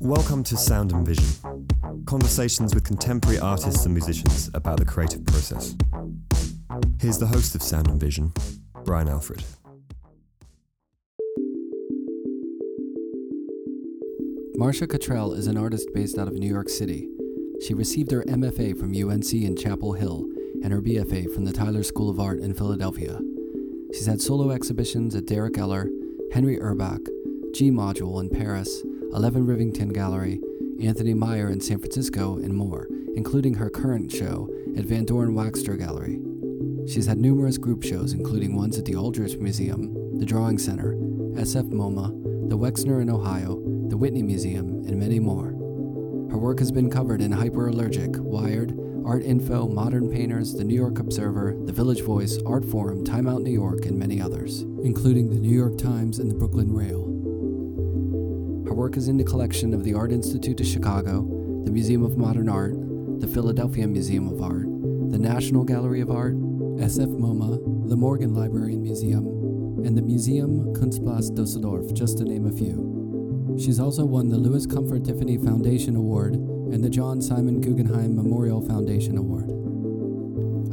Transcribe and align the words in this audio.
Welcome 0.00 0.44
to 0.44 0.56
Sound 0.56 0.92
and 0.92 1.06
Vision 1.06 1.58
conversations 2.08 2.74
with 2.74 2.84
contemporary 2.84 3.38
artists 3.38 3.84
and 3.84 3.92
musicians 3.92 4.50
about 4.54 4.78
the 4.78 4.84
creative 4.84 5.22
process. 5.26 5.76
Here's 6.98 7.18
the 7.18 7.26
host 7.26 7.54
of 7.54 7.62
Sound 7.62 7.88
and 7.88 8.00
Vision, 8.00 8.32
Brian 8.86 9.08
Alfred. 9.08 9.44
Marsha 14.58 14.88
Cottrell 14.88 15.34
is 15.34 15.46
an 15.46 15.58
artist 15.58 15.90
based 15.92 16.18
out 16.18 16.28
of 16.28 16.34
New 16.34 16.48
York 16.48 16.70
City. 16.70 17.06
She 17.66 17.74
received 17.74 18.10
her 18.10 18.24
MFA 18.24 18.78
from 18.78 18.94
UNC 18.94 19.32
in 19.34 19.54
Chapel 19.54 19.92
Hill 19.92 20.24
and 20.62 20.72
her 20.72 20.80
BFA 20.80 21.32
from 21.32 21.44
the 21.44 21.52
Tyler 21.52 21.82
School 21.82 22.10
of 22.10 22.20
Art 22.20 22.40
in 22.40 22.54
Philadelphia. 22.54 23.20
She's 23.92 24.06
had 24.06 24.20
solo 24.20 24.50
exhibitions 24.50 25.14
at 25.14 25.26
Derek 25.26 25.56
Eller, 25.58 25.88
Henry 26.32 26.58
Urbach, 26.58 27.06
G 27.54 27.70
Module 27.70 28.20
in 28.20 28.28
Paris, 28.28 28.82
11 29.12 29.46
Rivington 29.46 29.92
Gallery, 29.92 30.40
Anthony 30.80 31.14
Meier 31.14 31.48
in 31.48 31.60
San 31.60 31.78
Francisco, 31.78 32.36
and 32.36 32.54
more, 32.54 32.88
including 33.16 33.54
her 33.54 33.70
current 33.70 34.12
show 34.12 34.48
at 34.76 34.84
Van 34.84 35.04
Doren 35.04 35.34
Waxter 35.34 35.76
Gallery. 35.76 36.20
She's 36.86 37.06
had 37.06 37.18
numerous 37.18 37.58
group 37.58 37.82
shows, 37.82 38.12
including 38.12 38.54
ones 38.54 38.78
at 38.78 38.84
the 38.84 38.96
Aldrich 38.96 39.38
Museum, 39.38 40.18
the 40.18 40.26
Drawing 40.26 40.58
Center, 40.58 40.94
SF 41.34 41.70
MoMA, 41.70 42.48
the 42.48 42.56
Wexner 42.56 43.02
in 43.02 43.10
Ohio, 43.10 43.60
the 43.88 43.96
Whitney 43.96 44.22
Museum, 44.22 44.84
and 44.86 44.98
many 44.98 45.18
more. 45.18 45.48
Her 46.30 46.38
work 46.38 46.58
has 46.58 46.70
been 46.70 46.90
covered 46.90 47.20
in 47.20 47.32
Hyperallergic, 47.32 48.18
Wired, 48.18 48.77
Art 49.08 49.22
Info, 49.22 49.66
Modern 49.66 50.10
Painters, 50.10 50.52
The 50.52 50.64
New 50.64 50.74
York 50.74 50.98
Observer, 50.98 51.56
The 51.64 51.72
Village 51.72 52.02
Voice, 52.02 52.38
Art 52.44 52.62
Forum, 52.62 53.06
Time 53.06 53.26
Out 53.26 53.40
New 53.40 53.50
York, 53.50 53.86
and 53.86 53.98
many 53.98 54.20
others, 54.20 54.60
including 54.84 55.30
the 55.30 55.40
New 55.40 55.56
York 55.56 55.78
Times 55.78 56.18
and 56.18 56.30
the 56.30 56.34
Brooklyn 56.34 56.70
Rail. 56.70 57.06
Her 58.66 58.74
work 58.74 58.98
is 58.98 59.08
in 59.08 59.16
the 59.16 59.24
collection 59.24 59.72
of 59.72 59.82
the 59.82 59.94
Art 59.94 60.12
Institute 60.12 60.60
of 60.60 60.66
Chicago, 60.66 61.22
the 61.64 61.70
Museum 61.70 62.02
of 62.02 62.18
Modern 62.18 62.50
Art, 62.50 62.74
the 63.18 63.26
Philadelphia 63.26 63.88
Museum 63.88 64.28
of 64.28 64.42
Art, 64.42 64.66
the 65.10 65.18
National 65.18 65.64
Gallery 65.64 66.02
of 66.02 66.10
Art, 66.10 66.34
SF 66.76 67.18
MoMA, 67.18 67.88
the 67.88 67.96
Morgan 67.96 68.34
Library 68.34 68.74
and 68.74 68.82
Museum, 68.82 69.24
and 69.86 69.96
the 69.96 70.02
Museum 70.02 70.74
Kunstpalast 70.74 71.34
Dusseldorf, 71.34 71.94
just 71.94 72.18
to 72.18 72.24
name 72.24 72.44
a 72.44 72.52
few. 72.52 73.56
She's 73.58 73.80
also 73.80 74.04
won 74.04 74.28
the 74.28 74.36
Louis 74.36 74.66
Comfort 74.66 75.06
Tiffany 75.06 75.38
Foundation 75.38 75.96
Award 75.96 76.34
and 76.72 76.84
the 76.84 76.90
John 76.90 77.22
Simon 77.22 77.60
Guggenheim 77.60 78.14
Memorial 78.14 78.60
Foundation 78.60 79.16
Award. 79.16 79.44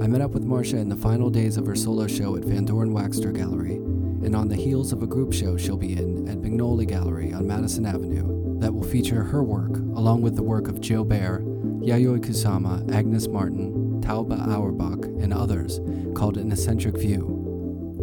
I 0.01 0.07
met 0.07 0.19
up 0.19 0.31
with 0.31 0.45
Marsha 0.45 0.73
in 0.73 0.89
the 0.89 0.95
final 0.95 1.29
days 1.29 1.55
of 1.55 1.65
her 1.65 1.75
solo 1.75 2.05
show 2.05 2.35
at 2.35 2.43
Van 2.43 2.65
Doren 2.65 2.93
Waxter 2.93 3.31
Gallery, 3.31 3.75
and 3.75 4.35
on 4.35 4.49
the 4.49 4.55
heels 4.55 4.91
of 4.91 5.03
a 5.03 5.07
group 5.07 5.31
show 5.31 5.55
she'll 5.55 5.77
be 5.77 5.93
in 5.93 6.27
at 6.27 6.37
Magnoli 6.37 6.85
Gallery 6.85 7.31
on 7.31 7.47
Madison 7.47 7.85
Avenue 7.85 8.59
that 8.59 8.73
will 8.73 8.83
feature 8.83 9.23
her 9.23 9.41
work 9.43 9.77
along 9.95 10.21
with 10.21 10.35
the 10.35 10.43
work 10.43 10.67
of 10.67 10.81
Jo 10.81 11.05
Baer, 11.05 11.39
Yayoi 11.79 12.19
Kusama, 12.19 12.91
Agnes 12.93 13.29
Martin, 13.29 14.01
Tauba 14.01 14.47
Auerbach, 14.49 15.05
and 15.05 15.33
others 15.33 15.79
called 16.13 16.37
An 16.37 16.51
Eccentric 16.51 16.97
View. 16.97 17.23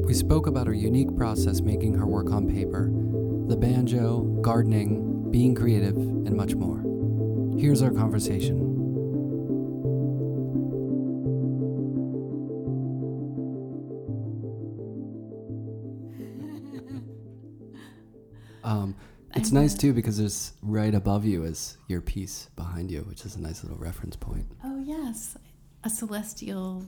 We 0.06 0.14
spoke 0.14 0.46
about 0.46 0.66
her 0.66 0.74
unique 0.74 1.14
process 1.16 1.60
making 1.60 1.94
her 1.94 2.06
work 2.06 2.30
on 2.30 2.48
paper 2.48 2.90
the 3.48 3.56
banjo, 3.56 4.20
gardening, 4.40 5.30
being 5.30 5.54
creative, 5.54 5.96
and 5.96 6.34
much 6.34 6.54
more. 6.54 6.91
Here's 7.58 7.82
our 7.82 7.90
conversation. 7.90 8.60
Um, 18.64 18.94
it's 19.34 19.50
nice 19.50 19.74
too 19.74 19.92
because 19.92 20.18
there's 20.18 20.52
right 20.62 20.94
above 20.94 21.24
you 21.24 21.42
is 21.44 21.76
your 21.88 22.00
piece 22.00 22.48
behind 22.54 22.90
you, 22.92 23.00
which 23.00 23.24
is 23.24 23.34
a 23.34 23.40
nice 23.40 23.64
little 23.64 23.78
reference 23.78 24.14
point. 24.14 24.46
Oh 24.64 24.80
yes, 24.86 25.36
a 25.82 25.90
celestial 25.90 26.86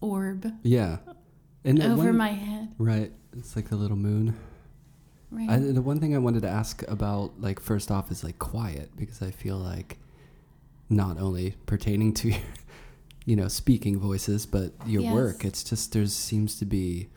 orb 0.00 0.50
Yeah, 0.62 0.98
and 1.64 1.82
uh, 1.82 1.86
over 1.86 2.04
one- 2.04 2.16
my 2.16 2.28
head. 2.30 2.72
right. 2.78 3.12
It's 3.36 3.54
like 3.54 3.68
the 3.68 3.76
little 3.76 3.98
moon. 3.98 4.34
Right. 5.30 5.48
I, 5.50 5.58
the 5.58 5.82
one 5.82 6.00
thing 6.00 6.14
I 6.14 6.18
wanted 6.18 6.42
to 6.42 6.48
ask 6.48 6.82
about, 6.88 7.40
like, 7.40 7.60
first 7.60 7.90
off, 7.90 8.10
is 8.10 8.24
like 8.24 8.38
quiet 8.38 8.90
because 8.96 9.22
I 9.22 9.30
feel 9.30 9.56
like 9.56 9.98
not 10.88 11.18
only 11.20 11.54
pertaining 11.66 12.12
to 12.14 12.28
your, 12.30 12.38
you 13.26 13.36
know, 13.36 13.46
speaking 13.48 13.98
voices, 13.98 14.44
but 14.46 14.72
your 14.86 15.02
Yes. 15.02 15.12
work. 15.12 15.44
It's 15.44 15.62
just 15.62 15.92
there 15.92 16.06
seems 16.06 16.58
to 16.58 16.64
be 16.64 17.08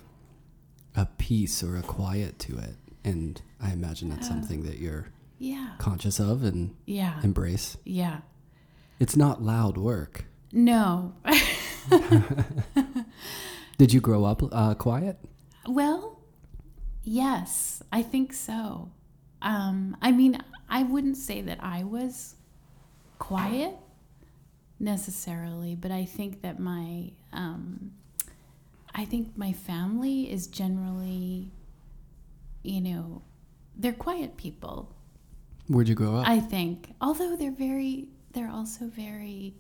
a 0.96 1.08
peace 1.18 1.64
or 1.64 1.76
a 1.76 1.82
quiet 1.82 2.38
to 2.40 2.58
it, 2.60 2.76
and 3.04 3.42
I 3.60 3.72
imagine 3.72 4.10
that's 4.10 4.28
Yeah. 4.28 4.34
something 4.34 4.64
that 4.64 4.78
you're 4.78 5.08
yeah. 5.40 5.72
conscious 5.80 6.20
of 6.20 6.44
and 6.44 6.76
Yeah. 6.86 7.20
embrace. 7.24 7.78
yeah. 7.84 8.20
It's 9.00 9.16
not 9.18 9.42
loud 9.42 9.76
work. 9.76 10.26
No. 10.52 11.14
Did 13.78 13.92
you 13.92 14.00
grow 14.02 14.24
up 14.24 14.44
uh, 14.52 14.76
quiet? 14.76 15.18
well, 15.68 16.13
yes, 17.04 17.84
I 17.92 18.02
think 18.02 18.34
so. 18.34 18.90
Um, 19.42 19.98
I 20.02 20.12
mean, 20.12 20.42
I 20.70 20.84
wouldn't 20.84 21.18
say 21.18 21.42
that 21.42 21.60
I 21.62 21.84
was 21.84 22.36
quiet 23.20 23.76
necessarily, 24.80 25.76
but 25.76 25.92
I 25.92 26.06
think 26.06 26.42
that 26.42 26.60
my 26.60 27.12
um, 27.32 27.92
I 28.96 29.06
think 29.06 29.38
my 29.38 29.54
family 29.54 30.32
is 30.32 30.48
generally, 30.48 31.52
you 32.62 32.82
know, 32.82 33.24
they're 33.76 33.94
quiet 33.94 34.38
people. 34.38 34.94
Where'd 35.68 35.88
you 35.88 35.96
grow 35.96 36.18
up? 36.18 36.28
I 36.28 36.40
think, 36.40 36.94
although 37.02 37.36
they're 37.36 37.52
very, 37.52 38.08
they're 38.34 38.50
also 38.50 38.86
very, 38.86 39.56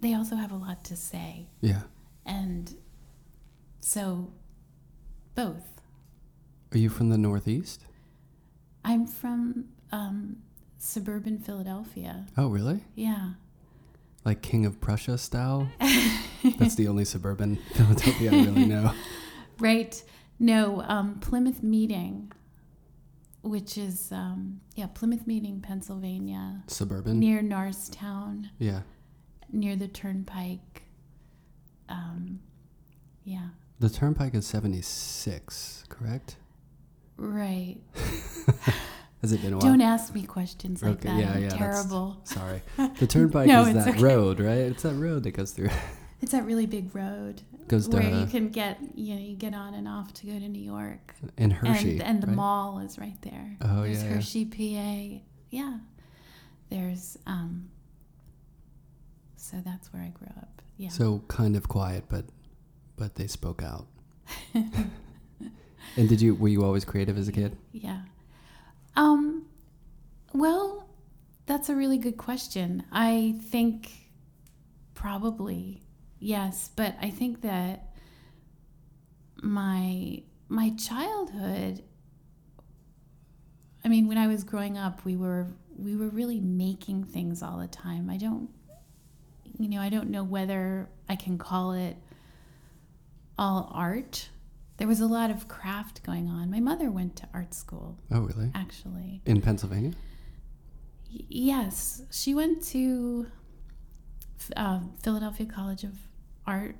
they 0.00 0.14
also 0.14 0.36
have 0.36 0.52
a 0.52 0.56
lot 0.56 0.84
to 0.84 0.96
say. 0.96 1.46
yeah. 1.60 1.82
And 2.26 2.74
so, 3.80 4.30
both. 5.34 5.77
Are 6.72 6.78
you 6.78 6.88
from 6.88 7.08
the 7.08 7.18
Northeast? 7.18 7.82
I'm 8.84 9.06
from 9.06 9.66
um, 9.92 10.36
suburban 10.78 11.38
Philadelphia. 11.38 12.26
Oh, 12.36 12.48
really? 12.48 12.80
Yeah. 12.94 13.30
Like 14.24 14.42
King 14.42 14.66
of 14.66 14.80
Prussia 14.80 15.16
style? 15.18 15.68
That's 16.58 16.74
the 16.74 16.88
only 16.88 17.04
suburban 17.04 17.56
Philadelphia 17.74 18.30
I 18.32 18.34
really 18.44 18.66
know. 18.66 18.92
Right. 19.60 20.00
No, 20.38 20.82
um, 20.82 21.18
Plymouth 21.18 21.64
Meeting, 21.64 22.30
which 23.42 23.76
is, 23.76 24.12
um, 24.12 24.60
yeah, 24.76 24.86
Plymouth 24.86 25.26
Meeting, 25.26 25.60
Pennsylvania, 25.60 26.62
Suburban? 26.68 27.18
near 27.18 27.42
Norristown, 27.42 28.50
Yeah. 28.60 28.82
near 29.50 29.74
the 29.74 29.88
Turnpike. 29.88 30.84
Um, 31.88 32.38
yeah. 33.24 33.48
The 33.80 33.88
turnpike 33.90 34.36
is 34.36 34.46
76, 34.46 35.82
correct? 35.88 36.36
Right. 37.18 37.76
Has 39.22 39.32
it 39.32 39.42
been 39.42 39.52
a 39.54 39.56
while? 39.58 39.66
Don't 39.66 39.80
ask 39.80 40.14
me 40.14 40.22
questions 40.24 40.80
like 40.82 40.92
Okay, 41.04 41.08
that. 41.08 41.18
yeah, 41.18 41.32
I'm 41.32 41.42
yeah, 41.42 41.48
terrible. 41.50 42.20
Sorry. 42.24 42.62
The 43.00 43.06
turnpike 43.06 43.48
No, 43.48 43.64
is 43.64 43.74
that 43.74 43.88
okay. 43.88 44.00
road, 44.00 44.38
right? 44.40 44.58
It's 44.58 44.84
that 44.84 44.94
road 44.94 45.24
that 45.24 45.32
goes 45.32 45.50
through. 45.52 45.70
It's 46.20 46.32
that 46.32 46.44
really 46.44 46.66
big 46.66 46.96
road 46.96 47.42
goes 47.68 47.88
where 47.88 48.02
you 48.02 48.26
can 48.26 48.48
get, 48.48 48.80
you 48.96 49.14
know, 49.14 49.20
you 49.20 49.36
get 49.36 49.54
on 49.54 49.74
and 49.74 49.86
off 49.86 50.12
to 50.14 50.26
go 50.26 50.32
to 50.32 50.48
New 50.48 50.60
York. 50.60 51.14
And 51.36 51.52
Hershey. 51.52 51.92
and 52.00 52.02
and 52.02 52.22
the 52.24 52.26
right? 52.26 52.34
mall 52.34 52.80
is 52.80 52.98
right 52.98 53.14
there. 53.22 53.56
Oh, 53.60 53.82
There's 53.82 54.02
yeah, 54.02 54.08
yeah. 54.08 54.14
Hershey, 54.16 54.44
PA. 55.20 55.22
Yeah. 55.50 55.78
There's 56.70 57.18
um. 57.24 57.70
So 59.36 59.58
that's 59.64 59.92
where 59.92 60.02
I 60.02 60.08
grew 60.08 60.26
up. 60.38 60.60
Yeah. 60.76 60.88
So 60.88 61.22
kind 61.28 61.54
of 61.54 61.68
quiet, 61.68 62.06
but 62.08 62.24
but 62.96 63.14
they 63.14 63.28
spoke 63.28 63.62
out. 63.62 63.86
And 65.96 66.08
did 66.08 66.20
you 66.20 66.34
were 66.34 66.48
you 66.48 66.64
always 66.64 66.84
creative 66.84 67.16
as 67.18 67.28
a 67.28 67.32
kid? 67.32 67.56
yeah. 67.72 68.02
Um. 68.96 69.46
Well, 70.32 70.88
that's 71.46 71.68
a 71.68 71.74
really 71.74 71.98
good 71.98 72.16
question. 72.16 72.84
I 72.92 73.36
think 73.50 73.90
probably 74.94 75.82
yes, 76.18 76.70
but 76.74 76.94
I 77.00 77.10
think 77.10 77.42
that 77.42 77.94
my 79.40 80.22
my 80.48 80.70
childhood 80.70 81.82
I 83.84 83.88
mean, 83.88 84.06
when 84.06 84.18
I 84.18 84.26
was 84.26 84.44
growing 84.44 84.76
up, 84.76 85.04
we 85.04 85.16
were 85.16 85.46
we 85.76 85.96
were 85.96 86.08
really 86.08 86.40
making 86.40 87.04
things 87.04 87.42
all 87.42 87.58
the 87.58 87.68
time. 87.68 88.10
I 88.10 88.16
don't 88.16 88.50
you 89.58 89.68
know, 89.68 89.80
I 89.80 89.88
don't 89.88 90.10
know 90.10 90.22
whether 90.22 90.88
I 91.08 91.16
can 91.16 91.38
call 91.38 91.72
it 91.72 91.96
all 93.38 93.70
art. 93.74 94.28
There 94.78 94.88
was 94.88 95.00
a 95.00 95.06
lot 95.06 95.30
of 95.30 95.48
craft 95.48 96.02
going 96.04 96.28
on. 96.28 96.50
My 96.50 96.60
mother 96.60 96.90
went 96.90 97.16
to 97.16 97.28
art 97.34 97.52
school, 97.54 97.98
Oh, 98.10 98.20
really? 98.20 98.50
actually. 98.54 99.20
In 99.26 99.40
Pennsylvania? 99.42 99.92
Y- 101.12 101.20
yes, 101.28 102.02
she 102.10 102.34
went 102.34 102.62
to 102.68 103.26
uh, 104.56 104.80
Philadelphia 105.02 105.46
College 105.46 105.84
of 105.84 105.94
Art 106.46 106.76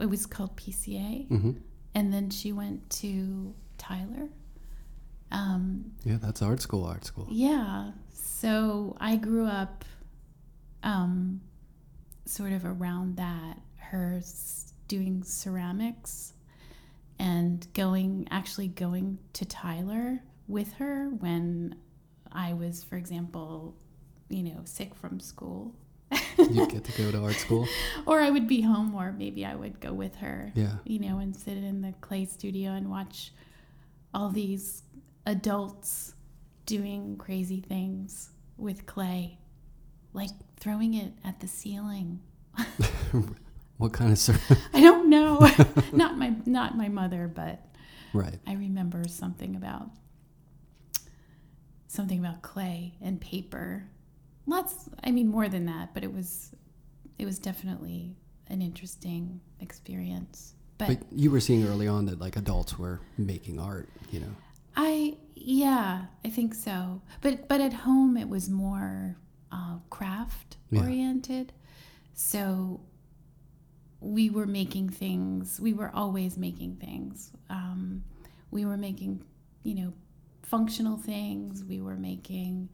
it 0.00 0.06
was 0.06 0.26
called 0.26 0.54
PCA, 0.56 1.26
hmm 1.28 1.52
and 1.94 2.12
then 2.12 2.28
she 2.30 2.52
went 2.52 2.88
to 2.90 3.54
Tyler. 3.78 4.28
Um, 5.32 5.92
Yeah, 6.04 6.18
that's 6.20 6.42
art 6.42 6.60
school. 6.60 6.84
Art 6.84 7.04
school. 7.04 7.26
yeah, 7.30 7.92
so 8.12 8.96
I 9.00 9.16
grew 9.16 9.46
up 9.46 9.84
um, 10.82 11.40
sort 12.26 12.52
of 12.52 12.64
around 12.64 13.16
that. 13.16 13.60
Her 13.76 14.20
doing 14.86 15.22
ceramics 15.24 16.34
and 17.18 17.66
going, 17.74 18.26
actually 18.30 18.68
going 18.68 19.18
to 19.34 19.44
Tyler 19.44 20.20
with 20.46 20.74
her 20.74 21.08
when 21.08 21.74
I 22.32 22.52
was, 22.52 22.84
for 22.84 22.96
example, 22.96 23.74
you 24.28 24.42
know, 24.42 24.60
sick 24.64 24.94
from 24.94 25.20
school. 25.20 25.74
you 26.38 26.66
get 26.68 26.84
to 26.84 27.02
go 27.02 27.10
to 27.10 27.22
art 27.22 27.34
school. 27.34 27.66
or 28.06 28.20
I 28.20 28.30
would 28.30 28.46
be 28.46 28.60
home, 28.62 28.94
or 28.94 29.12
maybe 29.12 29.44
I 29.44 29.54
would 29.54 29.80
go 29.80 29.92
with 29.92 30.16
her, 30.16 30.52
Yeah. 30.54 30.76
you 30.84 30.98
know, 30.98 31.18
and 31.18 31.34
sit 31.36 31.56
in 31.58 31.82
the 31.82 31.92
clay 32.00 32.24
studio 32.24 32.70
and 32.72 32.90
watch 32.90 33.32
all 34.14 34.30
these 34.30 34.82
adults 35.26 36.14
doing 36.66 37.16
crazy 37.16 37.60
things 37.60 38.30
with 38.56 38.86
clay, 38.86 39.38
like 40.12 40.30
throwing 40.58 40.94
it 40.94 41.12
at 41.24 41.40
the 41.40 41.48
ceiling. 41.48 42.20
What 43.78 43.92
kind 43.92 44.12
of 44.12 44.18
cer- 44.18 44.38
I 44.74 44.80
don't 44.80 45.08
know, 45.08 45.48
not 45.92 46.18
my 46.18 46.34
not 46.46 46.76
my 46.76 46.88
mother, 46.88 47.26
but 47.32 47.60
right? 48.12 48.38
I 48.46 48.52
remember 48.54 49.06
something 49.08 49.56
about 49.56 49.90
something 51.86 52.18
about 52.18 52.42
clay 52.42 52.94
and 53.00 53.20
paper. 53.20 53.84
Lots, 54.46 54.88
I 55.04 55.10
mean, 55.10 55.28
more 55.28 55.48
than 55.48 55.66
that, 55.66 55.94
but 55.94 56.04
it 56.04 56.12
was 56.12 56.50
it 57.18 57.24
was 57.24 57.38
definitely 57.38 58.16
an 58.48 58.62
interesting 58.62 59.40
experience. 59.60 60.54
But, 60.78 60.88
But 60.88 60.98
you 61.10 61.30
were 61.30 61.40
seeing 61.40 61.66
early 61.66 61.88
on 61.88 62.06
that 62.06 62.20
like 62.20 62.36
adults 62.36 62.78
were 62.78 63.00
making 63.16 63.58
art. 63.58 63.88
You 64.10 64.20
know. 64.20 64.34
I, 64.76 65.16
yeah, 65.34 66.04
I 66.24 66.28
think 66.30 66.54
so. 66.54 67.02
But 67.20 67.48
but 67.48 67.60
at 67.60 67.72
home 67.72 68.16
it 68.16 68.28
was 68.28 68.48
more 68.48 69.16
uh, 69.52 69.78
craft 69.90 70.56
Yeah. 70.70 70.82
oriented. 70.82 71.52
So 72.14 72.80
we 74.14 74.30
were 74.30 74.46
making 74.46 74.88
things. 74.88 75.60
We 75.60 75.72
were 75.74 75.90
always 75.94 76.36
making 76.36 76.76
things. 76.76 77.30
Um, 77.50 78.04
we 78.50 78.64
were 78.64 78.76
making, 78.76 79.22
you 79.62 79.74
know, 79.74 79.92
functional 80.42 80.96
things. 80.96 81.62
We 81.64 81.80
were 81.80 81.96
making. 81.96 82.68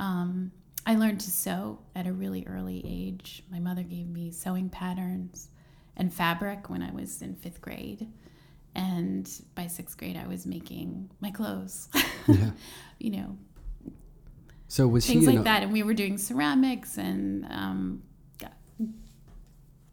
Um, 0.00 0.50
I 0.86 0.96
learned 0.96 1.20
to 1.20 1.30
sew 1.30 1.78
at 1.94 2.06
a 2.06 2.12
really 2.12 2.44
early 2.46 2.82
age. 2.86 3.42
My 3.50 3.58
mother 3.58 3.82
gave 3.82 4.08
me 4.08 4.30
sewing 4.32 4.68
patterns 4.70 5.48
and 5.96 6.12
fabric 6.12 6.70
when 6.70 6.82
I 6.82 6.90
was 6.92 7.22
in 7.22 7.34
fifth 7.36 7.60
grade. 7.60 8.08
And 8.74 9.30
by 9.54 9.66
sixth 9.66 9.98
grade, 9.98 10.16
I 10.16 10.26
was 10.26 10.46
making 10.46 11.10
my 11.20 11.30
clothes, 11.30 11.90
Yeah. 12.26 12.50
you 12.98 13.10
know, 13.10 13.36
So 14.68 14.88
was 14.88 15.06
things 15.06 15.26
like 15.26 15.36
an- 15.36 15.44
that. 15.44 15.62
And 15.62 15.72
we 15.72 15.82
were 15.82 15.92
doing 15.94 16.16
ceramics 16.16 16.96
and 16.96 17.44
um, 17.50 18.02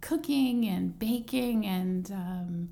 cooking 0.01 0.66
and 0.66 0.98
baking 0.98 1.66
and 1.66 2.12
um, 2.12 2.69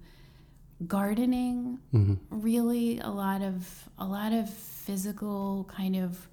gardening. 0.87 1.79
Mhm. 1.93 2.19
Really, 2.29 2.99
a 2.99 3.09
lot 3.09 3.41
of 3.41 3.89
a 3.97 4.05
lot 4.05 4.33
of 4.33 4.49
physical 4.49 5.65
kind 5.69 5.95
of 5.95 6.27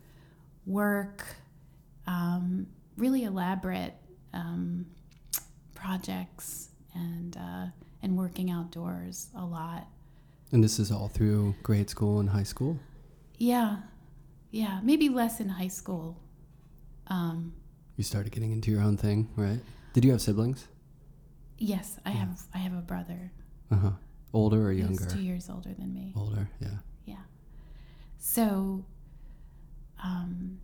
work. 0.67 1.25
Um, 2.07 2.67
really 2.97 3.25
elaborate 3.25 3.95
um, 4.33 4.87
projects 5.75 6.69
and 6.95 7.37
uh, 7.37 7.67
and 8.03 8.17
working 8.17 8.51
outdoors 8.51 9.29
a 9.35 9.45
lot. 9.45 9.87
And 10.53 10.63
this 10.63 10.79
is 10.79 10.93
all 10.93 11.09
through 11.09 11.55
grade 11.63 11.91
school 11.91 12.21
and 12.21 12.29
high 12.29 12.43
school. 12.45 12.79
Yeah, 13.39 13.79
yeah. 14.51 14.81
Maybe 14.85 15.09
less 15.09 15.41
in 15.41 15.49
high 15.49 15.69
school. 15.69 16.21
Um, 17.09 17.53
You 17.97 18.05
started 18.05 18.33
getting 18.33 18.53
into 18.53 18.71
your 18.71 18.81
own 18.83 18.97
thing, 18.97 19.29
right? 19.37 19.61
Did 19.95 20.05
you 20.05 20.11
have 20.13 20.21
siblings? 20.21 20.69
Yes, 21.65 21.99
I 22.05 22.11
have. 22.11 22.43
I 22.55 22.59
have 22.59 22.75
a 22.75 22.83
brother. 22.83 23.33
Uh 23.71 23.77
huh. 23.77 23.91
Older 24.33 24.67
or 24.67 24.73
younger? 24.73 25.07
two 25.07 25.21
years 25.21 25.49
older 25.49 25.73
than 25.73 25.95
me. 25.95 26.13
Older. 26.17 26.49
Yeah. 26.61 26.69
Yeah. 27.07 27.23
So, 28.19 28.85
um, 30.03 30.59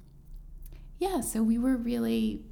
yeah. 0.98 1.20
So 1.20 1.42
we 1.42 1.58
were 1.58 1.76
really. 1.76 2.42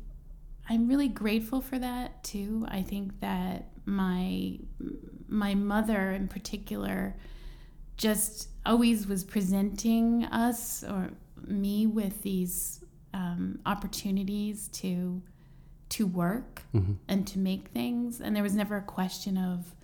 I'm 0.71 0.87
really 0.87 1.09
grateful 1.09 1.63
for 1.63 1.79
that 1.79 2.23
too. 2.23 2.67
I 2.69 2.83
think 2.83 3.21
that 3.21 3.71
my 3.87 4.59
my 5.27 5.55
mother 5.55 6.13
in 6.13 6.29
particular 6.29 7.17
just 7.97 8.49
always 8.65 9.07
was 9.07 9.25
presenting 9.25 10.25
us 10.27 10.85
or 10.85 11.11
me 11.47 11.87
with 11.87 12.23
these 12.23 12.85
um, 13.15 13.59
opportunities 13.67 14.69
to 14.69 15.23
to 15.91 16.07
work 16.07 16.63
hmm 16.73 16.93
and 17.09 17.27
to 17.27 17.39
make 17.39 17.69
things 17.69 18.21
and 18.21 18.37
there 18.37 18.43
was 18.43 18.55
never 18.55 18.77
a 18.77 18.83
question 18.83 19.37
of 19.39 19.75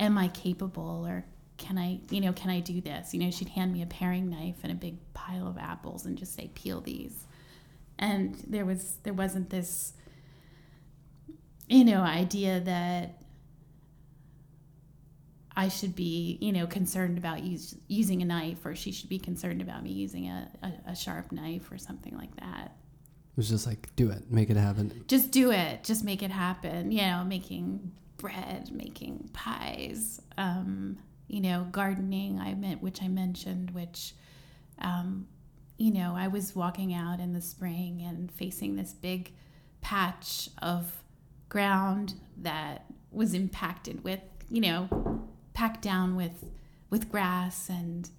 am 0.00 0.18
i 0.18 0.28
capable 0.28 1.06
or 1.06 1.24
can 1.62 1.78
i 1.78 2.00
you 2.10 2.20
know 2.20 2.32
can 2.32 2.50
i 2.50 2.58
do 2.60 2.80
this? 2.80 3.14
You 3.14 3.20
know 3.20 3.30
she'd 3.30 3.48
hand 3.48 3.72
me 3.72 3.82
a 3.82 3.86
paring 3.86 4.28
knife 4.28 4.56
and 4.62 4.72
a 4.72 4.74
big 4.74 4.96
pile 5.14 5.46
of 5.46 5.56
apples 5.58 6.06
and 6.06 6.18
just 6.18 6.34
say 6.34 6.50
peel 6.54 6.80
these. 6.80 7.26
And 7.98 8.34
there 8.48 8.64
was 8.64 8.96
there 9.04 9.12
wasn't 9.12 9.50
this 9.50 9.92
you 11.68 11.84
know 11.84 12.00
idea 12.00 12.60
that 12.60 13.18
I 15.54 15.68
should 15.68 15.94
be, 15.94 16.38
you 16.40 16.50
know, 16.50 16.66
concerned 16.66 17.18
about 17.18 17.42
use, 17.42 17.74
using 17.86 18.22
a 18.22 18.24
knife, 18.24 18.64
or 18.64 18.74
she 18.74 18.90
should 18.90 19.10
be 19.10 19.18
concerned 19.18 19.60
about 19.60 19.82
me 19.82 19.90
using 19.90 20.28
a, 20.30 20.48
a, 20.62 20.92
a 20.92 20.96
sharp 20.96 21.30
knife 21.30 21.70
or 21.70 21.76
something 21.76 22.16
like 22.16 22.34
that 22.36 22.74
It 23.32 23.36
was 23.36 23.48
just 23.48 23.66
like, 23.66 23.88
do 23.96 24.10
it, 24.10 24.30
make 24.30 24.50
it 24.50 24.56
happen. 24.56 25.04
just 25.08 25.30
do 25.30 25.50
it. 25.50 25.84
Just 25.84 26.04
make 26.04 26.22
it 26.22 26.30
happen. 26.30 26.92
You 26.92 27.02
know 27.02 27.24
making 27.24 27.92
bread 28.22 28.70
making 28.70 29.28
pies 29.32 30.20
um, 30.38 30.96
you 31.26 31.40
know 31.40 31.66
gardening. 31.72 32.38
I 32.38 32.54
meant 32.54 32.82
which 32.82 33.02
i 33.02 33.08
mentioned 33.08 33.72
which 33.72 34.14
um, 34.78 35.26
you 35.76 35.92
know 35.92 36.14
i 36.16 36.28
was 36.28 36.54
walking 36.54 36.94
out 36.94 37.18
in 37.18 37.32
the 37.32 37.40
spring 37.40 38.02
and 38.06 38.30
facing 38.30 38.76
this 38.76 38.92
big 38.92 39.32
patch 39.80 40.48
of 40.62 41.02
ground 41.48 42.14
that 42.36 42.84
was 43.10 43.34
impacted 43.34 44.04
with 44.04 44.20
you 44.48 44.60
know 44.60 44.88
packed 45.54 45.82
down 45.82 46.14
with 46.14 46.44
with 46.90 47.10
grass 47.10 47.68
and 47.68 48.10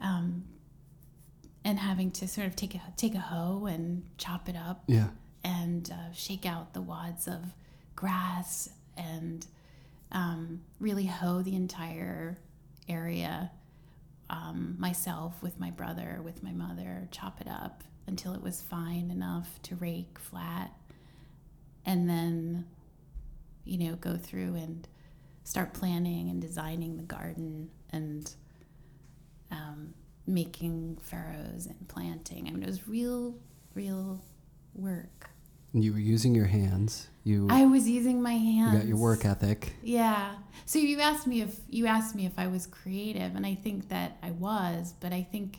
um, 0.00 0.44
and 1.66 1.80
having 1.80 2.12
to 2.12 2.28
sort 2.28 2.46
of 2.46 2.54
take 2.54 2.74
a 2.76 2.80
take 2.96 3.14
a 3.16 3.18
hoe 3.20 3.66
and 3.66 4.04
chop 4.18 4.48
it 4.48 4.54
up 4.56 4.84
Yeah. 4.86 5.08
and 5.42 5.90
uh, 5.90 6.12
shake 6.12 6.46
out 6.46 6.72
the 6.74 6.80
wads 6.80 7.26
of 7.26 7.40
grass 7.96 8.70
and 8.96 9.44
um, 10.12 10.60
really 10.78 11.06
hoe 11.06 11.42
the 11.42 11.56
entire 11.56 12.38
area 12.88 13.50
um, 14.30 14.76
myself 14.78 15.42
with 15.42 15.58
my 15.58 15.70
brother, 15.70 16.20
with 16.22 16.42
my 16.42 16.52
mother, 16.52 17.08
chop 17.10 17.40
it 17.40 17.48
up 17.48 17.82
until 18.06 18.32
it 18.32 18.42
was 18.42 18.62
fine 18.62 19.10
enough 19.10 19.60
to 19.62 19.74
rake 19.76 20.18
flat, 20.20 20.70
and 21.84 22.08
then, 22.08 22.64
you 23.64 23.78
know, 23.78 23.96
go 23.96 24.16
through 24.16 24.54
and 24.54 24.86
start 25.42 25.74
planning 25.74 26.28
and 26.30 26.40
designing 26.40 26.96
the 26.96 27.02
garden 27.02 27.70
and 27.90 28.32
um, 29.50 29.94
making 30.26 30.98
furrows 31.02 31.66
and 31.66 31.88
planting. 31.88 32.46
I 32.48 32.50
mean, 32.50 32.62
it 32.62 32.66
was 32.66 32.88
real, 32.88 33.34
real 33.74 34.24
work. 34.74 35.30
And 35.72 35.84
you 35.84 35.92
were 35.92 35.98
using 35.98 36.34
your 36.34 36.46
hands. 36.46 37.08
You, 37.24 37.48
I 37.50 37.66
was 37.66 37.88
using 37.88 38.22
my 38.22 38.32
hands. 38.32 38.72
you 38.72 38.78
got 38.78 38.88
your 38.88 38.96
work 38.96 39.24
ethic. 39.24 39.74
Yeah. 39.82 40.34
So 40.64 40.78
you 40.78 41.00
asked 41.00 41.26
me 41.26 41.42
if 41.42 41.56
you 41.68 41.86
asked 41.86 42.14
me 42.14 42.24
if 42.24 42.32
I 42.38 42.46
was 42.46 42.66
creative, 42.66 43.34
and 43.36 43.44
I 43.44 43.54
think 43.56 43.88
that 43.88 44.16
I 44.22 44.30
was, 44.30 44.94
but 45.00 45.12
I 45.12 45.22
think, 45.30 45.58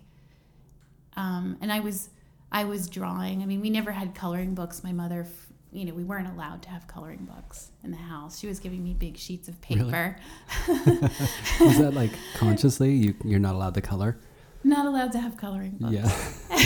um, 1.15 1.57
and 1.61 1.71
I 1.71 1.81
was, 1.81 2.09
I 2.51 2.63
was 2.63 2.89
drawing. 2.89 3.41
I 3.43 3.45
mean, 3.45 3.61
we 3.61 3.69
never 3.69 3.91
had 3.91 4.15
coloring 4.15 4.55
books. 4.55 4.83
My 4.83 4.91
mother, 4.93 5.21
f- 5.21 5.47
you 5.71 5.85
know, 5.85 5.93
we 5.93 6.03
weren't 6.03 6.29
allowed 6.29 6.61
to 6.63 6.69
have 6.69 6.87
coloring 6.87 7.25
books 7.35 7.69
in 7.83 7.91
the 7.91 7.97
house. 7.97 8.39
She 8.39 8.47
was 8.47 8.59
giving 8.59 8.83
me 8.83 8.93
big 8.93 9.17
sheets 9.17 9.47
of 9.49 9.55
Really? 9.69 9.83
paper. 9.83 10.17
Is 11.61 11.79
that 11.79 11.91
like 11.93 12.11
consciously 12.35 12.93
you, 12.93 13.13
you're 13.23 13.39
not 13.39 13.55
allowed 13.55 13.73
to 13.75 13.81
color? 13.81 14.17
Not 14.63 14.85
allowed 14.85 15.11
to 15.13 15.19
have 15.19 15.37
coloring 15.37 15.77
books. 15.79 15.93
Yeah. 15.93 16.63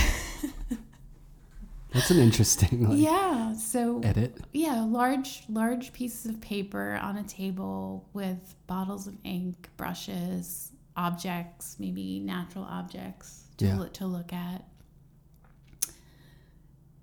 That's 1.93 2.10
an 2.10 2.19
interesting 2.19 2.88
like, 2.88 3.00
yeah. 3.00 3.53
So 3.55 4.00
edit. 4.03 4.38
Yeah, 4.53 4.81
large 4.88 5.43
large 5.50 5.91
pieces 5.91 6.25
of 6.25 6.39
paper 6.39 6.98
on 7.01 7.17
a 7.17 7.24
table 7.24 8.07
with 8.13 8.55
bottles 8.65 9.07
of 9.07 9.15
ink, 9.25 9.67
brushes, 9.75 10.71
objects, 10.95 11.75
maybe 11.79 12.19
natural 12.21 12.63
objects 12.63 13.43
to 13.57 13.65
Yeah. 13.65 13.77
look, 13.77 13.93
to 13.95 14.05
look 14.05 14.31
at. 14.31 14.63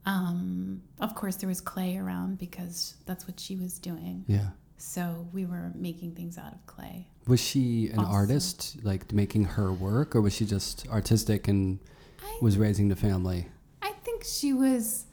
Um, 0.06 0.82
of 1.00 1.14
course, 1.14 1.36
there 1.36 1.48
was 1.48 1.60
clay 1.60 1.98
around 1.98 2.38
because 2.38 2.94
that's 3.04 3.26
what 3.26 3.38
she 3.38 3.56
was 3.56 3.78
doing. 3.78 4.24
Yeah. 4.26 4.48
So 4.78 5.26
we 5.32 5.44
were 5.44 5.72
making 5.74 6.14
things 6.14 6.38
out 6.38 6.52
of 6.52 6.64
clay. 6.66 7.08
Was 7.26 7.40
she 7.40 7.88
an 7.90 7.98
Also- 7.98 8.10
artist, 8.10 8.76
like 8.82 9.12
making 9.12 9.44
her 9.44 9.72
work, 9.72 10.14
or 10.16 10.20
was 10.20 10.32
she 10.34 10.46
just 10.46 10.88
artistic 10.88 11.48
and 11.48 11.78
I, 12.22 12.38
was 12.40 12.56
raising 12.56 12.88
the 12.88 12.96
family? 12.96 13.48
I 13.82 13.92
think 14.04 14.24
she 14.24 14.52
was 14.52 15.04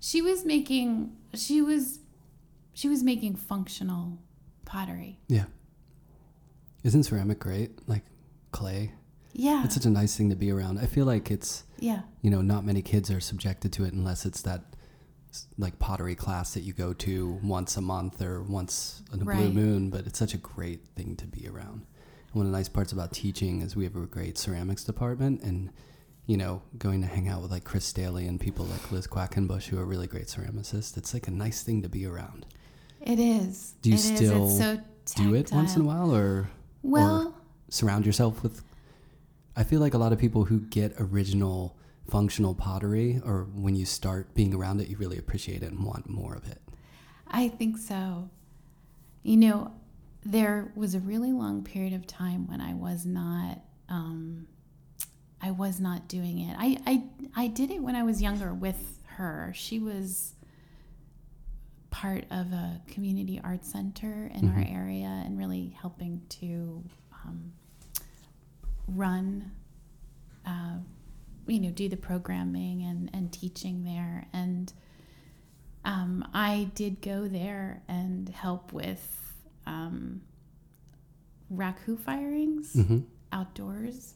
she 0.00 0.20
was 0.20 0.44
making 0.44 1.16
she 1.34 1.62
was 1.62 2.00
she 2.74 2.88
was 2.88 3.02
making 3.02 3.36
functional 3.36 4.18
pottery. 4.64 5.18
Yeah. 5.28 5.44
Isn't 6.82 7.04
ceramic 7.04 7.38
great? 7.38 7.88
Like 7.88 8.02
clay? 8.50 8.92
Yeah. 9.32 9.64
It's 9.64 9.74
such 9.74 9.86
a 9.86 9.90
nice 9.90 10.16
thing 10.16 10.30
to 10.30 10.36
be 10.36 10.50
around. 10.50 10.78
I 10.78 10.86
feel 10.86 11.06
like 11.06 11.30
it's, 11.30 11.64
yeah. 11.80 12.02
you 12.22 12.30
know, 12.30 12.40
not 12.40 12.64
many 12.64 12.82
kids 12.82 13.10
are 13.10 13.20
subjected 13.20 13.72
to 13.74 13.84
it 13.84 13.92
unless 13.92 14.24
it's 14.26 14.42
that 14.42 14.62
like 15.58 15.78
pottery 15.78 16.14
class 16.14 16.54
that 16.54 16.60
you 16.60 16.72
go 16.72 16.92
to 16.92 17.40
once 17.42 17.76
a 17.76 17.80
month 17.80 18.22
or 18.22 18.42
once 18.42 19.02
in 19.12 19.20
a 19.22 19.24
blue 19.24 19.52
moon, 19.52 19.90
but 19.90 20.06
it's 20.06 20.18
such 20.18 20.34
a 20.34 20.38
great 20.38 20.80
thing 20.96 21.16
to 21.16 21.26
be 21.26 21.48
around. 21.48 21.86
One 22.32 22.46
of 22.46 22.52
the 22.52 22.58
nice 22.58 22.68
parts 22.68 22.92
about 22.92 23.12
teaching 23.12 23.62
is 23.62 23.76
we 23.76 23.84
have 23.84 23.96
a 23.96 24.06
great 24.06 24.36
ceramics 24.38 24.84
department 24.84 25.42
and 25.42 25.70
you 26.26 26.36
know, 26.38 26.62
going 26.78 27.02
to 27.02 27.06
hang 27.06 27.28
out 27.28 27.42
with 27.42 27.50
like 27.50 27.64
Chris 27.64 27.84
Staley 27.84 28.26
and 28.26 28.40
people 28.40 28.64
like 28.64 28.90
Liz 28.90 29.06
Quackenbush 29.06 29.64
who 29.66 29.78
are 29.78 29.84
really 29.84 30.06
great 30.06 30.26
ceramicists. 30.26 30.96
It's 30.96 31.12
like 31.12 31.28
a 31.28 31.30
nice 31.30 31.62
thing 31.62 31.82
to 31.82 31.88
be 31.88 32.06
around. 32.06 32.46
It 33.02 33.18
is. 33.18 33.74
Do 33.82 33.90
you 33.90 33.96
It 33.96 33.98
is. 33.98 34.16
still 34.16 34.46
It's 34.46 34.58
so 34.58 34.78
Do 35.22 35.34
it 35.34 35.52
once 35.52 35.76
in 35.76 35.82
a 35.82 35.84
while 35.84 36.14
or 36.14 36.48
Well, 36.82 37.34
surround 37.68 38.06
yourself 38.06 38.42
with 38.42 38.64
I 39.56 39.62
feel 39.62 39.80
like 39.80 39.94
a 39.94 39.98
lot 39.98 40.12
of 40.12 40.18
people 40.18 40.46
who 40.46 40.60
get 40.60 40.94
original 40.98 41.76
functional 42.08 42.54
pottery 42.54 43.20
or 43.24 43.44
when 43.54 43.74
you 43.74 43.84
start 43.86 44.34
being 44.34 44.52
around 44.54 44.80
it 44.80 44.88
you 44.88 44.96
really 44.96 45.18
appreciate 45.18 45.62
it 45.62 45.70
and 45.72 45.84
want 45.84 46.08
more 46.08 46.34
of 46.34 46.46
it. 46.48 46.60
I 47.26 47.48
think 47.48 47.78
so. 47.78 48.28
You 49.22 49.36
know, 49.38 49.72
there 50.24 50.70
was 50.76 50.94
a 50.94 51.00
really 51.00 51.32
long 51.32 51.64
period 51.64 51.92
of 51.94 52.06
time 52.06 52.46
when 52.46 52.60
I 52.60 52.74
was 52.74 53.04
not 53.06 53.60
um, 53.88 54.46
I 55.40 55.50
was 55.50 55.78
not 55.80 56.08
doing 56.08 56.38
it. 56.40 56.56
I, 56.58 56.78
I 56.86 57.04
I 57.36 57.46
did 57.48 57.70
it 57.70 57.82
when 57.82 57.94
I 57.96 58.02
was 58.02 58.22
younger 58.22 58.54
with 58.54 58.98
her. 59.16 59.52
She 59.54 59.78
was 59.78 60.34
part 61.90 62.24
of 62.30 62.52
a 62.52 62.80
community 62.88 63.40
art 63.44 63.64
center 63.64 64.30
in 64.34 64.48
our 64.48 64.56
Mhm. 64.56 64.74
area 64.74 65.22
and 65.24 65.38
really 65.38 65.76
helping 65.80 66.22
to 66.40 66.82
um, 67.24 67.52
run 68.88 69.50
uh, 70.46 70.78
you 71.46 71.60
know 71.60 71.70
do 71.70 71.88
the 71.88 71.96
programming 71.96 72.82
and, 72.82 73.10
and 73.12 73.32
teaching 73.32 73.84
there 73.84 74.26
and 74.32 74.72
um, 75.84 76.26
I 76.32 76.70
did 76.74 77.02
go 77.02 77.28
there 77.28 77.82
and 77.88 78.28
help 78.30 78.72
with 78.72 79.34
um, 79.66 80.22
raku 81.52 81.98
firings 81.98 82.72
Mm-hmm. 82.74 83.00
outdoors, 83.32 84.14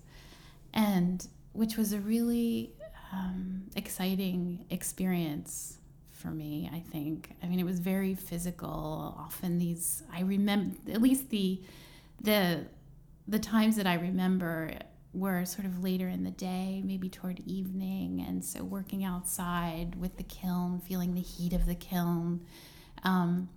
and 0.73 1.27
which 1.53 1.77
was 1.77 1.93
a 1.93 1.99
really 2.01 2.73
um, 3.13 3.65
exciting 3.77 4.65
experience 4.71 5.79
for 6.13 6.29
me. 6.29 6.71
I 6.73 6.81
think. 6.81 7.33
I 7.43 7.47
mean, 7.49 7.59
it 7.61 7.67
was 7.67 7.81
very 7.81 8.15
physical. 8.15 9.15
Often 9.19 9.59
these, 9.59 10.03
I 10.13 10.21
remember 10.23 10.75
at 10.91 11.03
least 11.03 11.29
the 11.31 11.61
the 12.23 12.65
the 13.27 13.39
times 13.39 13.77
that 13.77 13.87
I 13.87 13.95
remember 13.95 14.73
were 15.19 15.45
sort 15.45 15.67
of 15.67 15.83
later 15.83 16.09
in 16.09 16.25
the 16.25 16.31
day, 16.31 16.83
maybe 16.85 17.09
toward 17.09 17.41
evening, 17.47 18.25
and 18.27 18.45
so 18.45 18.65
working 18.65 19.05
outside 19.05 19.97
with 19.97 20.17
the 20.17 20.23
kiln, 20.23 20.81
feeling 20.81 21.15
the 21.15 21.21
heat 21.21 21.53
of 21.53 21.67
the 21.67 21.75
kiln. 21.75 22.41
Um, 23.05 23.49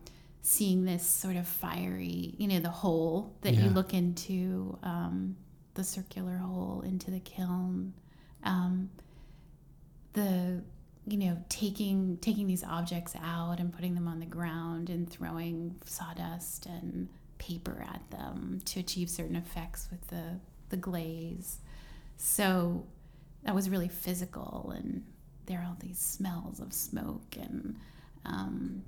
seeing 0.44 0.86
this 0.86 1.06
sort 1.06 1.36
of 1.36 1.48
fiery, 1.48 2.34
you 2.38 2.48
know, 2.48 2.60
the 2.60 2.70
hole 2.70 3.36
that 3.42 3.54
you 3.54 3.70
look 3.70 3.94
into, 3.94 4.78
um, 4.82 5.36
the 5.76 5.84
circular 5.84 6.38
hole 6.38 6.82
into 6.86 7.12
the 7.12 7.20
kiln, 7.20 7.94
um, 8.44 8.90
the 10.14 10.62
you 11.08 11.18
know 11.18 11.38
taking 11.50 12.18
taking 12.22 12.48
these 12.48 12.64
objects 12.64 13.16
out 13.24 13.60
and 13.60 13.74
putting 13.74 13.96
them 13.96 14.08
on 14.08 14.20
the 14.20 14.26
ground 14.26 14.90
and 14.90 15.10
throwing 15.10 15.76
sawdust 15.86 16.66
and 16.66 17.08
paper 17.38 17.84
at 17.92 18.02
them 18.12 18.60
to 18.66 18.80
achieve 18.80 19.10
certain 19.10 19.36
effects 19.36 19.88
with 19.90 20.08
the 20.10 20.40
the 20.72 20.78
glaze. 20.78 21.60
So 22.18 22.86
that 23.44 23.54
was 23.56 23.70
really 23.70 23.88
physical, 23.88 24.74
and 24.76 25.04
there 25.46 25.60
are 25.60 25.66
all 25.66 25.78
these 25.80 26.00
smells 26.00 26.60
of 26.60 26.74
smoke 26.74 27.36
and. 27.40 27.76
Um, 28.26 28.84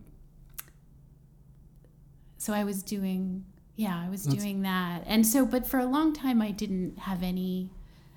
so 2.37 2.53
I 2.53 2.63
was 2.65 2.83
doing, 2.83 3.45
yeah, 3.75 3.97
I 4.05 4.09
was 4.09 4.23
That's- 4.25 4.43
doing 4.43 4.61
that, 4.63 5.03
and 5.07 5.25
so, 5.25 5.45
but 5.45 5.65
for 5.65 5.79
a 5.79 5.85
long 5.85 6.13
time, 6.13 6.41
I 6.41 6.51
didn't 6.51 6.99
have 6.99 7.23
any, 7.23 7.69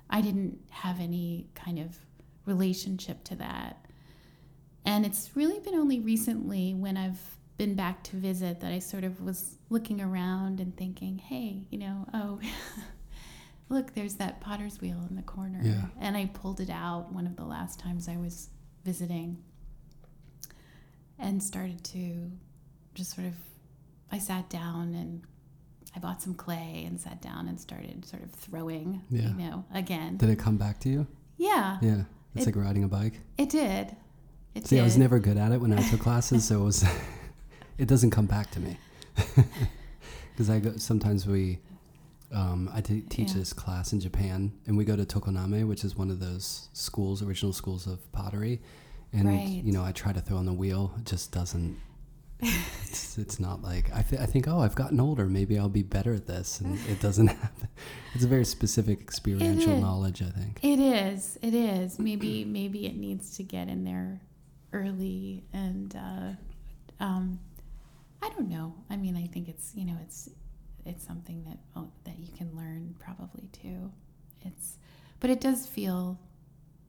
I 0.09 0.21
didn't 0.21 0.59
have 0.69 0.99
any 0.99 1.47
kind 1.55 1.79
of 1.79 1.97
relationship 2.45 3.23
to 3.25 3.35
that, 3.37 3.85
and 4.85 5.05
it's 5.05 5.31
really 5.35 5.59
been 5.59 5.75
only 5.75 5.99
recently 5.99 6.73
when 6.73 6.97
I've 6.97 7.37
been 7.57 7.73
back 7.73 8.03
to 8.03 8.15
visit 8.17 8.59
that 8.59 8.71
I 8.71 8.79
sort 8.79 9.03
of 9.03 9.21
was 9.21 9.57
looking 9.69 10.01
around 10.01 10.59
and 10.59 10.75
thinking, 10.77 11.17
hey, 11.17 11.65
you 11.71 11.79
know, 11.79 12.05
oh. 12.13 12.39
Look, 13.69 13.93
there's 13.95 14.15
that 14.15 14.39
potter's 14.39 14.79
wheel 14.79 15.05
in 15.09 15.15
the 15.15 15.21
corner. 15.21 15.59
Yeah. 15.61 15.81
And 15.99 16.15
I 16.15 16.27
pulled 16.33 16.59
it 16.61 16.69
out 16.69 17.11
one 17.11 17.27
of 17.27 17.35
the 17.35 17.43
last 17.43 17.79
times 17.79 18.07
I 18.07 18.15
was 18.17 18.49
visiting 18.85 19.37
and 21.19 21.41
started 21.41 21.83
to 21.83 22.31
just 22.93 23.15
sort 23.15 23.27
of 23.27 23.33
I 24.11 24.19
sat 24.19 24.49
down 24.49 24.93
and 24.93 25.23
I 25.95 25.99
bought 25.99 26.21
some 26.21 26.33
clay 26.35 26.83
and 26.87 26.99
sat 26.99 27.21
down 27.21 27.47
and 27.47 27.59
started 27.59 28.05
sort 28.05 28.23
of 28.23 28.31
throwing, 28.31 29.01
Yeah. 29.09 29.29
you 29.29 29.33
know, 29.35 29.65
again. 29.73 30.17
Did 30.17 30.29
it 30.29 30.39
come 30.39 30.57
back 30.57 30.79
to 30.81 30.89
you? 30.89 31.07
yeah, 31.37 31.77
Yeah. 31.81 32.03
It's 32.35 32.45
It- 32.45 32.55
like 32.55 32.63
riding 32.65 32.83
a 32.83 32.87
bike. 32.87 33.19
it 33.37 33.49
did. 33.49 33.95
It 34.55 34.65
See, 34.67 34.75
did. 34.77 34.81
I 34.81 34.85
was 34.85 34.97
never 34.97 35.19
good 35.19 35.37
at 35.37 35.51
it 35.51 35.59
when 35.59 35.73
I 35.73 35.81
took 35.89 35.99
classes, 36.07 36.45
so 36.45 36.61
it 36.61 36.65
was 36.65 36.85
it 37.77 37.87
doesn't 37.87 38.11
come 38.11 38.25
back 38.27 38.49
to 38.51 38.59
me. 38.59 38.77
Because 40.31 40.51
I 40.51 40.59
go 40.59 40.77
sometimes 40.77 41.25
we 41.25 41.57
um, 42.31 42.69
I 42.73 42.81
t- 42.81 43.01
teach 43.01 43.29
Yeah. 43.29 43.35
this 43.39 43.53
class 43.53 43.93
in 43.93 43.99
Japan, 43.99 44.51
and 44.65 44.77
we 44.77 44.83
go 44.85 44.95
to 44.95 45.05
Tokoname, 45.05 45.67
which 45.67 45.83
is 45.83 45.95
one 45.95 46.09
of 46.11 46.19
those 46.19 46.69
schools, 46.73 47.21
original 47.23 47.53
schools 47.53 47.87
of 47.87 48.11
pottery. 48.11 48.61
And 49.13 49.27
Right. 49.27 49.47
you 49.63 49.71
know, 49.71 49.83
I 49.83 49.91
try 49.93 50.11
to 50.11 50.19
throw 50.21 50.37
on 50.37 50.45
the 50.45 50.53
wheel, 50.53 50.93
it 50.97 51.05
just 51.05 51.31
doesn't. 51.31 51.77
It's, 52.89 53.17
it's 53.17 53.39
not 53.39 53.61
like 53.63 53.93
I, 53.93 54.01
th- 54.01 54.21
I 54.21 54.25
think. 54.25 54.47
Oh, 54.47 54.59
I've 54.59 54.75
gotten 54.75 54.99
older. 54.99 55.25
Maybe 55.25 55.57
I'll 55.59 55.67
be 55.69 55.83
better 55.83 56.13
at 56.13 56.25
this, 56.27 56.61
and 56.61 56.77
it 56.89 57.01
doesn't 57.01 57.27
happen. 57.27 57.67
It's 58.13 58.23
a 58.23 58.27
very 58.27 58.45
specific 58.45 59.01
experiential 59.01 59.75
knowledge, 59.77 60.21
I 60.21 60.29
think. 60.29 60.59
It 60.63 60.79
is. 60.79 61.37
It 61.41 61.53
is. 61.53 61.99
Maybe 61.99 62.45
maybe 62.59 62.85
it 62.85 62.95
needs 62.95 63.35
to 63.37 63.43
get 63.43 63.67
in 63.67 63.83
there 63.83 64.21
early 64.73 65.43
and 65.53 65.95
uh, 65.95 67.03
um, 67.03 67.39
I 68.21 68.29
don't 68.29 68.49
know. 68.49 68.73
I 68.89 68.97
mean, 68.97 69.15
I 69.17 69.27
think 69.27 69.47
it's 69.49 69.71
you 69.75 69.85
know 69.85 69.97
it's 70.03 70.29
it's 70.87 71.05
something 71.05 71.43
that 71.45 71.57
oh, 71.75 71.89
that 72.05 72.17
you 72.19 72.31
can 72.35 72.55
learn 72.55 72.95
probably 72.99 73.47
too. 73.51 73.91
It's 74.41 74.77
but 75.19 75.29
it 75.29 75.41
does 75.41 75.65
feel 75.67 76.19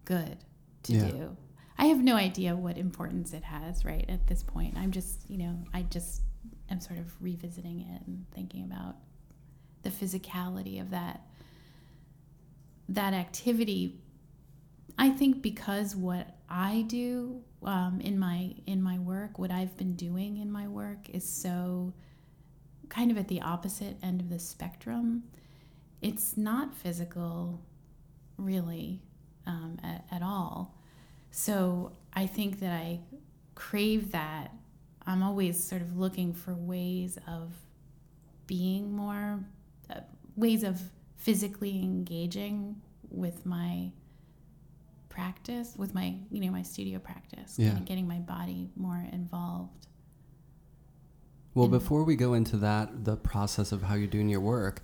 good 0.05 0.39
to 0.85 0.93
Yeah. 0.93 1.11
do. 1.11 1.37
I 1.81 1.87
have 1.87 2.03
no 2.03 2.17
idea 2.17 2.57
what 2.57 2.77
importance 2.79 3.33
it 3.33 3.45
has 3.45 3.85
right 3.85 4.05
at 4.09 4.27
this 4.27 4.43
point. 4.43 4.77
I'm 4.77 4.91
just 4.91 5.29
you 5.29 5.39
know 5.39 5.59
I 5.73 5.83
just 5.83 6.23
am 6.71 6.81
sort 6.81 6.99
of 6.99 7.13
revisiting 7.23 7.81
it 7.81 8.07
and 8.07 8.25
thinking 8.35 8.65
about 8.65 8.97
the 9.83 9.91
physicality 9.91 10.81
of 10.81 10.91
that 10.91 11.23
that 12.89 13.13
activity 13.13 14.01
i 14.99 15.11
think 15.11 15.43
because 15.43 15.95
what 15.95 16.37
i 16.49 16.85
do 16.89 17.43
um, 17.65 18.01
in 18.03 18.19
my 18.19 18.55
in 18.67 18.83
my 18.83 18.99
work 18.99 19.39
what 19.39 19.51
i've 19.51 19.77
been 19.77 19.95
doing 19.95 20.39
in 20.39 20.51
my 20.51 20.67
work 20.67 21.09
is 21.11 21.29
so 21.29 21.93
kind 22.89 23.11
of 23.11 23.19
at 23.19 23.29
the 23.29 23.41
opposite 23.43 23.97
end 24.03 24.21
of 24.21 24.29
the 24.31 24.39
spectrum. 24.39 25.25
It's 26.01 26.37
not 26.37 26.75
physical 26.75 27.61
really 28.37 29.03
um, 29.47 29.79
at, 29.83 30.05
at 30.11 30.23
all. 30.23 30.75
So 31.31 31.93
i 32.15 32.27
think 32.27 32.61
that 32.61 32.73
i 32.73 33.01
crave 33.55 34.13
that. 34.13 34.53
I'm 35.07 35.23
always 35.23 35.63
sort 35.63 35.83
of 35.83 35.97
looking 35.99 36.33
for 36.33 36.55
ways 36.55 37.19
of 37.27 37.53
being 38.47 38.93
more 38.93 39.41
uh, 39.91 40.01
ways 40.37 40.63
of 40.63 40.81
physically 41.17 41.81
engaging 41.83 42.77
with 43.11 43.45
my 43.45 43.91
practice 45.09 45.75
with 45.77 45.93
my 45.95 46.15
you 46.31 46.41
know 46.41 46.51
my 46.53 46.63
studio 46.63 46.99
practice 47.01 47.59
Yeah. 47.59 47.69
kind 47.71 47.81
of 47.81 47.85
getting 47.87 48.07
my 48.07 48.19
body 48.19 48.71
more 48.77 49.05
involved 49.13 49.88
Well, 51.59 51.67
before 51.67 52.05
we 52.05 52.15
go 52.15 52.35
into 52.35 52.57
that, 52.59 53.05
the 53.05 53.17
process 53.17 53.73
of 53.73 53.83
how 53.83 53.97
you're 53.97 54.07
doing 54.07 54.29
your 54.29 54.41
work, 54.41 54.81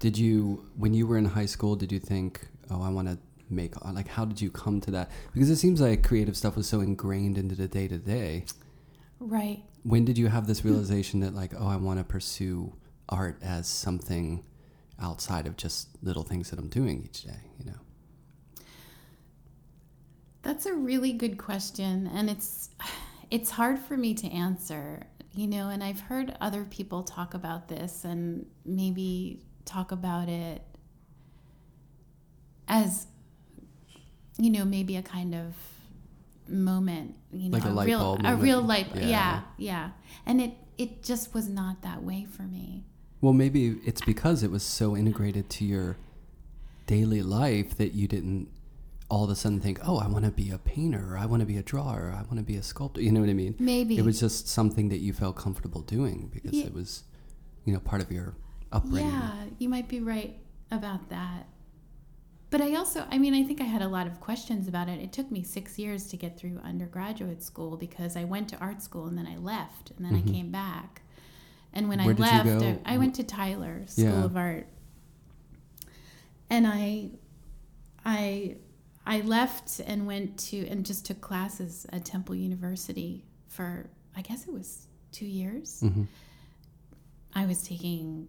did 0.00 0.18
you, 0.18 0.64
when 0.76 0.92
you 0.92 1.06
were 1.06 1.16
in 1.16 1.24
high 1.24 1.46
school, 1.46 1.76
did 1.76 1.92
you 1.92 2.00
think, 2.00 2.48
oh, 2.68 2.82
I 2.82 2.88
want 2.88 3.06
to 3.06 3.16
make, 3.48 3.80
like, 3.84 4.08
how 4.08 4.24
did 4.24 4.40
you 4.40 4.50
come 4.50 4.80
to 4.80 4.90
that? 4.90 5.08
Because 5.32 5.50
it 5.50 5.56
seems 5.56 5.80
like 5.80 6.02
creative 6.02 6.36
stuff 6.36 6.56
was 6.56 6.66
so 6.66 6.80
ingrained 6.80 7.38
into 7.38 7.54
the 7.54 7.68
day 7.68 7.86
to 7.86 7.96
day. 7.96 8.44
right 9.20 9.62
when 9.84 10.04
did 10.04 10.18
you 10.18 10.26
have 10.26 10.48
this 10.48 10.64
realization 10.64 11.20
that 11.20 11.32
like, 11.32 11.52
oh, 11.56 11.68
I 11.68 11.76
want 11.76 12.00
to 12.00 12.04
pursue 12.04 12.74
art 13.08 13.38
as 13.40 13.68
something 13.68 14.42
outside 15.00 15.46
of 15.46 15.56
just 15.56 15.90
little 16.02 16.24
things 16.24 16.50
that 16.50 16.58
I'm 16.58 16.68
doing 16.68 17.04
each 17.04 17.22
day, 17.22 17.40
you 17.56 17.66
know? 17.66 17.78
That's 20.42 20.66
a 20.66 20.74
really 20.74 21.12
good 21.12 21.38
question 21.38 22.10
and 22.12 22.28
it's 22.28 22.70
it's 23.30 23.50
hard 23.50 23.78
for 23.78 23.96
me 23.96 24.12
to 24.14 24.26
answer, 24.26 25.06
you 25.34 25.46
know, 25.46 25.68
and 25.68 25.82
I've 25.82 26.00
heard 26.00 26.36
other 26.40 26.64
people 26.64 27.02
talk 27.02 27.34
about 27.34 27.68
this 27.68 28.04
and 28.04 28.46
maybe 28.64 29.40
talk 29.64 29.92
about 29.92 30.28
it 30.28 30.62
as 32.66 33.06
you 34.38 34.50
know, 34.50 34.64
maybe 34.64 34.96
a 34.96 35.02
kind 35.02 35.34
of 35.34 35.54
moment, 36.48 37.14
you 37.32 37.50
know, 37.50 37.58
Like 37.58 37.66
a 37.66 37.70
light 37.70 37.86
real 37.86 38.18
a 38.24 38.36
real 38.36 38.62
light 38.62 38.88
Yeah. 38.94 39.08
yeah, 39.08 39.40
yeah. 39.58 39.90
And 40.26 40.40
it 40.40 40.54
it 40.78 41.02
just 41.02 41.34
was 41.34 41.48
not 41.48 41.82
that 41.82 42.02
way 42.02 42.26
for 42.30 42.42
me. 42.42 42.84
Well, 43.20 43.34
maybe 43.34 43.78
it's 43.84 44.00
because 44.00 44.42
it 44.42 44.50
was 44.50 44.62
so 44.62 44.96
integrated 44.96 45.50
to 45.50 45.64
your 45.64 45.98
daily 46.86 47.22
life 47.22 47.76
that 47.76 47.92
you 47.92 48.08
didn't 48.08 48.48
all 49.10 49.24
of 49.24 49.30
a 49.30 49.34
sudden 49.34 49.60
think, 49.60 49.80
oh, 49.86 49.98
I 49.98 50.06
want 50.06 50.24
to 50.24 50.30
be 50.30 50.50
a 50.50 50.58
painter, 50.58 51.04
or 51.12 51.18
I 51.18 51.26
want 51.26 51.40
to 51.40 51.46
be 51.46 51.56
a 51.58 51.62
drawer, 51.62 52.06
or 52.08 52.12
I 52.12 52.22
want 52.22 52.36
to 52.36 52.42
be 52.44 52.56
a 52.56 52.62
sculptor. 52.62 53.02
You 53.02 53.12
know 53.12 53.20
what 53.20 53.28
I 53.28 53.34
mean? 53.34 53.56
Maybe 53.58 53.98
It 53.98 54.04
was 54.04 54.20
just 54.20 54.48
something 54.48 54.88
that 54.88 54.98
you 54.98 55.12
felt 55.12 55.36
comfortable 55.36 55.82
doing 55.82 56.30
because 56.32 56.52
Yeah. 56.52 56.66
it 56.66 56.74
was, 56.74 57.02
you 57.64 57.72
know, 57.72 57.80
part 57.80 58.00
of 58.02 58.10
your 58.12 58.34
upbringing. 58.72 59.10
Yeah, 59.10 59.32
you 59.58 59.68
might 59.68 59.88
be 59.88 60.00
right 60.00 60.38
about 60.70 61.08
that. 61.10 61.48
But 62.50 62.60
I 62.60 62.74
also, 62.76 63.04
I 63.10 63.18
mean, 63.18 63.34
I 63.34 63.42
think 63.44 63.60
I 63.60 63.64
had 63.64 63.82
a 63.82 63.88
lot 63.88 64.06
of 64.06 64.18
questions 64.20 64.66
about 64.68 64.88
it. 64.88 65.00
It 65.00 65.12
took 65.12 65.30
me 65.30 65.42
six 65.42 65.78
years 65.78 66.06
to 66.08 66.16
get 66.16 66.36
through 66.38 66.58
undergraduate 66.64 67.42
school 67.42 67.76
because 67.76 68.16
I 68.16 68.24
went 68.24 68.48
to 68.50 68.56
art 68.58 68.82
school 68.82 69.06
and 69.06 69.16
then 69.18 69.26
I 69.26 69.36
left 69.36 69.90
and 69.96 70.04
then 70.04 70.14
I 70.16 70.22
came 70.22 70.50
back. 70.50 71.02
And 71.72 71.88
when 71.88 71.98
Mm-hmm. 71.98 72.20
Where 72.20 72.28
I 72.28 72.42
left. 72.42 72.80
I, 72.84 72.94
I 72.94 72.98
went 72.98 73.14
to 73.16 73.24
Tyler 73.24 73.84
School 73.86 74.04
Yeah. 74.04 74.24
of 74.24 74.36
Art. 74.36 74.66
And 76.48 76.66
I, 76.66 77.10
I, 78.04 78.56
I 79.10 79.22
left 79.22 79.80
and 79.84 80.06
went 80.06 80.38
to 80.50 80.68
and 80.68 80.86
just 80.86 81.04
took 81.04 81.20
classes 81.20 81.84
at 81.92 82.04
Temple 82.04 82.36
University 82.36 83.24
for 83.48 83.90
I 84.16 84.22
guess 84.22 84.46
it 84.46 84.52
was 84.52 84.86
two 85.10 85.26
years. 85.26 85.80
Mhm. 85.82 86.06
I 87.34 87.44
was 87.46 87.60
taking 87.64 88.28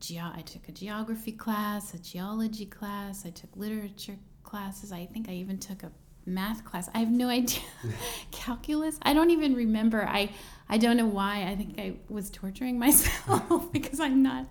geo 0.00 0.30
I 0.34 0.40
took 0.42 0.66
a 0.66 0.72
geography 0.72 1.32
class, 1.32 1.92
a 1.92 1.98
geology 1.98 2.64
class, 2.64 3.26
I 3.26 3.30
took 3.30 3.54
literature 3.54 4.18
classes. 4.44 4.92
I 4.92 5.04
think 5.04 5.28
I 5.28 5.32
even 5.34 5.58
took 5.58 5.82
a 5.82 5.92
math 6.24 6.64
class. 6.64 6.88
I 6.94 7.00
have 7.00 7.10
no 7.10 7.28
idea. 7.40 7.60
Calculus? 8.30 8.98
I 9.02 9.12
don't 9.12 9.30
even 9.30 9.54
remember. 9.54 10.06
I 10.08 10.30
I 10.70 10.78
don't 10.78 10.96
know 10.96 11.06
why. 11.20 11.42
I 11.50 11.54
think 11.54 11.78
I 11.78 11.96
was 12.08 12.30
torturing 12.30 12.78
myself 12.86 13.70
because 13.72 14.00
I'm 14.00 14.22
not 14.22 14.46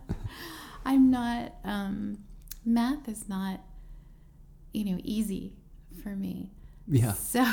I'm 0.86 1.10
not 1.10 1.56
um 1.64 2.20
math 2.64 3.10
is 3.10 3.28
not 3.28 3.62
you 4.78 4.86
know 4.94 5.00
easy 5.04 5.54
for 6.04 6.10
me. 6.10 6.52
Yeah. 6.88 7.14
So, 7.14 7.44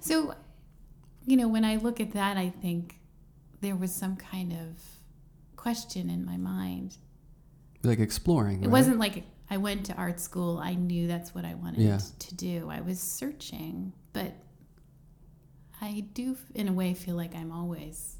so, 0.00 0.34
you 1.26 1.36
know, 1.36 1.46
when 1.48 1.64
I 1.64 1.76
look 1.76 2.00
at 2.00 2.12
that, 2.12 2.36
I 2.36 2.48
think 2.48 2.98
there 3.60 3.76
was 3.76 3.94
some 3.94 4.16
kind 4.16 4.52
of 4.52 4.82
question 5.56 6.10
in 6.10 6.24
my 6.24 6.36
mind. 6.36 6.96
Like 7.84 8.00
exploring. 8.00 8.58
It 8.62 8.66
right? 8.66 8.72
wasn't 8.72 8.98
like 8.98 9.24
I 9.50 9.58
went 9.58 9.86
to 9.86 9.94
art 9.94 10.18
school. 10.18 10.58
I 10.58 10.74
knew 10.74 11.06
that's 11.06 11.34
what 11.34 11.44
I 11.44 11.54
wanted 11.54 11.80
Yeah. 11.82 11.98
to 12.18 12.34
do. 12.34 12.68
I 12.70 12.80
was 12.80 12.98
searching, 12.98 13.92
but 14.12 14.32
I 15.80 16.04
do, 16.14 16.36
in 16.54 16.68
a 16.68 16.72
way, 16.72 16.94
feel 16.94 17.16
like 17.16 17.34
I'm 17.34 17.52
always, 17.52 18.16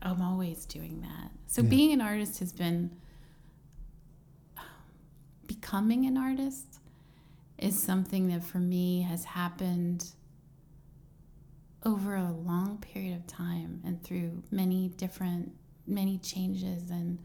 I'm 0.00 0.22
always 0.22 0.64
doing 0.66 1.02
that. 1.02 1.30
So 1.46 1.62
Yeah. 1.62 1.68
being 1.68 1.92
an 1.92 2.00
artist 2.00 2.38
has 2.40 2.52
been, 2.52 2.90
becoming 5.56 6.06
an 6.06 6.16
artist 6.16 6.78
is 7.58 7.80
something 7.80 8.28
that 8.28 8.42
for 8.42 8.58
me 8.58 9.02
has 9.02 9.24
happened 9.24 10.12
over 11.84 12.14
a 12.16 12.30
long 12.32 12.78
period 12.78 13.16
of 13.16 13.26
time 13.26 13.80
and 13.84 14.02
through 14.02 14.42
many 14.50 14.88
different 14.96 15.52
many 15.86 16.16
changes 16.18 16.90
and 16.90 17.18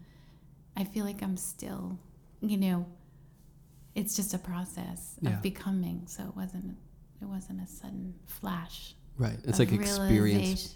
I 0.75 0.83
feel 0.83 1.05
like 1.05 1.23
I'm 1.23 1.37
still, 1.37 1.97
you 2.41 2.57
know, 2.57 2.85
it's 3.95 4.15
just 4.15 4.33
a 4.35 4.37
process 4.37 5.15
Yeah. 5.21 5.31
of 5.35 5.41
becoming. 5.41 6.03
So 6.07 6.23
it 6.27 6.35
wasn't 6.35 6.77
it 7.21 7.25
wasn't 7.25 7.61
a 7.61 7.67
sudden 7.67 8.13
flash. 8.25 8.93
Right. 9.19 9.39
It's 9.45 9.57
like 9.57 9.71
experience 9.71 10.09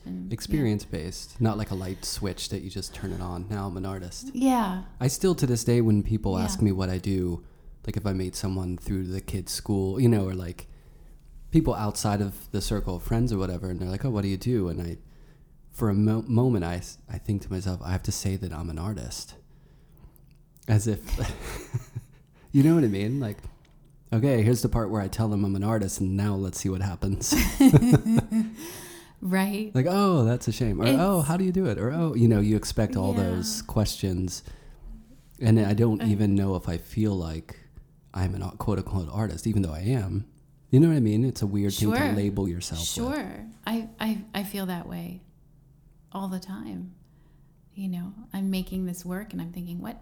realization. 0.03 0.27
Yeah. 0.29 0.33
experience 0.33 0.83
based, 0.85 1.39
not 1.39 1.57
like 1.59 1.69
a 1.71 1.75
light 1.75 2.03
switch 2.03 2.49
that 2.49 2.61
you 2.63 2.69
just 2.71 2.93
turn 2.95 3.11
it 3.13 3.21
on. 3.21 3.45
Now 3.49 3.67
I'm 3.67 3.77
an 3.77 3.85
artist. 3.85 4.31
Yeah. 4.33 4.81
I 4.99 5.07
still 5.09 5.35
to 5.35 5.45
this 5.45 5.63
day 5.63 5.79
when 5.81 6.01
people 6.01 6.37
Yeah. 6.37 6.45
ask 6.45 6.59
me 6.61 6.71
what 6.71 6.89
I 6.89 6.97
do, 6.97 7.43
like 7.85 7.97
if 7.97 8.05
I 8.07 8.13
meet 8.13 8.35
someone 8.35 8.77
through 8.77 9.07
the 9.07 9.21
kids' 9.21 9.51
school, 9.51 9.99
you 10.01 10.09
know, 10.09 10.27
or 10.27 10.33
like 10.33 10.67
people 11.51 11.75
outside 11.75 12.19
of 12.21 12.49
the 12.51 12.61
circle 12.61 12.95
of 12.95 13.03
friends 13.03 13.31
or 13.31 13.37
whatever, 13.37 13.69
and 13.69 13.79
they're 13.79 13.89
like, 13.89 14.05
"Oh, 14.05 14.09
what 14.09 14.21
do 14.23 14.27
you 14.29 14.37
do?" 14.37 14.69
And 14.69 14.81
I, 14.81 14.97
for 15.71 15.89
a 15.89 15.93
mo- 15.93 16.23
moment, 16.27 16.63
I 16.65 16.79
think 17.19 17.41
to 17.43 17.51
myself, 17.51 17.79
I 17.83 17.91
have 17.91 18.03
to 18.03 18.11
say 18.11 18.37
that 18.37 18.51
I'm 18.53 18.69
an 18.71 18.79
artist, 18.79 19.35
as 20.67 20.87
if, 20.87 20.99
you 22.51 22.63
know 22.63 22.73
what 22.75 22.83
I 22.83 22.87
mean? 22.87 23.19
Like, 23.19 23.37
okay, 24.13 24.41
here's 24.43 24.61
the 24.61 24.69
part 24.69 24.89
where 24.89 25.01
I 25.01 25.07
tell 25.07 25.27
them 25.29 25.43
I'm 25.45 25.55
an 25.55 25.63
artist, 25.63 25.99
and 26.01 26.15
now 26.17 26.35
let's 26.35 26.59
see 26.59 26.69
what 26.69 26.81
happens. 26.81 27.33
Right. 29.23 29.69
like, 29.75 29.85
oh, 29.87 30.25
that's 30.25 30.47
a 30.47 30.51
shame, 30.51 30.81
or 30.81 30.85
oh, 30.87 31.21
how 31.21 31.37
do 31.37 31.43
you 31.43 31.51
do 31.51 31.67
it, 31.67 31.77
or 31.77 31.91
oh, 31.91 32.15
you 32.15 32.27
know, 32.27 32.39
you 32.39 32.55
expect 32.55 32.95
all 32.95 33.13
Yeah. 33.13 33.23
those 33.25 33.61
questions, 33.61 34.41
and 35.39 35.59
I 35.59 35.73
don't 35.75 36.01
I- 36.01 36.07
even 36.07 36.33
know 36.33 36.55
if 36.55 36.67
I 36.67 36.77
feel 36.77 37.13
like 37.13 37.55
I'm 38.15 38.33
an 38.33 38.41
quote 38.57 38.79
unquote 38.79 39.09
artist, 39.11 39.45
even 39.45 39.61
though 39.61 39.73
I 39.73 39.81
am. 39.81 40.25
You 40.71 40.79
know 40.79 40.87
what 40.87 40.97
I 40.97 41.01
mean? 41.01 41.23
It's 41.23 41.43
a 41.43 41.47
weird 41.47 41.73
thing 41.73 41.91
to 41.91 42.11
label 42.13 42.47
yourself. 42.47 42.79
with. 42.79 42.87
Sure. 43.15 43.45
I, 43.67 43.89
I 43.99 44.23
I 44.33 44.43
feel 44.43 44.65
that 44.65 44.87
way 44.87 45.21
all 46.11 46.27
the 46.27 46.39
time. 46.39 46.95
You 47.75 47.89
know, 47.89 48.13
I'm 48.33 48.49
making 48.49 48.85
this 48.87 49.05
work 49.05 49.33
and 49.33 49.41
I'm 49.41 49.51
thinking, 49.51 49.81
what 49.81 50.01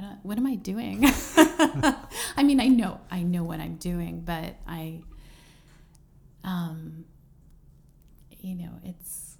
what 0.00 0.18
what 0.22 0.38
am 0.38 0.46
I 0.46 0.56
doing? 0.56 1.04
I 2.36 2.42
mean, 2.42 2.60
I 2.60 2.68
know 2.68 3.00
I 3.10 3.22
know 3.22 3.44
what 3.44 3.60
I'm 3.60 3.76
doing, 3.76 4.20
but 4.20 4.56
I 4.66 5.02
um 6.44 7.04
you 8.38 8.54
know, 8.54 8.80
it's 8.84 9.36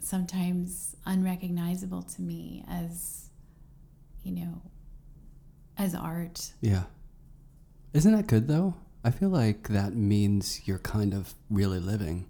sometimes 0.00 0.96
unrecognizable 1.06 2.02
to 2.02 2.22
me 2.22 2.64
as 2.68 3.30
you 4.22 4.32
know, 4.32 4.62
as 5.78 5.94
art. 5.94 6.52
Yeah. 6.60 6.84
Isn't 7.92 8.14
that 8.14 8.26
good 8.26 8.48
though? 8.48 8.74
I 9.04 9.10
feel 9.10 9.28
like 9.28 9.68
that 9.68 9.94
means 9.94 10.66
you're 10.66 10.78
kind 10.78 11.12
of 11.12 11.34
really 11.50 11.78
living, 11.78 12.26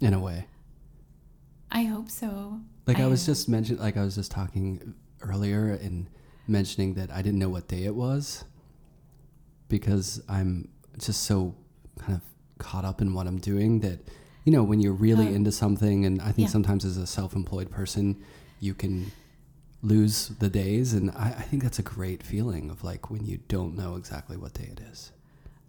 in 0.00 0.12
a 0.12 0.20
way. 0.20 0.46
I 1.70 1.84
hope 1.84 2.10
so. 2.10 2.60
Like 2.86 3.00
I, 3.00 3.06
was 3.06 3.24
just 3.24 3.48
mentioning, 3.48 3.80
like 3.80 3.96
I 3.96 4.04
was 4.04 4.16
just 4.16 4.30
talking 4.30 4.94
earlier 5.28 5.70
and 5.72 6.08
mentioning 6.46 6.94
that 6.94 7.10
I 7.10 7.22
didn't 7.22 7.38
know 7.38 7.48
what 7.48 7.68
day 7.68 7.84
it 7.84 7.94
was 7.94 8.44
because 9.68 10.22
I'm 10.28 10.68
just 10.98 11.22
so 11.24 11.54
kind 11.98 12.14
of 12.14 12.22
caught 12.58 12.84
up 12.84 13.00
in 13.00 13.14
what 13.14 13.26
I'm 13.26 13.38
doing 13.38 13.80
that, 13.80 14.00
you 14.44 14.52
know, 14.52 14.62
when 14.62 14.80
you're 14.80 14.92
really 14.92 15.28
Oh. 15.28 15.32
into 15.34 15.50
something, 15.52 16.04
and 16.04 16.20
I 16.20 16.32
think 16.32 16.48
Yeah. 16.48 16.52
sometimes 16.52 16.84
as 16.84 16.96
a 16.96 17.06
self-employed 17.06 17.70
person, 17.70 18.16
you 18.60 18.74
can 18.74 19.10
lose 19.82 20.28
the 20.38 20.48
days, 20.48 20.94
and 20.94 21.10
I, 21.12 21.28
I 21.38 21.42
think 21.42 21.62
that's 21.62 21.78
a 21.78 21.82
great 21.82 22.22
feeling 22.22 22.70
of 22.70 22.84
like 22.84 23.10
when 23.10 23.24
you 23.24 23.38
don't 23.48 23.74
know 23.76 23.96
exactly 23.96 24.36
what 24.36 24.54
day 24.54 24.68
it 24.72 24.80
is. 24.80 25.12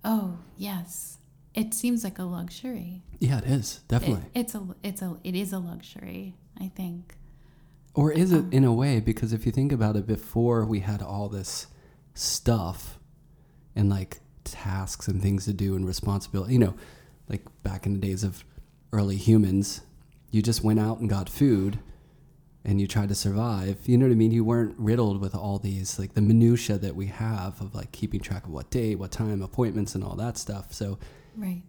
Oh, 0.03 0.37
yes. 0.57 1.17
It 1.53 1.73
seems 1.73 2.03
like 2.03 2.19
a 2.19 2.23
luxury. 2.23 3.01
Yeah, 3.19 3.39
it 3.39 3.45
is 3.45 3.77
It- 3.77 3.87
definitely. 3.87 4.25
it's 4.35 4.53
a 4.55 4.67
it's 4.83 5.01
a 5.01 5.17
it 5.23 5.35
is 5.35 5.53
a 5.53 5.59
luxury, 5.59 6.35
I 6.59 6.67
think. 6.67 7.17
Or 7.95 8.11
is 8.11 8.31
Um, 8.33 8.47
it 8.51 8.53
in 8.57 8.63
a 8.63 8.73
way? 8.73 8.99
Because 8.99 9.33
if 9.33 9.45
you 9.45 9.51
think 9.51 9.71
about 9.71 9.95
it, 9.95 10.05
before 10.05 10.65
we 10.65 10.81
had 10.81 11.01
all 11.01 11.29
this 11.29 11.67
stuff 12.13 12.99
and 13.75 13.89
like 13.89 14.19
tasks 14.43 15.07
and 15.07 15.21
things 15.21 15.45
to 15.45 15.53
do 15.53 15.75
and 15.75 15.85
responsibility, 15.85 16.53
you 16.53 16.59
know, 16.59 16.75
like 17.27 17.43
back 17.63 17.85
in 17.85 17.93
the 17.93 17.99
days 17.99 18.23
of 18.23 18.43
early 18.93 19.15
humans, 19.17 19.81
you 20.31 20.41
just 20.41 20.63
went 20.63 20.79
out 20.79 20.99
and 20.99 21.09
got 21.09 21.29
food 21.29 21.79
and 22.63 22.81
you 22.81 22.87
tried 22.87 23.09
to 23.09 23.15
survive. 23.15 23.77
You 23.85 23.97
know 23.97 24.05
what 24.07 24.11
I 24.11 24.15
mean? 24.15 24.31
You 24.31 24.43
weren't 24.43 24.75
riddled 24.77 25.21
with 25.21 25.35
all 25.35 25.59
these, 25.59 25.97
like 25.99 26.13
the 26.15 26.21
minutia 26.21 26.77
that 26.79 26.95
we 26.95 27.07
have 27.07 27.61
of 27.61 27.73
like 27.75 27.91
keeping 27.91 28.19
track 28.19 28.45
of 28.45 28.51
what 28.51 28.69
day, 28.71 28.95
what 28.95 29.11
time, 29.11 29.41
appointments, 29.41 29.95
and 29.95 30.03
all 30.03 30.15
that 30.15 30.37
stuff. 30.37 30.73
So 30.73 30.97
Right. 31.37 31.63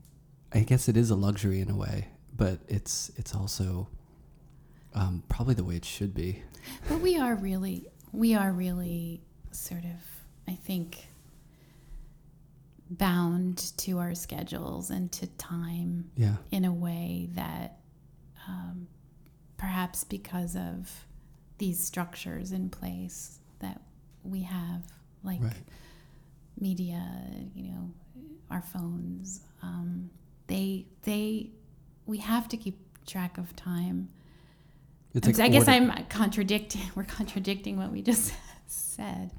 I 0.52 0.60
guess 0.60 0.88
it 0.88 0.96
is 0.96 1.10
a 1.10 1.16
luxury 1.16 1.60
in 1.60 1.70
a 1.70 1.76
way, 1.76 2.08
but 2.34 2.60
it's 2.68 3.10
it's 3.16 3.34
also 3.34 3.88
um, 4.96 5.22
probably 5.28 5.54
the 5.54 5.62
way 5.64 5.76
it 5.76 5.84
should 5.84 6.12
be. 6.14 6.42
But 6.88 7.00
we 7.00 7.16
are 7.18 7.34
really 7.36 7.86
we 8.12 8.34
are 8.34 8.50
really 8.52 9.20
sort 9.52 9.84
of 9.84 10.00
I 10.48 10.54
think 10.54 11.06
bound 12.90 13.72
to 13.78 13.98
our 13.98 14.14
schedules 14.14 14.90
and 14.90 15.10
to 15.12 15.26
time 15.26 16.10
Yeah. 16.16 16.36
in 16.52 16.64
a 16.64 16.72
way 16.72 17.28
that 17.34 17.78
um, 18.48 18.86
perhaps 19.56 20.04
because 20.04 20.54
of 20.56 21.04
these 21.58 21.82
structures 21.82 22.52
in 22.52 22.70
place 22.70 23.40
that 23.58 23.80
we 24.22 24.42
have, 24.42 24.82
like 25.24 25.42
Right. 25.42 25.64
media, 26.60 27.04
you 27.54 27.70
know, 27.72 27.90
our 28.50 28.62
phones. 28.62 29.40
Um, 29.62 30.10
they 30.46 30.86
they 31.02 31.50
we 32.06 32.18
have 32.18 32.46
to 32.48 32.56
keep 32.56 32.78
track 33.04 33.36
of 33.38 33.54
time. 33.56 34.10
It's 35.16 35.26
like 35.26 35.40
I 35.40 35.48
guess. 35.48 35.66
I'm 35.68 35.90
contradicting. 36.08 36.82
We're 36.94 37.04
contradicting 37.04 37.76
what 37.78 37.90
we 37.92 38.02
just 38.02 38.32
said. 38.66 39.30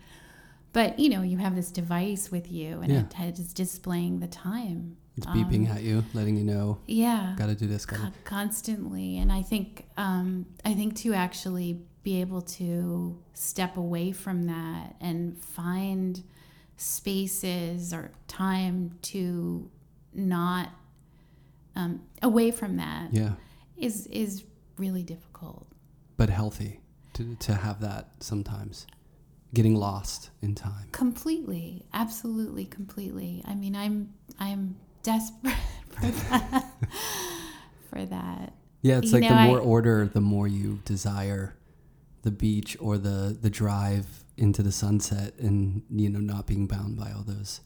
But 0.73 0.99
you 0.99 1.09
know, 1.09 1.21
you 1.21 1.37
have 1.37 1.55
this 1.55 1.71
device 1.71 2.29
with 2.31 2.51
you, 2.51 2.81
and 2.81 2.91
Yeah. 2.91 3.27
it 3.27 3.39
is 3.39 3.53
displaying 3.53 4.19
the 4.19 4.27
time. 4.27 4.97
It's 5.15 5.25
beeping 5.25 5.67
Um, 5.69 5.77
at 5.77 5.81
you, 5.83 6.03
letting 6.13 6.37
you 6.37 6.43
know, 6.43 6.77
Yeah, 6.85 7.33
gotta 7.37 7.55
do 7.55 7.65
this, 7.65 7.85
gotta. 7.87 8.13
constantly. 8.23 9.17
And 9.17 9.31
I 9.31 9.41
think, 9.41 9.85
um, 9.97 10.45
I 10.63 10.75
think 10.75 10.95
to 10.97 11.13
actually 11.15 11.81
be 12.03 12.21
able 12.21 12.41
to 12.41 13.17
step 13.33 13.77
away 13.77 14.11
from 14.11 14.43
that 14.45 14.95
and 15.01 15.35
find 15.39 16.23
spaces 16.75 17.93
or 17.93 18.11
time 18.27 18.91
to 19.01 19.69
not 20.13 20.69
um, 21.75 22.01
away 22.23 22.49
from 22.51 22.77
that 22.77 23.13
Yeah, 23.13 23.33
is 23.75 24.07
is 24.07 24.43
really 24.77 25.03
difficult. 25.03 25.66
But 26.17 26.29
healthy 26.29 26.81
to, 27.13 27.35
to 27.35 27.53
have 27.55 27.79
that 27.81 28.09
sometimes. 28.19 28.85
Getting 29.53 29.75
lost 29.75 30.29
in 30.41 30.55
time. 30.55 30.89
Completely, 30.91 31.85
absolutely, 31.93 32.65
completely. 32.65 33.41
I 33.47 33.55
mean, 33.55 33.75
I'm 33.77 34.13
I'm 34.39 34.75
desperate 35.03 35.55
for 35.89 36.07
that. 36.07 36.65
for 37.89 38.05
that. 38.05 38.53
Yeah, 38.81 38.97
it's 38.97 39.07
You 39.07 39.13
like 39.13 39.23
know, 39.23 39.29
the 39.29 39.43
more 39.47 39.59
I- 39.59 39.63
order, 39.63 40.05
the 40.13 40.19
more 40.21 40.47
you 40.47 40.79
desire 40.85 41.55
the 42.23 42.31
beach 42.31 42.75
or 42.81 42.97
the 42.97 43.37
the 43.41 43.49
drive 43.49 44.25
into 44.35 44.61
the 44.61 44.71
sunset, 44.71 45.33
and 45.39 45.81
you 45.89 46.09
know 46.09 46.19
not 46.19 46.45
being 46.45 46.67
bound 46.67 46.97
by 46.97 47.11
all 47.11 47.23
those 47.23 47.61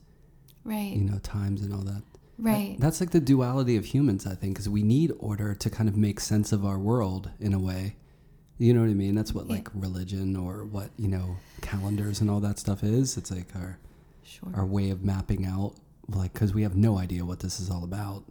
Right. 0.63 0.93
you 0.95 1.01
know 1.01 1.17
times 1.19 1.63
and 1.63 1.73
all 1.73 1.81
that. 1.81 2.03
right. 2.37 2.75
That's 2.79 2.99
like 3.01 3.09
the 3.09 3.19
duality 3.19 3.75
of 3.75 3.85
humans, 3.85 4.27
I 4.27 4.35
think, 4.35 4.53
because 4.53 4.69
we 4.69 4.83
need 4.83 5.11
order 5.17 5.55
to 5.55 5.69
kind 5.71 5.89
of 5.89 5.97
make 5.97 6.19
sense 6.19 6.51
of 6.51 6.63
our 6.63 6.77
world 6.77 7.31
in 7.39 7.53
a 7.55 7.59
way. 7.59 7.95
You 8.57 8.73
know 8.73 8.81
what 8.81 8.89
I 8.89 8.93
mean? 8.93 9.15
That's 9.15 9.33
what 9.33 9.47
Yeah. 9.47 9.53
like 9.55 9.69
religion 9.73 10.35
or 10.35 10.65
what 10.65 10.91
you 10.97 11.07
know 11.07 11.37
calendars 11.61 12.21
and 12.21 12.29
all 12.29 12.39
that 12.41 12.59
stuff 12.59 12.83
is. 12.83 13.17
It's 13.17 13.31
like 13.31 13.55
our 13.55 13.77
sure. 14.23 14.51
our 14.53 14.65
way 14.65 14.89
of 14.91 15.03
mapping 15.03 15.45
out, 15.45 15.75
like 16.07 16.33
because 16.33 16.53
we 16.53 16.61
have 16.63 16.75
no 16.75 16.97
idea 16.97 17.25
what 17.25 17.39
this 17.39 17.59
is 17.59 17.69
all 17.69 17.83
about. 17.83 18.23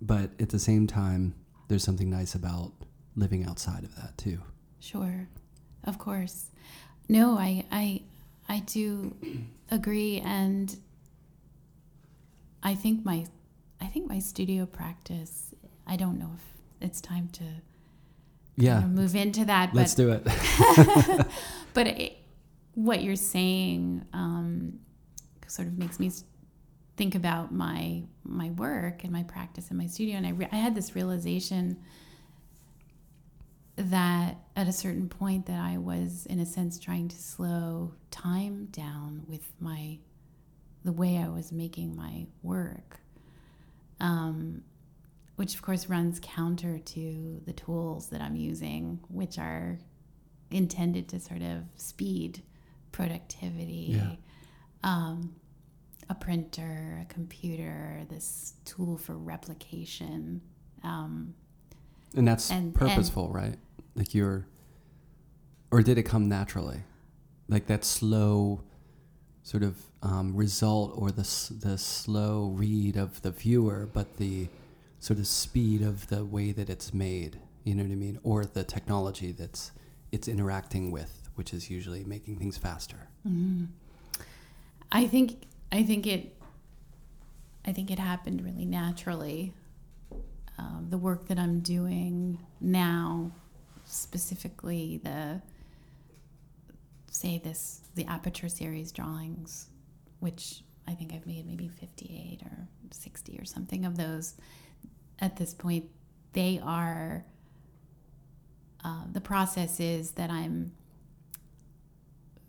But 0.00 0.30
at 0.40 0.48
the 0.50 0.58
same 0.58 0.86
time, 0.86 1.34
there's 1.68 1.84
something 1.84 2.08
nice 2.08 2.34
about 2.34 2.72
living 3.16 3.44
outside 3.44 3.84
of 3.84 3.94
that 3.96 4.16
too. 4.16 4.38
Sure, 4.80 5.28
of 5.84 5.98
course. 5.98 6.46
No, 7.08 7.36
I 7.36 7.64
I 7.70 8.02
I 8.48 8.60
do 8.60 9.14
agree, 9.70 10.20
and 10.20 10.74
I 12.62 12.74
think 12.74 13.04
my 13.04 13.26
I 13.80 13.86
think 13.86 14.08
my 14.08 14.18
studio 14.20 14.66
practice. 14.66 15.54
I 15.86 15.96
don't 15.96 16.18
know 16.18 16.30
if 16.34 16.86
it's 16.86 17.00
time 17.00 17.28
to 17.32 17.44
Yeah, 18.58 18.80
you 18.80 18.88
know, 18.88 18.88
move 18.88 19.14
into 19.14 19.44
that, 19.46 19.74
let's 19.74 19.94
but 19.94 20.02
do 20.02 20.10
it. 20.12 21.26
but 21.74 21.86
it, 21.86 22.18
what 22.74 23.02
you're 23.02 23.16
saying 23.16 24.04
um, 24.12 24.80
sort 25.46 25.68
of 25.68 25.78
makes 25.78 25.98
me 25.98 26.10
think 26.96 27.14
about 27.14 27.52
my 27.52 28.02
my 28.24 28.50
work 28.50 29.04
and 29.04 29.12
my 29.12 29.22
practice 29.22 29.70
in 29.70 29.76
my 29.76 29.86
studio. 29.86 30.16
And 30.16 30.26
I, 30.26 30.30
re- 30.30 30.48
I 30.52 30.56
had 30.56 30.74
this 30.74 30.94
realization 30.94 31.78
that 33.76 34.36
at 34.56 34.66
a 34.66 34.72
certain 34.72 35.08
point 35.08 35.46
that 35.46 35.60
I 35.60 35.78
was 35.78 36.26
in 36.26 36.40
a 36.40 36.46
sense 36.46 36.78
trying 36.78 37.08
to 37.08 37.16
slow 37.16 37.94
time 38.10 38.66
down 38.66 39.22
with 39.28 39.52
my 39.60 39.98
the 40.84 40.92
way 40.92 41.16
I 41.16 41.28
was 41.28 41.52
making 41.52 41.96
my 41.96 42.26
work. 42.42 43.00
Um, 44.00 44.62
which 45.38 45.54
of 45.54 45.62
course 45.62 45.88
runs 45.88 46.18
counter 46.20 46.78
to 46.80 47.40
the 47.46 47.52
tools 47.52 48.08
that 48.08 48.20
I'm 48.20 48.34
using 48.34 48.98
which 49.08 49.38
are 49.38 49.78
intended 50.50 51.08
to 51.10 51.20
sort 51.20 51.42
of 51.42 51.62
speed 51.76 52.42
productivity 52.90 53.86
Yeah. 53.96 54.16
um, 54.82 55.36
a 56.10 56.14
printer, 56.16 56.98
a 57.02 57.04
computer, 57.12 58.04
this 58.08 58.54
tool 58.64 58.96
for 58.96 59.16
replication. 59.16 60.40
Um, 60.82 61.34
and 62.16 62.26
that's 62.26 62.50
And- 62.50 62.74
purposeful, 62.74 63.30
right? 63.30 63.56
Like 63.94 64.14
you're, 64.14 64.46
or 65.70 65.82
did 65.82 65.98
it 65.98 66.04
come 66.04 66.28
naturally? 66.28 66.82
Like 67.46 67.66
that 67.66 67.84
slow 67.84 68.62
sort 69.44 69.62
of 69.62 69.76
um, 70.02 70.34
result 70.34 70.94
or 70.96 71.10
the, 71.10 71.28
the 71.62 71.76
slow 71.78 72.48
read 72.48 72.96
of 72.96 73.20
the 73.22 73.30
viewer, 73.30 73.88
but 73.92 74.16
the 74.16 74.48
sort 75.00 75.18
of 75.18 75.26
speed 75.26 75.82
of 75.82 76.08
the 76.08 76.24
way 76.24 76.52
that 76.52 76.68
it's 76.68 76.92
made, 76.92 77.38
you 77.64 77.74
know 77.74 77.82
what 77.82 77.92
I 77.92 77.96
mean? 77.96 78.18
Or 78.22 78.44
the 78.44 78.64
technology 78.64 79.32
that's 79.32 79.72
it's 80.10 80.28
interacting 80.28 80.90
with, 80.90 81.28
which 81.34 81.52
is 81.52 81.70
usually 81.70 82.04
making 82.04 82.38
things 82.38 82.56
faster. 82.56 83.08
I 84.90 85.06
think 85.06 85.42
I 85.70 85.82
think 85.82 86.06
it 86.06 86.34
I 87.66 87.72
think 87.72 87.90
it 87.90 87.98
happened 87.98 88.42
really 88.42 88.64
naturally. 88.64 89.52
Um, 90.58 90.86
the 90.90 90.98
work 90.98 91.28
that 91.28 91.38
I'm 91.38 91.60
doing 91.60 92.38
now, 92.60 93.30
specifically 93.84 95.00
the 95.04 95.40
say 97.10 97.38
this 97.38 97.80
the 97.94 98.06
aperture 98.06 98.48
series 98.48 98.90
drawings, 98.92 99.68
which 100.20 100.62
I 100.86 100.94
think 100.94 101.12
I've 101.12 101.26
made 101.26 101.46
maybe 101.46 101.68
58 101.68 102.42
or 102.42 102.68
60 102.90 103.38
or 103.38 103.44
something 103.44 103.84
of 103.84 103.96
those 103.96 104.34
at 105.20 105.36
this 105.36 105.54
point. 105.54 105.86
They 106.32 106.60
are 106.62 107.24
uh, 108.84 109.04
the 109.10 109.20
process 109.20 109.80
is 109.80 110.12
that 110.12 110.30
I'm 110.30 110.72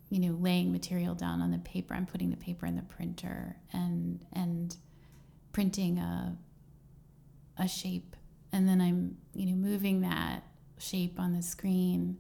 you 0.10 0.20
know 0.20 0.38
laying 0.40 0.72
material 0.72 1.14
down 1.16 1.42
on 1.42 1.52
the 1.52 1.58
paper 1.60 1.94
i'm 1.94 2.06
putting 2.06 2.30
the 2.30 2.38
paper 2.38 2.66
in 2.66 2.76
the 2.76 2.82
printer 2.84 3.56
and 3.72 4.26
and 4.34 4.76
printing 5.52 5.98
a 5.98 6.36
a 7.58 7.68
shape 7.68 8.16
and 8.52 8.68
then 8.68 8.82
i'm 8.82 9.18
you 9.34 9.46
know 9.46 9.56
moving 9.56 10.02
that 10.02 10.44
shape 10.78 11.20
on 11.20 11.34
the 11.34 11.42
screen 11.42 12.18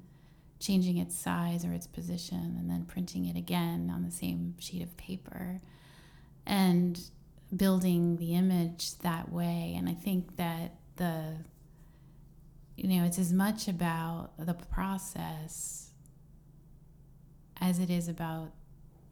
changing 0.59 0.97
its 0.97 1.17
size 1.17 1.63
or 1.65 1.71
its 1.71 1.87
position 1.87 2.55
and 2.59 2.69
then 2.69 2.83
printing 2.85 3.25
it 3.25 3.37
again 3.37 3.91
on 3.93 4.03
the 4.03 4.11
same 4.11 4.53
sheet 4.59 4.83
of 4.83 4.95
paper 4.97 5.59
and 6.45 7.09
building 7.55 8.17
the 8.17 8.33
image 8.35 8.97
that 8.99 9.31
way 9.31 9.75
and 9.77 9.89
i 9.89 9.93
think 9.93 10.37
that 10.37 10.75
the 10.97 11.35
you 12.75 12.87
know 12.87 13.05
it's 13.05 13.19
as 13.19 13.33
much 13.33 13.67
about 13.67 14.31
the 14.37 14.53
process 14.53 15.89
as 17.61 17.79
it 17.79 17.89
is 17.89 18.07
about 18.07 18.51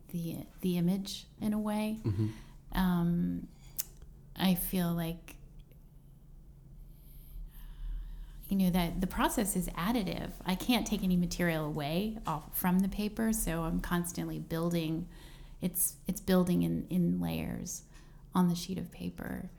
the 0.10 0.38
the 0.62 0.78
image 0.78 1.26
in 1.42 1.54
a 1.54 1.60
way. 1.60 2.00
Mm-hmm. 2.04 2.28
Um, 2.74 3.48
I 4.36 4.56
feel 4.56 4.94
like 4.94 5.36
you 8.50 8.58
know 8.58 8.70
that 8.70 9.02
the 9.02 9.08
process 9.08 9.56
is 9.56 9.68
additive. 9.70 10.32
I 10.46 10.56
can't 10.56 10.88
take 10.88 11.04
any 11.04 11.18
material 11.18 11.66
away 11.66 12.18
off 12.26 12.58
from 12.58 12.80
the 12.80 12.90
paper, 12.90 13.34
so 13.34 13.64
I'm 13.64 13.80
constantly 13.80 14.40
building. 14.40 15.08
It's 15.62 15.96
it's 16.08 16.22
building 16.22 16.64
in 16.64 16.88
in 16.90 17.20
layers 17.20 17.84
on 18.36 18.48
the 18.50 18.56
sheet 18.56 18.78
of 18.78 18.92
paper, 18.92 19.50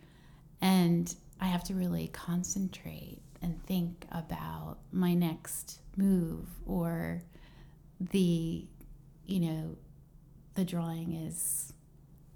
and 0.61 1.15
I 1.41 1.47
have 1.47 1.65
to 1.65 1.75
really 1.75 2.09
concentrate 2.09 3.21
and 3.43 3.63
think 3.67 4.07
about 4.11 4.79
my 4.93 5.15
next 5.15 5.81
move 5.97 6.47
or 6.67 7.23
the 8.01 8.67
you 9.27 9.41
know 9.41 9.77
the 10.55 10.65
drawing 10.65 11.13
is 11.15 11.73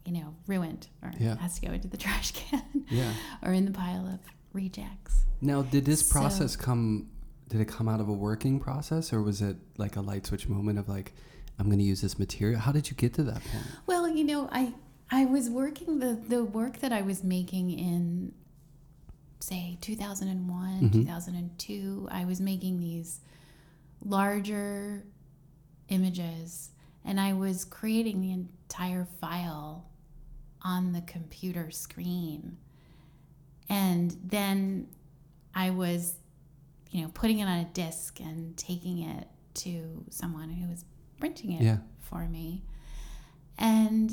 you 0.04 0.12
know 0.12 0.34
ruined 0.46 0.88
or 1.02 1.12
Yeah. 1.18 1.36
has 1.36 1.58
to 1.58 1.66
go 1.66 1.72
into 1.72 1.88
the 1.88 1.96
trash 2.04 2.32
can 2.32 2.84
Yeah. 2.88 3.12
or 3.42 3.52
in 3.52 3.64
the 3.64 3.70
pile 3.72 4.06
of 4.06 4.20
rejects 4.52 5.24
Now, 5.40 5.62
did 5.62 5.84
this 5.84 6.06
So- 6.06 6.12
process 6.12 6.56
come? 6.56 7.08
Did 7.48 7.60
it 7.60 7.68
come 7.68 7.86
out 7.88 8.00
of 8.00 8.08
a 8.08 8.12
working 8.14 8.58
process, 8.60 9.12
or 9.12 9.20
was 9.22 9.42
it 9.42 9.56
like 9.76 9.96
a 9.96 10.00
light 10.00 10.24
switch 10.26 10.48
moment 10.48 10.78
of 10.78 10.88
like, 10.88 11.12
I'm 11.58 11.66
going 11.66 11.78
to 11.80 11.84
use 11.84 12.00
this 12.00 12.18
material? 12.18 12.58
How 12.60 12.72
did 12.72 12.88
you 12.88 12.96
get 12.96 13.12
to 13.14 13.22
that 13.24 13.42
point? 13.44 13.64
well 13.86 14.08
you 14.08 14.24
know 14.24 14.48
i 14.52 14.72
i 15.12 15.24
was 15.24 15.48
working 15.50 15.98
the 16.00 16.18
the 16.28 16.42
work 16.44 16.78
that 16.80 16.92
i 16.92 17.00
was 17.02 17.22
making 17.22 17.70
in 17.70 18.32
say 19.40 19.76
2001 19.80 20.80
Mhm. 20.80 20.92
2002 20.92 22.08
i 22.10 22.24
was 22.24 22.40
making 22.40 22.80
these 22.80 23.20
larger 24.04 25.04
images 25.88 26.70
and 27.04 27.20
i 27.20 27.32
was 27.32 27.64
creating 27.64 28.20
the 28.20 28.32
entire 28.32 29.04
file 29.20 29.84
on 30.62 30.92
the 30.92 31.00
computer 31.02 31.70
screen 31.70 32.56
and 33.68 34.16
then 34.24 34.88
i 35.54 35.70
was 35.70 36.14
you 36.90 37.00
know, 37.00 37.08
putting 37.14 37.38
it 37.38 37.44
on 37.46 37.58
a 37.60 37.64
disc 37.72 38.20
and 38.20 38.54
taking 38.58 38.98
it 38.98 39.26
to 39.54 40.04
someone 40.10 40.50
who 40.50 40.68
was 40.68 40.84
printing 41.18 41.52
it 41.52 41.62
Yeah. 41.62 41.78
for 42.00 42.28
me. 42.28 42.62
And 43.56 44.12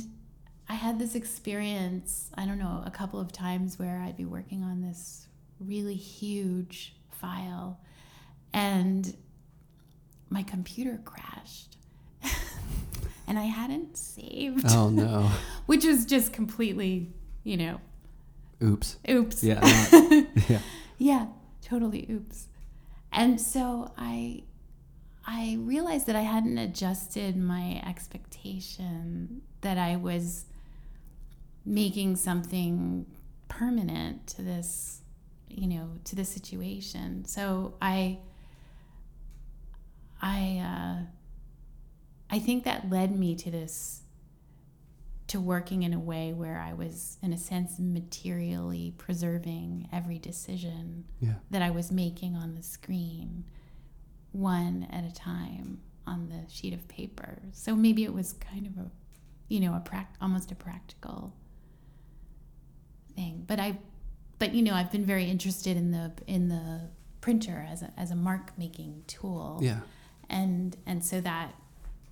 I 0.69 0.73
had 0.75 0.99
this 0.99 1.15
experience, 1.15 2.29
I 2.37 2.45
don't 2.45 2.59
know, 2.59 2.83
a 2.85 2.91
couple 2.91 3.19
of 3.19 3.31
times 3.31 3.79
where 3.79 3.99
I'd 4.01 4.15
be 4.17 4.25
working 4.25 4.63
on 4.63 4.81
this 4.81 5.27
really 5.59 5.95
huge 5.95 6.93
file 7.11 7.79
and 8.53 9.15
my 10.29 10.43
computer 10.43 10.99
crashed. 11.03 11.75
and 13.27 13.39
I 13.39 13.43
hadn't 13.45 13.97
saved, 13.97 14.65
Oh 14.69 14.89
no. 14.89 15.31
which 15.65 15.85
was 15.85 16.05
just 16.05 16.31
completely, 16.33 17.11
you 17.43 17.57
know, 17.57 17.81
Oops. 18.63 18.97
oops. 19.09 19.43
Yeah. 19.43 19.59
not- 19.91 20.27
yeah. 20.49 20.59
Yeah, 20.99 21.25
totally 21.63 22.05
oops. 22.11 22.47
And 23.11 23.41
so 23.41 23.91
I 23.97 24.43
I 25.25 25.57
realized 25.59 26.05
that 26.07 26.15
I 26.15 26.21
hadn't 26.21 26.57
adjusted 26.57 27.37
my 27.37 27.81
expectation 27.87 29.41
that 29.61 29.77
I 29.77 29.95
was 29.95 30.45
making 31.69 32.15
something 32.15 33.05
permanent 33.47 34.25
to 34.25 34.41
this, 34.41 35.01
you 35.47 35.67
know, 35.67 35.91
to 36.03 36.15
this 36.15 36.27
situation. 36.29 37.23
So 37.25 37.75
I 37.79 38.17
I 40.21 40.61
uh 40.63 41.05
I 42.31 42.39
think 42.39 42.63
that 42.65 42.89
led 42.89 43.17
me 43.17 43.35
to 43.35 43.49
this 43.51 44.01
to 45.27 45.39
working 45.39 45.83
in 45.83 45.93
a 45.93 45.99
way 45.99 46.33
where 46.33 46.57
I 46.59 46.73
was, 46.73 47.19
in 47.21 47.33
a 47.33 47.37
sense, 47.37 47.77
materially 47.77 48.95
preserving 48.97 49.87
every 49.93 50.17
decision 50.17 51.05
Yeah. 51.19 51.35
that 51.51 51.61
I 51.61 51.69
was 51.69 51.91
making 51.91 52.35
on 52.35 52.55
the 52.55 52.63
screen, 52.63 53.43
one 54.31 54.87
at 54.91 55.03
a 55.03 55.13
time 55.13 55.81
on 56.07 56.29
the 56.29 56.51
sheet 56.51 56.73
of 56.73 56.87
paper. 56.87 57.43
So 57.51 57.75
maybe 57.75 58.03
it 58.03 58.13
was 58.13 58.33
kind 58.33 58.65
of 58.65 58.75
a, 58.79 58.89
you 59.49 59.59
know, 59.59 59.75
a 59.75 59.79
prac- 59.81 60.15
almost 60.19 60.51
a 60.51 60.55
practical 60.55 61.35
thing. 63.19 63.43
But 63.47 63.59
I, 63.59 63.77
but 64.39 64.53
you 64.55 64.61
know, 64.61 64.73
I've 64.73 64.91
been 64.91 65.05
very 65.05 65.25
interested 65.29 65.75
in 65.77 65.91
the 65.91 66.11
in 66.27 66.49
the 66.49 66.89
printer 67.21 67.67
as 67.69 67.81
a 67.81 67.91
as 67.97 68.11
a 68.11 68.15
mark 68.15 68.57
making 68.57 69.03
tool, 69.07 69.59
Yeah. 69.61 69.79
and 70.29 70.75
and 70.85 71.03
so 71.03 71.19
that 71.21 71.53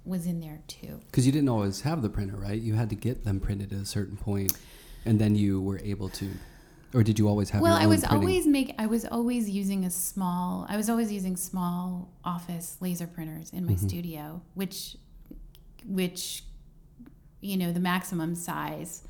was 0.06 0.26
in 0.26 0.40
there 0.40 0.60
too. 0.68 1.00
Because 1.08 1.26
you 1.26 1.32
didn't 1.32 1.50
always 1.50 1.82
have 1.82 2.02
the 2.02 2.10
printer, 2.10 2.38
right? 2.38 2.62
You 2.62 2.74
had 2.76 2.90
to 2.90 2.96
get 2.96 3.24
them 3.24 3.40
printed 3.40 3.74
at 3.74 3.80
a 3.80 3.86
certain 3.86 4.18
point, 4.18 4.54
and 5.06 5.20
then 5.20 5.36
you 5.36 5.62
were 5.62 5.80
able 5.84 6.10
to, 6.20 6.26
or 6.94 7.04
did 7.04 7.18
you 7.20 7.28
always 7.28 7.50
have? 7.52 7.62
well 7.62 7.76
i 7.76 7.86
was 7.86 8.02
printing? 8.02 8.20
always 8.30 8.46
make 8.48 8.70
i 8.78 8.86
was 8.96 9.04
always 9.06 9.50
using 9.50 9.84
a 9.86 9.90
small 9.92 10.66
i 10.70 10.76
was 10.82 10.90
always 10.90 11.10
using 11.12 11.36
small 11.36 12.10
office 12.24 12.78
laser 12.86 13.08
printers 13.16 13.48
in 13.58 13.66
my 13.66 13.74
Mm-hmm. 13.74 13.88
studio 13.90 14.42
which 14.62 14.96
which 15.86 16.44
you 17.42 17.56
know 17.62 17.72
the 17.78 17.80
maximum 17.94 18.32
size 18.36 19.04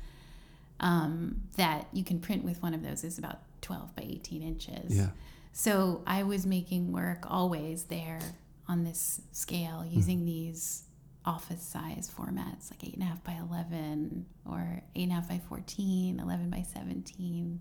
um, 0.80 1.42
that 1.56 1.88
you 1.92 2.04
can 2.04 2.20
print 2.20 2.44
with 2.44 2.62
one 2.62 2.74
of 2.74 2.82
those 2.82 3.04
is 3.04 3.18
about 3.18 3.38
12 3.62 3.94
by 3.96 4.02
18 4.02 4.42
inches 4.42 4.96
Yeah. 4.96 5.08
so 5.52 6.02
i 6.06 6.22
was 6.22 6.46
making 6.46 6.92
work 6.92 7.24
always 7.28 7.84
there 7.84 8.20
on 8.68 8.84
this 8.84 9.20
scale 9.32 9.80
Hmm. 9.80 9.96
using 9.96 10.24
these 10.24 10.84
office 11.24 11.62
size 11.62 12.10
formats 12.16 12.70
like 12.70 12.80
8.5 12.82 13.24
by 13.24 13.32
11 13.34 14.24
or 14.46 14.82
8.5 14.96 15.28
by 15.28 15.40
14 15.48 16.20
11 16.20 16.50
by 16.50 16.62
17 16.62 17.60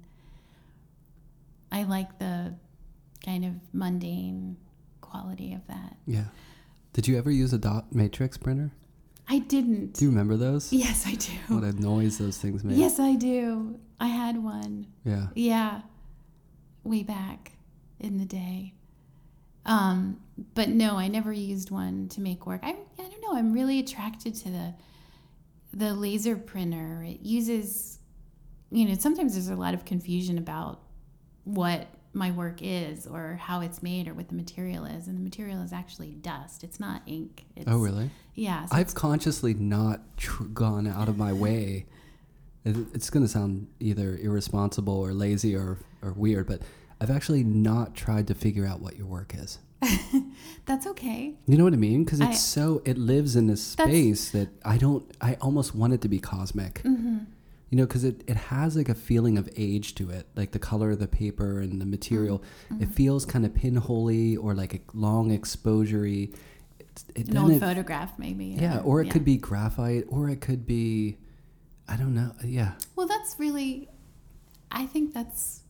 I 1.71 1.83
like 1.83 2.17
the 2.19 2.53
kind 3.25 3.43
of 3.43 3.53
mundane 3.73 4.55
quality 5.01 5.53
of 5.53 5.67
that. 5.67 5.97
Yeah. 6.05 6.25
Did 6.93 7.07
you 7.09 7.17
ever 7.17 7.29
use 7.29 7.51
a 7.51 7.57
dot 7.57 7.93
matrix 7.93 8.37
printer? 8.37 8.71
I 9.29 9.39
didn't. 9.39 9.93
Do 9.93 10.05
you 10.05 10.11
remember 10.11 10.37
those? 10.37 10.71
yes, 10.71 11.05
I 11.05 11.15
do. 11.15 11.31
What 11.47 11.63
a 11.63 11.73
noise 11.73 12.17
those 12.17 12.37
things 12.37 12.63
made. 12.63 12.77
Yes, 12.77 12.99
I 12.99 13.15
do. 13.15 13.79
I 13.99 14.07
had 14.07 14.41
one. 14.41 14.87
Yeah. 15.03 15.27
Yeah. 15.35 15.81
Way 16.83 17.03
back 17.03 17.53
in 17.99 18.17
the 18.17 18.25
day. 18.25 18.73
Um, 19.65 20.21
but 20.53 20.69
no, 20.69 20.97
I 20.97 21.09
never 21.09 21.33
used 21.33 21.71
one 21.71 22.07
to 22.09 22.21
make 22.21 22.45
work. 22.45 22.61
I, 22.63 22.69
I 22.69 22.75
don't 22.97 23.21
know. 23.21 23.33
I'm 23.33 23.51
really 23.51 23.79
attracted 23.79 24.33
to 24.35 24.49
the 24.49 24.73
the 25.73 25.93
laser 25.93 26.37
printer. 26.37 27.03
It 27.05 27.19
uses, 27.21 27.99
you 28.71 28.85
know, 28.85 28.95
sometimes 28.95 29.33
there's 29.33 29.49
a 29.49 29.55
lot 29.55 29.73
of 29.73 29.83
confusion 29.85 30.37
about 30.37 30.81
what 31.43 31.87
my 32.17 32.31
work 32.31 32.59
is 32.61 33.07
or 33.07 33.35
how 33.41 33.61
it's 33.61 33.81
made 33.81 34.07
or 34.07 34.13
what 34.13 34.27
the 34.27 34.35
material 34.35 34.83
is, 34.85 35.07
and 35.07 35.17
the 35.17 35.21
material 35.21 35.61
is 35.61 35.71
actually 35.71 36.11
dust. 36.11 36.63
It's 36.63 36.79
not 36.79 37.01
ink. 37.05 37.45
It's, 37.55 37.67
Oh, 37.69 37.77
really? 37.77 38.09
Yeah. 38.33 38.65
so 38.65 38.75
I've 38.75 38.93
consciously 38.93 39.53
not 39.53 40.01
tr- 40.17 40.43
gone 40.45 40.87
out 40.87 41.07
of 41.09 41.17
my 41.17 41.31
way. 41.31 41.85
It's 42.65 43.09
going 43.09 43.23
to 43.25 43.31
sound 43.31 43.67
either 43.79 44.17
irresponsible 44.17 44.93
or 44.99 45.13
lazy 45.13 45.55
or, 45.55 45.77
or 46.01 46.11
weird, 46.11 46.47
but 46.47 46.61
I've 46.99 47.09
actually 47.11 47.43
not 47.43 47.95
tried 47.95 48.27
to 48.27 48.33
figure 48.35 48.65
out 48.65 48.81
what 48.81 48.97
your 48.97 49.07
work 49.07 49.33
is. 49.35 49.59
that's 50.65 50.87
okay. 50.87 51.35
You 51.45 51.57
know 51.57 51.63
what 51.63 51.73
I 51.73 51.77
mean? 51.77 52.03
Because 52.03 52.19
it's 52.19 52.29
I- 52.29 52.33
so 52.33 52.81
it 52.83 52.97
lives 52.97 53.35
in 53.35 53.47
this 53.47 53.63
space 53.63 54.31
that 54.31 54.49
I 54.65 54.77
don't. 54.77 55.05
I 55.21 55.35
almost 55.39 55.75
want 55.75 55.93
it 55.93 56.01
to 56.01 56.09
be 56.09 56.19
cosmic. 56.19 56.81
Mm-hmm. 56.83 57.17
You 57.69 57.77
know, 57.77 57.85
because 57.85 58.05
it, 58.05 58.23
it 58.27 58.37
has 58.37 58.77
like 58.77 58.87
a 58.87 58.95
feeling 58.95 59.37
of 59.37 59.49
age 59.57 59.93
to 59.95 60.09
it, 60.09 60.27
like 60.35 60.51
the 60.51 60.59
color 60.59 60.91
of 60.91 60.99
the 60.99 61.07
paper 61.07 61.59
and 61.59 61.81
the 61.81 61.85
material. 61.85 62.41
Mm-hmm. 62.71 62.83
It 62.83 62.89
feels 62.89 63.25
kind 63.25 63.45
of 63.45 63.51
pinholey 63.53 64.37
or 64.41 64.53
like 64.55 64.73
a 64.73 64.79
long 64.93 65.31
exposure-y. 65.31 66.29
It, 66.79 67.03
it, 67.15 67.27
An 67.27 67.37
old 67.37 67.51
it- 67.51 67.59
photograph, 67.59 68.17
maybe. 68.17 68.45
yeah, 68.59 68.79
or 68.79 69.01
it 69.01 69.11
could 69.11 69.25
be 69.25 69.35
graphite, 69.37 70.05
or 70.07 70.29
it 70.29 70.39
could 70.39 70.65
be, 70.65 71.17
I 71.89 71.97
don't 71.97 72.13
know. 72.15 72.31
Yeah, 72.43 72.71
Well, 72.95 73.07
that's 73.07 73.35
really, 73.37 73.89
I 74.71 74.85
think 74.85 75.13
that's 75.13 75.61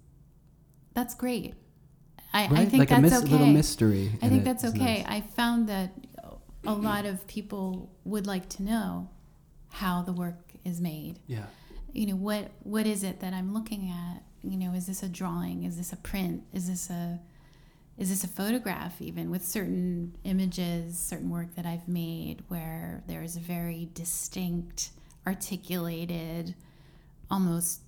that's 0.94 1.14
great. 1.16 1.54
I, 2.34 2.46
I 2.46 2.66
think 2.66 2.80
like 2.80 2.92
a 2.92 3.02
that's 3.02 3.02
mis- 3.02 3.24
okay. 3.24 3.32
little 3.32 3.48
mystery. 3.48 4.12
I 4.22 4.30
think 4.30 4.44
that's 4.44 4.64
okay. 4.66 5.04
nice. 5.04 5.06
I 5.08 5.22
found 5.22 5.68
that 5.70 5.92
a 6.66 6.74
lot 6.74 7.06
of 7.06 7.26
people 7.28 7.90
would 8.04 8.28
like 8.28 8.50
to 8.50 8.64
know 8.64 9.10
how 9.70 10.02
the 10.04 10.12
work 10.14 10.54
is 10.66 10.80
made. 10.82 11.20
Yeah, 11.28 11.46
You 11.98 12.06
know, 12.08 12.16
what 12.16 12.52
what 12.62 12.86
is 12.86 13.04
it 13.04 13.20
that 13.22 13.34
I'm 13.34 13.54
looking 13.54 13.90
at? 13.90 14.22
You 14.44 14.56
know, 14.58 14.74
is 14.74 14.86
this 14.86 15.02
a 15.02 15.10
drawing? 15.10 15.64
Is 15.64 15.78
this 15.78 15.92
a 15.92 15.98
print? 15.98 16.44
Is 16.54 16.68
this 16.70 16.90
a 16.92 17.20
is 17.98 18.10
this 18.10 18.24
a 18.24 18.28
photograph 18.28 19.02
even 19.02 19.32
with 19.32 19.44
certain 19.44 20.16
images, 20.24 21.00
certain 21.00 21.32
work 21.32 21.56
that 21.56 21.66
I've 21.66 21.88
made 21.88 22.44
where 22.50 23.04
there 23.08 23.24
is 23.24 23.36
a 23.36 23.40
very 23.40 23.90
distinct, 23.96 24.92
articulated, 25.26 26.54
almost 27.32 27.82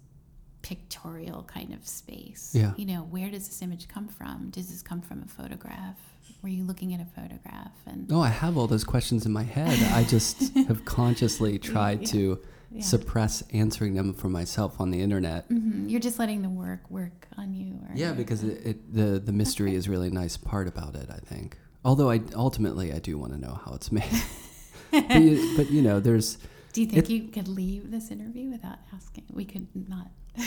pictorial 0.64 1.44
kind 1.44 1.72
of 1.74 1.88
space. 1.88 2.52
Yeah. 2.54 2.74
You 2.78 2.86
know, 2.88 3.02
where 3.04 3.30
does 3.30 3.48
this 3.48 3.62
image 3.62 3.88
come 3.88 4.08
from? 4.08 4.50
Does 4.50 4.70
this 4.72 4.82
come 4.82 5.02
from 5.02 5.22
a 5.24 5.28
photograph? 5.28 5.98
Were 6.42 6.50
you 6.50 6.64
looking 6.64 6.94
at 6.96 7.00
a 7.00 7.06
photograph? 7.06 7.72
And 7.86 8.10
No, 8.10 8.22
I 8.22 8.30
have 8.30 8.58
all 8.58 8.66
those 8.68 8.84
questions 8.84 9.26
in 9.28 9.32
my 9.32 9.44
head. 9.44 9.78
I 9.94 10.04
just 10.04 10.52
have 10.68 10.84
consciously 10.86 11.60
tried 11.60 12.02
Yeah. 12.02 12.08
to 12.08 12.40
yeah. 12.72 12.82
suppress 12.84 13.42
answering 13.54 13.96
them 13.96 14.14
for 14.14 14.30
myself 14.30 14.80
on 14.80 14.92
the 14.92 15.02
internet. 15.02 15.50
Mhm. 15.50 15.90
You're 15.90 16.00
just 16.00 16.20
letting 16.20 16.42
the 16.42 16.50
work 16.50 16.90
work 16.90 17.28
on 17.38 17.54
you. 17.54 17.74
Or 17.88 17.92
Yeah, 17.96 18.14
because 18.14 18.44
it, 18.44 18.66
it 18.66 18.94
the 18.94 19.20
the 19.20 19.32
mystery 19.34 19.76
is 19.76 19.88
really 19.90 20.10
a 20.10 20.12
nice 20.12 20.38
part 20.38 20.68
about 20.68 20.96
it. 20.96 21.10
I 21.10 21.18
think. 21.20 21.58
Although 21.84 22.10
I 22.10 22.22
ultimately 22.36 22.94
I 22.94 23.00
do 23.00 23.18
want 23.18 23.34
to 23.34 23.40
know 23.40 23.60
how 23.66 23.74
it's 23.74 23.92
made. 23.92 24.04
but, 24.92 25.22
you, 25.22 25.54
but 25.58 25.70
you 25.72 25.82
know, 25.82 26.00
there's 26.00 26.38
Do 26.74 26.82
you 26.82 26.88
think 26.88 27.06
It- 27.06 27.10
you 27.10 27.28
could 27.30 27.48
leave 27.48 27.90
this 27.92 28.12
interview 28.12 28.50
without 28.50 28.78
asking? 28.94 29.26
We 29.34 29.46
could 29.46 29.68
not. 29.88 30.08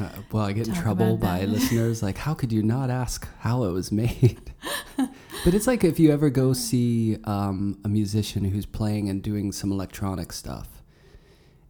Uh, 0.00 0.08
well, 0.30 0.44
I 0.44 0.52
get 0.52 0.68
in 0.68 0.74
trouble 0.74 1.16
by 1.18 1.44
listeners 1.44 2.02
like, 2.02 2.16
how 2.16 2.32
could 2.34 2.50
you 2.52 2.62
not 2.62 2.88
ask 2.88 3.28
how 3.40 3.64
it 3.64 3.72
was 3.72 3.92
made? 3.92 4.52
but 4.96 5.52
it's 5.54 5.66
like 5.66 5.84
if 5.84 5.98
you 5.98 6.10
ever 6.12 6.30
go 6.30 6.52
see 6.54 7.18
um, 7.24 7.78
a 7.84 7.88
musician 7.88 8.44
who's 8.44 8.64
playing 8.64 9.10
and 9.10 9.22
doing 9.22 9.52
some 9.52 9.70
electronic 9.70 10.32
stuff, 10.32 10.81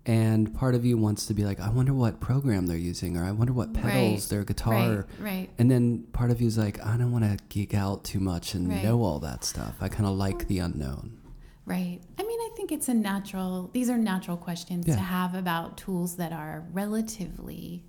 and 0.05 0.53
part 0.55 0.75
of 0.75 0.85
you 0.85 0.99
wants 0.99 1.27
to 1.27 1.35
be 1.35 1.45
like, 1.45 1.61
I 1.61 1.69
wonder 1.71 1.93
what 1.95 2.19
program 2.21 2.67
they're 2.67 2.77
using, 2.77 3.17
or 3.17 3.25
I 3.25 3.31
wonder 3.31 3.53
what 3.53 3.73
pedals 3.73 4.23
Right, 4.23 4.29
their 4.31 4.45
guitar. 4.45 5.07
Right, 5.21 5.21
right. 5.21 5.51
And 5.59 5.71
then 5.71 6.05
part 6.13 6.31
of 6.31 6.41
you 6.41 6.49
is 6.49 6.59
like, 6.59 6.85
I 6.85 6.97
don't 6.97 7.13
want 7.13 7.25
to 7.25 7.39
geek 7.49 7.73
out 7.75 8.03
too 8.05 8.19
much 8.21 8.55
and 8.55 8.69
Right. 8.69 8.83
know 8.83 9.03
all 9.03 9.21
that 9.21 9.45
stuff. 9.45 9.77
I 9.81 9.89
kind 9.89 10.07
of 10.07 10.17
like 10.17 10.49
the 10.49 10.59
unknown. 10.59 11.19
Right. 11.65 12.01
I 12.19 12.23
mean, 12.25 12.41
I 12.41 12.51
think 12.57 12.73
it's 12.73 12.89
a 12.89 12.95
natural, 12.95 13.71
these 13.73 13.89
are 13.89 13.97
natural 13.99 14.37
questions 14.37 14.87
Yeah. 14.89 14.97
to 14.97 15.01
have 15.01 15.35
about 15.37 15.77
tools 15.77 16.17
that 16.17 16.33
are 16.33 16.67
relatively, 16.73 17.85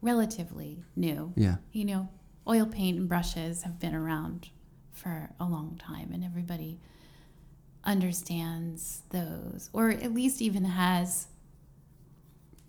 relatively 0.00 0.82
new. 0.96 1.34
Yeah. 1.36 1.56
You 1.72 1.84
know, 1.84 2.08
oil 2.48 2.64
paint 2.64 2.98
and 2.98 3.06
brushes 3.08 3.62
have 3.64 3.78
been 3.78 3.94
around 3.94 4.48
for 4.92 5.30
a 5.38 5.44
long 5.44 5.76
time, 5.78 6.10
and 6.12 6.24
everybody 6.24 6.80
understands 7.84 9.02
those, 9.10 9.70
or 9.72 9.90
at 9.90 10.12
least 10.14 10.42
even 10.42 10.64
has 10.64 11.26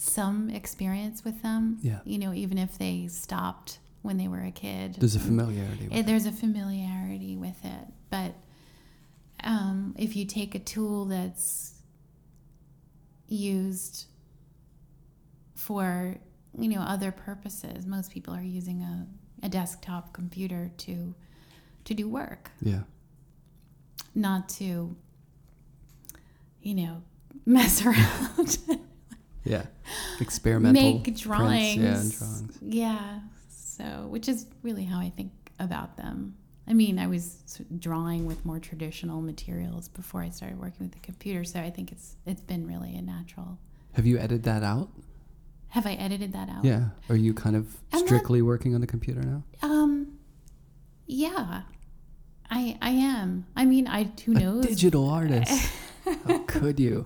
some 0.02 0.50
experience 0.50 1.24
with 1.24 1.42
them. 1.44 1.78
Yeah. 1.82 2.00
You 2.06 2.18
know, 2.18 2.34
even 2.34 2.58
if 2.58 2.78
they 2.78 3.08
stopped 3.08 3.80
when 4.02 4.18
they 4.18 4.28
were 4.28 4.42
a 4.42 4.52
kid. 4.52 4.96
There's 4.96 5.16
a 5.16 5.20
familiarity. 5.20 5.88
With 5.88 5.98
It, 5.98 6.06
there's 6.08 6.26
a 6.26 6.32
familiarity 6.32 7.38
with 7.38 7.64
it, 7.64 7.88
but 8.10 8.34
um, 9.44 9.96
if 10.00 10.16
you 10.16 10.26
take 10.26 10.56
a 10.56 10.60
tool 10.60 11.06
that's 11.06 11.76
used 13.28 14.06
for 15.56 16.18
you 16.58 16.68
know 16.68 16.82
other 16.82 17.12
purposes, 17.12 17.86
most 17.86 18.12
people 18.12 18.34
are 18.34 18.42
using 18.42 18.82
a, 18.82 19.08
a 19.46 19.50
desktop 19.50 20.14
computer 20.14 20.72
to 20.78 21.14
to 21.86 21.94
do 21.94 22.08
work. 22.10 22.50
Yeah. 22.62 22.82
not 24.16 24.50
to 24.50 24.96
you 26.62 26.74
know 26.76 27.04
mess 27.46 27.86
around, 27.86 28.58
Yeah. 29.43 29.65
Experimental. 30.19 30.82
make 30.82 31.04
prints, 31.04 31.21
drawings. 31.21 31.77
yeah, 31.77 31.99
and 31.99 32.12
drawings. 32.17 32.58
Yeah, 32.62 33.19
so 33.49 34.08
which 34.10 34.27
is 34.30 34.45
really 34.63 34.86
how 34.86 34.99
I 34.99 35.10
think 35.10 35.32
about 35.60 35.97
them. 35.97 36.36
I 36.67 36.73
mean, 36.73 36.99
I 36.99 37.08
was 37.08 37.60
drawing 37.80 38.25
with 38.25 38.45
more 38.45 38.60
traditional 38.60 39.19
materials 39.21 39.89
before 39.89 40.21
I 40.21 40.30
started 40.30 40.60
working 40.60 40.86
with 40.86 40.91
the 40.93 40.99
computer, 40.99 41.43
so 41.43 41.60
I 41.60 41.69
think 41.71 41.91
it's 41.91 42.15
it's 42.25 42.41
been 42.41 42.67
really 42.67 42.95
a 42.95 43.01
natural. 43.01 43.58
Have 43.93 44.06
you 44.06 44.17
edited 44.17 44.43
that 44.43 44.63
out? 44.63 44.89
Have 45.69 45.86
I 45.88 45.93
edited 45.93 46.34
that 46.34 46.49
out? 46.49 46.63
Yeah. 46.65 46.89
Are 47.10 47.15
you 47.15 47.34
kind 47.34 47.56
of 47.56 47.77
I'm 47.91 47.99
not- 47.99 48.08
strictly 48.08 48.41
working 48.41 48.75
on 48.75 48.82
the 48.82 48.88
computer 48.88 49.21
now? 49.21 49.43
Um. 49.63 50.19
Yeah, 51.08 51.63
I 52.49 52.77
I 52.82 52.91
am. 52.91 53.45
I 53.56 53.65
mean, 53.65 53.88
I 53.88 54.12
who 54.25 54.34
knows? 54.34 54.65
A 54.65 54.67
digital 54.69 55.10
artist. 55.10 55.69
How 56.27 56.39
could 56.39 56.80
you? 56.80 57.06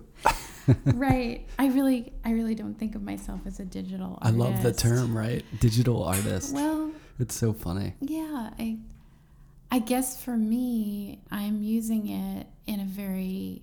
Right. 0.86 1.45
I 1.60 1.67
really 1.67 2.13
I 2.23 2.32
really 2.32 2.56
don't 2.56 2.75
think 2.75 2.95
of 2.95 3.04
myself 3.04 3.41
as 3.45 3.60
a 3.60 3.65
digital 3.65 4.17
artist. 4.21 4.25
I 4.25 4.38
love 4.38 4.63
the 4.63 4.73
term, 4.73 5.17
right? 5.17 5.43
Digital 5.60 6.04
artist. 6.04 6.54
Well, 6.54 6.91
It's 7.19 7.36
so 7.36 7.54
funny. 7.54 7.93
Yeah, 8.01 8.49
I 8.60 8.78
I 9.71 9.80
guess 9.80 10.21
for 10.23 10.38
me, 10.38 11.21
I'm 11.32 11.62
using 11.63 12.08
it 12.10 12.47
in 12.67 12.80
a 12.80 12.86
very 12.86 13.62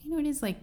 you 0.00 0.10
know, 0.10 0.18
it 0.18 0.26
is 0.26 0.42
like 0.42 0.58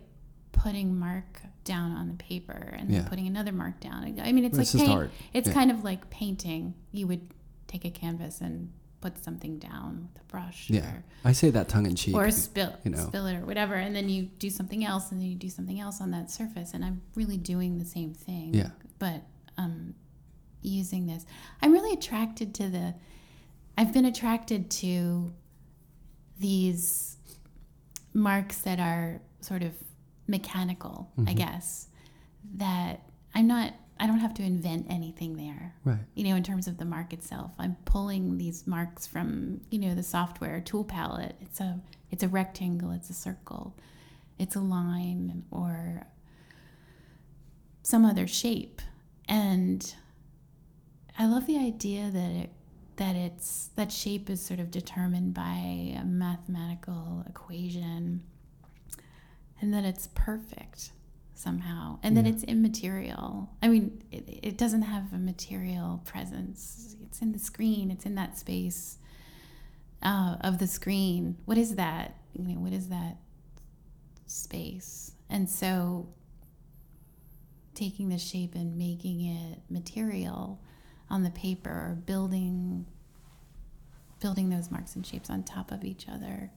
putting 0.52 0.98
mark 1.00 1.42
down 1.64 1.92
on 1.94 2.08
the 2.10 2.16
paper 2.16 2.76
and 2.78 2.90
Yeah. 2.90 3.00
then 3.02 3.10
putting 3.10 3.28
another 3.28 3.52
mark 3.52 3.80
down. 3.80 4.04
I 4.22 4.32
mean, 4.32 4.44
it's 4.44 4.54
Well, 4.58 4.66
like 4.66 4.74
it's 4.76 4.84
paint. 4.84 5.12
It's 5.34 5.48
Yeah. 5.48 5.54
kind 5.54 5.72
of 5.72 5.84
like 5.84 6.10
painting. 6.10 6.74
You 6.92 7.08
would 7.08 7.22
take 7.68 7.86
a 7.86 7.90
canvas 7.92 8.42
and 8.42 8.72
put 9.02 9.24
something 9.24 9.58
down 9.60 10.10
with 10.14 10.22
a 10.22 10.26
brush 10.26 10.70
Yeah. 10.70 10.92
I 11.24 11.32
say 11.32 11.50
that 11.52 11.70
tongue 11.70 11.86
in 11.86 11.96
cheek. 11.96 12.16
or, 12.16 12.26
or 12.26 12.32
spill 12.32 12.76
you 12.84 12.92
know. 12.92 12.98
spill 13.08 13.26
it 13.28 13.36
or 13.38 13.46
whatever 13.46 13.76
and 13.76 13.96
then 13.96 14.10
you 14.10 14.24
do 14.24 14.50
something 14.50 14.84
else 14.86 15.12
and 15.12 15.22
then 15.22 15.28
you 15.30 15.36
do 15.36 15.50
something 15.50 15.80
else 15.80 16.02
on 16.02 16.12
that 16.12 16.30
surface 16.30 16.74
and 16.74 16.84
I'm 16.84 17.02
really 17.16 17.38
doing 17.38 17.78
the 17.78 17.86
same 17.86 18.14
thing. 18.14 18.54
Yeah. 18.54 18.70
But 19.00 19.24
um 19.58 19.96
using 20.62 21.08
this. 21.08 21.26
I'm 21.62 21.72
really 21.72 21.94
attracted 21.94 22.54
to 22.56 22.70
the 22.70 22.94
I've 23.78 23.94
been 23.94 24.06
attracted 24.06 24.70
to 24.72 25.34
these 26.38 27.18
marks 28.14 28.58
that 28.62 28.80
are 28.80 29.22
sort 29.42 29.64
of 29.64 29.74
mechanical, 30.28 31.10
I 31.26 31.34
guess. 31.34 31.88
That 32.56 33.02
I'm 33.34 33.48
not 33.48 33.74
I 34.00 34.08
don't 34.08 34.20
have 34.20 34.34
to 34.36 34.44
invent 34.44 34.88
anything 34.90 35.36
there. 35.36 35.76
Right. 35.84 36.00
You 36.16 36.24
know, 36.24 36.36
in 36.36 36.44
terms 36.44 36.68
of 36.68 36.78
the 36.78 36.86
mark 36.86 37.12
itself. 37.12 37.52
I'm 37.60 37.76
pulling 37.86 38.38
these 38.38 38.66
marks 38.66 39.06
from, 39.06 39.62
you 39.70 39.80
know, 39.80 39.94
the 39.94 40.04
software 40.04 40.62
tool 40.62 40.86
palette. 40.86 41.36
It's 41.42 41.60
a 41.60 41.80
it's 42.12 42.24
a 42.24 42.28
rectangle, 42.28 42.92
it's 42.92 43.10
a 43.10 43.14
circle, 43.14 43.76
it's 44.38 44.56
a 44.56 44.62
line 44.62 45.44
or 45.52 46.08
some 47.84 48.06
other 48.06 48.26
shape. 48.26 48.82
And 49.28 49.94
I 51.18 51.28
love 51.28 51.46
the 51.46 51.58
idea 51.58 52.10
that 52.10 52.32
it 52.32 52.50
that 52.96 53.16
it's 53.16 53.70
that 53.76 53.92
shape 53.92 54.30
is 54.30 54.42
sort 54.42 54.60
of 54.60 54.72
determined 54.72 55.34
by 55.34 55.96
a 56.00 56.04
mathematical 56.06 57.24
equation 57.28 58.24
and 59.62 59.74
that 59.74 59.84
it's 59.84 60.08
perfect 60.16 60.92
somehow. 61.40 62.00
And 62.04 62.18
that 62.18 62.26
Yeah. 62.26 62.32
it's 62.34 62.44
immaterial. 62.44 63.50
I 63.62 63.68
mean 63.70 64.04
it, 64.12 64.40
it 64.44 64.58
doesn't 64.58 64.82
have 64.84 65.14
a 65.14 65.18
material 65.18 66.02
presence. 66.06 66.96
It's 67.04 67.22
in 67.22 67.32
the 67.32 67.40
screen. 67.40 67.92
It's 67.92 68.06
in 68.06 68.16
that 68.16 68.38
space 68.38 68.98
uh, 70.02 70.36
of 70.42 70.58
the 70.60 70.68
screen. 70.68 71.38
What 71.46 71.58
is 71.58 71.76
that? 71.76 72.16
You 72.34 72.44
know 72.56 72.60
what 72.60 72.74
is 72.74 72.90
that 72.90 73.18
space? 74.26 75.14
And 75.30 75.50
so 75.50 76.08
taking 77.74 78.10
the 78.10 78.18
shape 78.18 78.56
and 78.56 78.78
making 78.78 79.22
it 79.26 79.60
material 79.70 80.60
on 81.10 81.24
the 81.24 81.30
paper 81.32 81.70
or 81.70 81.98
building 82.06 82.86
building 84.20 84.50
those 84.50 84.70
marks 84.70 84.96
and 84.98 85.06
shapes 85.06 85.30
on 85.30 85.44
top 85.44 85.72
of 85.72 85.86
each 85.86 86.10
other 86.10 86.52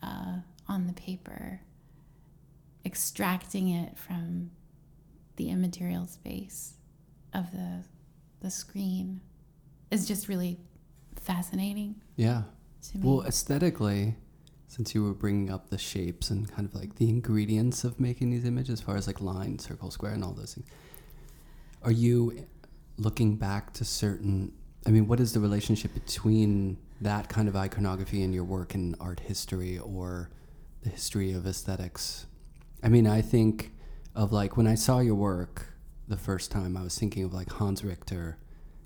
uh, 0.00 0.36
on 0.68 0.86
the 0.86 0.92
paper 0.92 1.60
extracting 2.84 3.68
it 3.68 3.96
from 3.98 4.50
the 5.36 5.50
immaterial 5.50 6.06
space 6.06 6.74
of 7.32 7.50
the 7.52 7.84
the 8.40 8.50
screen 8.50 9.20
is 9.90 10.06
just 10.06 10.28
really 10.28 10.58
fascinating 11.20 11.94
Yeah. 12.16 12.42
Well, 12.96 13.22
aesthetically, 13.22 14.16
since 14.66 14.94
you 14.94 15.04
were 15.04 15.14
bringing 15.14 15.50
up 15.50 15.70
the 15.70 15.78
shapes 15.78 16.30
and 16.30 16.50
kind 16.50 16.66
of 16.66 16.74
like 16.74 16.96
the 16.96 17.08
ingredients 17.08 17.84
of 17.84 18.00
making 18.00 18.30
these 18.30 18.44
images, 18.44 18.80
as 18.80 18.80
far 18.80 18.96
as 18.96 19.06
like 19.06 19.20
line, 19.20 19.58
circle, 19.58 19.90
square, 19.90 20.12
and 20.12 20.24
all 20.24 20.32
those 20.32 20.54
things, 20.54 20.66
are 21.82 21.92
you 21.92 22.46
looking 22.96 23.36
back 23.36 23.72
to 23.74 23.84
certain? 23.84 24.52
I 24.86 24.90
mean, 24.90 25.06
what 25.06 25.20
is 25.20 25.32
the 25.32 25.40
relationship 25.40 25.94
between 25.94 26.76
that 27.00 27.28
kind 27.28 27.48
of 27.48 27.54
iconography 27.54 28.22
and 28.22 28.34
your 28.34 28.44
work 28.44 28.74
in 28.74 28.96
art 28.98 29.20
history 29.20 29.78
or 29.78 30.30
the 30.82 30.90
history 30.90 31.32
of 31.32 31.46
aesthetics? 31.46 32.26
I 32.82 32.88
mean, 32.88 33.06
I 33.06 33.20
think 33.22 33.72
of 34.14 34.32
like 34.32 34.56
when 34.56 34.66
I 34.66 34.74
saw 34.74 34.98
your 35.00 35.14
work 35.14 35.66
the 36.08 36.16
first 36.16 36.50
time, 36.50 36.76
I 36.76 36.82
was 36.82 36.98
thinking 36.98 37.24
of 37.24 37.32
like 37.32 37.50
Hans 37.50 37.84
Richter, 37.84 38.36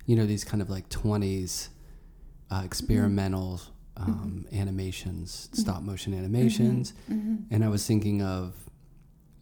you 0.04 0.14
know, 0.16 0.26
these 0.26 0.44
kind 0.44 0.62
of 0.62 0.70
like 0.70 0.88
20s 0.88 1.68
uh, 2.50 2.62
experimental 2.64 3.60
um, 3.96 4.46
animations, 4.52 5.48
stop 5.52 5.82
motion 5.82 6.12
animations. 6.14 6.92
Mm-hmm. 7.10 7.36
And 7.50 7.64
I 7.64 7.68
was 7.68 7.86
thinking 7.86 8.22
of, 8.22 8.54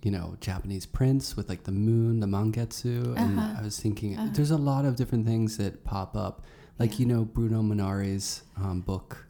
you 0.02 0.10
know, 0.10 0.36
Japanese 0.40 0.86
prints 0.86 1.36
with 1.36 1.48
like 1.48 1.64
the 1.64 1.72
moon, 1.72 2.20
the 2.20 2.26
mangetsu. 2.26 3.16
And 3.16 3.38
Uh-huh. 3.38 3.56
I 3.58 3.62
was 3.62 3.78
thinking, 3.80 4.16
Uh-huh. 4.16 4.30
there's 4.32 4.52
a 4.52 4.56
lot 4.56 4.84
of 4.84 4.96
different 4.96 5.26
things 5.26 5.56
that 5.56 5.84
pop 5.84 6.16
up. 6.16 6.42
Like, 6.78 6.92
Yeah. 6.92 6.98
you 7.00 7.06
know, 7.06 7.24
Bruno 7.24 7.62
Munari's 7.62 8.42
um, 8.56 8.80
book, 8.80 9.26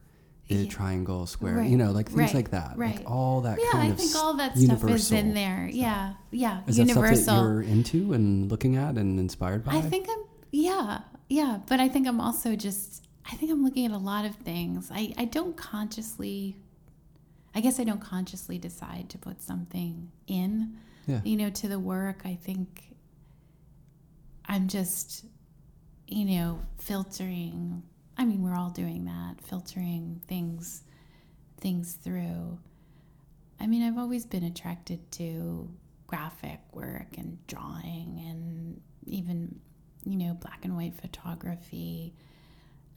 The 0.63 0.67
Triangle 0.69 1.27
Square, 1.27 1.57
Right, 1.57 1.71
you 1.71 1.77
know, 1.77 1.91
like 1.93 2.07
things 2.09 2.19
right, 2.19 2.35
like 2.35 2.51
that. 2.51 2.77
right. 2.77 2.97
Like 2.97 3.11
all 3.11 3.41
that 3.43 3.59
yeah, 3.61 3.71
kind 3.73 3.89
I 3.89 3.91
of 3.93 3.99
think 3.99 4.15
all 4.17 4.35
that 4.35 4.57
stuff 4.57 4.85
is 4.91 5.13
in 5.13 5.35
there. 5.35 5.67
stuff. 5.69 5.77
Yeah, 5.77 6.13
yeah, 6.31 6.61
Is 6.67 6.77
that 6.77 6.87
universal. 6.89 7.17
stuff 7.23 7.37
that 7.37 7.43
you're 7.43 7.63
into 7.63 8.13
and 8.13 8.51
looking 8.51 8.77
at 8.77 8.97
and 8.97 9.19
inspired 9.19 9.65
by? 9.65 9.73
I 9.77 9.81
think 9.83 10.09
I'm 10.11 10.25
yeah, 10.51 11.01
yeah, 11.29 11.59
but 11.69 11.81
I 11.81 11.89
think 11.89 12.07
I'm 12.07 12.21
also 12.21 12.55
just 12.57 13.07
I 13.31 13.35
think 13.37 13.51
I'm 13.51 13.65
looking 13.65 13.87
at 13.87 13.93
a 13.93 13.99
lot 13.99 14.25
of 14.25 14.35
things. 14.37 14.91
I 14.93 15.13
I 15.19 15.25
don't 15.25 15.57
consciously 15.57 16.57
I 17.55 17.61
guess 17.61 17.79
I 17.79 17.85
don't 17.85 18.01
consciously 18.01 18.59
decide 18.59 19.09
to 19.11 19.19
put 19.19 19.41
something 19.41 20.11
in, 20.27 20.77
Yeah. 21.07 21.21
you 21.25 21.37
know, 21.37 21.51
to 21.51 21.69
the 21.69 21.79
work. 21.79 22.23
I 22.25 22.35
think 22.35 22.83
I'm 24.47 24.69
just 24.69 25.25
you 26.07 26.27
know, 26.27 26.61
filtering. 26.79 27.83
I 28.17 28.25
mean, 28.25 28.43
we're 28.43 28.57
all 28.57 28.71
doing 28.71 29.05
that, 29.07 29.41
filtering 29.41 30.23
things 30.27 30.83
things 31.61 31.95
through. 31.95 32.59
I 33.59 33.67
mean, 33.67 33.83
I've 33.83 33.97
always 33.97 34.27
been 34.27 34.45
attracted 34.45 35.11
to 35.13 35.71
graphic 36.07 36.61
work 36.73 37.17
and 37.17 37.39
drawing 37.47 38.23
and 38.29 38.81
even, 39.07 39.61
you 40.05 40.17
know, 40.17 40.35
black 40.35 40.65
and 40.65 40.77
white 40.77 40.95
photography. 40.95 42.13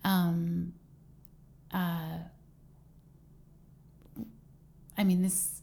Um, 0.04 0.74
uh, 1.74 2.20
I 4.98 5.04
mean, 5.04 5.22
this 5.22 5.62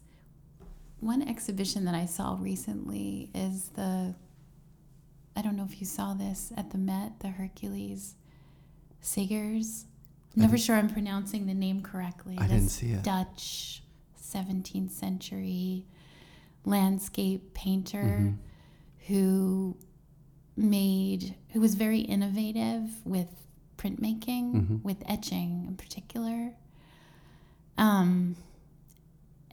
one 1.01 1.21
exhibition 1.29 1.85
that 1.85 1.95
I 1.95 2.07
saw 2.07 2.39
recently 2.41 3.31
is 3.35 3.69
the, 3.71 4.15
I 5.37 5.43
don't 5.43 5.57
know 5.57 5.67
if 5.71 5.81
you 5.81 5.87
saw 5.87 6.15
this 6.15 6.53
at 6.57 6.71
the 6.71 6.79
Met, 6.79 7.21
the 7.21 7.29
Hercules 7.29 8.15
Segers. 9.05 9.85
Never 10.35 10.59
sure 10.59 10.75
I'm 10.75 10.89
pronouncing 10.89 11.47
the 11.47 11.55
name 11.55 11.81
correctly. 11.83 12.37
I 12.39 12.49
didn't 12.49 12.71
see 12.71 12.91
it. 12.91 13.05
Dutch 13.05 13.83
17th 14.21 14.91
century 14.91 15.85
landscape 16.65 17.55
painter 17.55 18.03
Mhm. 18.35 18.37
who 19.07 19.77
made 20.57 21.37
who 21.51 21.61
was 21.61 21.75
very 21.75 22.01
innovative 22.01 23.05
with 23.07 23.29
printmaking 23.77 24.53
Mhm. 24.55 24.83
with 24.83 25.03
etching 25.07 25.67
in 25.67 25.77
particular 25.77 26.55
um 27.77 28.35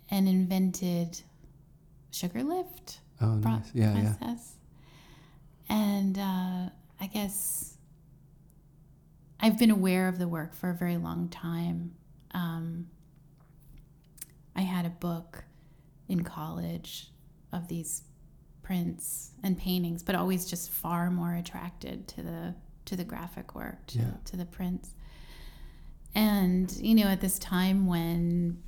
and 0.09 0.27
invented 0.29 1.21
sugar 2.11 2.43
lift 2.43 3.01
Oh, 3.19 3.35
nice. 3.35 3.69
Yeah, 3.73 3.93
yeah. 4.21 4.37
and 5.69 6.17
uh 6.17 6.69
i 6.99 7.07
guess 7.07 7.77
I've 9.41 9.57
been 9.57 9.71
aware 9.71 10.07
of 10.07 10.19
the 10.19 10.27
work 10.27 10.53
for 10.53 10.69
a 10.69 10.73
very 10.75 10.97
long 10.97 11.27
time. 11.29 11.95
Um, 12.31 12.87
I 14.55 14.61
had 14.61 14.85
a 14.85 14.89
book 14.89 15.43
in 16.07 16.23
college 16.23 17.09
of 17.51 17.67
these 17.67 18.03
prints 18.61 19.31
and 19.43 19.57
paintings, 19.57 20.03
but 20.03 20.15
always 20.15 20.45
just 20.45 20.69
far 20.69 21.09
more 21.09 21.33
attracted 21.33 22.07
to 22.09 22.21
the 22.21 22.55
to 22.85 22.95
the 22.95 23.03
graphic 23.03 23.53
work, 23.55 23.85
to, 23.87 23.99
Yeah. 23.99 24.11
to 24.25 24.35
the 24.37 24.45
prints. 24.45 24.93
And 26.15 26.71
you 26.77 26.95
know, 26.95 27.05
at 27.07 27.21
this 27.21 27.39
time 27.39 27.85
when 27.87 28.61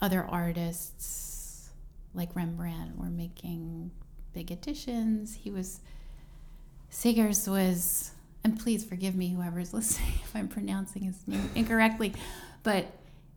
other 0.00 0.24
artists 0.24 1.70
like 2.14 2.34
Rembrandt 2.34 2.96
were 2.96 3.10
making 3.10 3.90
big 4.32 4.50
editions, 4.50 5.34
he 5.34 5.50
was 5.50 5.80
Segers 6.90 7.46
was, 7.48 8.10
and 8.44 8.58
please 8.58 8.84
forgive 8.84 9.14
me, 9.14 9.30
whoever's 9.30 9.74
listening, 9.74 10.12
if 10.22 10.34
I'm 10.34 10.48
pronouncing 10.48 11.02
his 11.02 11.26
name 11.26 11.50
incorrectly, 11.54 12.14
but 12.62 12.86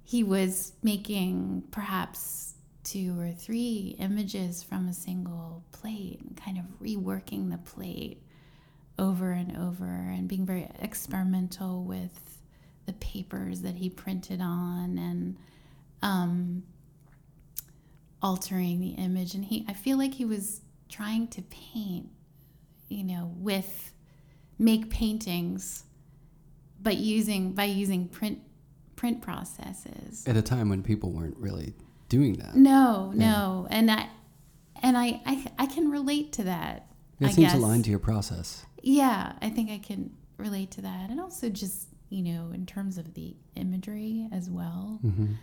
he 0.03 0.23
was 0.23 0.73
making 0.83 1.63
perhaps 1.71 2.53
two 2.83 3.17
or 3.19 3.31
three 3.31 3.95
images 3.99 4.61
from 4.61 4.89
a 4.89 4.93
single 4.93 5.63
plate 5.71 6.19
and 6.21 6.35
kind 6.35 6.57
of 6.57 6.65
reworking 6.81 7.49
the 7.49 7.57
plate 7.57 8.21
over 8.99 9.31
and 9.31 9.57
over 9.57 9.85
and 9.85 10.27
being 10.27 10.45
very 10.45 10.69
experimental 10.81 11.83
with 11.83 12.41
the 12.85 12.93
papers 12.93 13.61
that 13.61 13.75
he 13.75 13.89
printed 13.89 14.41
on 14.41 14.97
and 14.97 15.37
um, 16.01 16.63
altering 18.21 18.81
the 18.81 18.89
image. 18.89 19.33
And 19.33 19.45
he, 19.45 19.65
I 19.69 19.73
feel 19.73 19.97
like 19.97 20.13
he 20.13 20.25
was 20.25 20.59
trying 20.89 21.29
to 21.29 21.41
paint 21.43 22.09
you 22.93 23.03
know, 23.03 23.33
with 23.37 23.92
make 24.59 24.89
paintings, 24.89 25.83
but 26.81 26.97
using 26.97 27.53
by 27.53 27.65
using 27.65 28.07
print 28.07 28.39
print 28.95 29.21
processes. 29.21 30.23
At 30.27 30.37
a 30.37 30.41
time 30.41 30.69
when 30.69 30.83
people 30.83 31.11
weren't 31.11 31.37
really 31.37 31.73
doing 32.09 32.33
that. 32.35 32.55
No, 32.55 33.11
no, 33.15 33.67
and 33.69 33.89
I 33.91 34.09
and 34.81 34.97
I 34.97 35.21
I, 35.25 35.45
I 35.59 35.65
can 35.65 35.89
relate 35.89 36.31
to 36.33 36.43
that. 36.43 36.87
It 37.19 37.27
I 37.27 37.31
seems 37.31 37.51
guess. 37.53 37.55
aligned 37.55 37.85
to 37.85 37.89
your 37.89 37.99
process. 37.99 38.65
Yeah, 38.81 39.33
I 39.41 39.49
think 39.49 39.69
I 39.71 39.77
can 39.77 40.11
relate 40.37 40.71
to 40.71 40.81
that, 40.81 41.09
and 41.09 41.19
also 41.21 41.49
just 41.49 41.87
you 42.09 42.21
know 42.23 42.51
in 42.53 42.65
terms 42.65 42.97
of 42.97 43.13
the 43.13 43.35
imagery 43.55 44.27
as 44.31 44.49
well. 44.49 44.99
hmm 45.01 45.33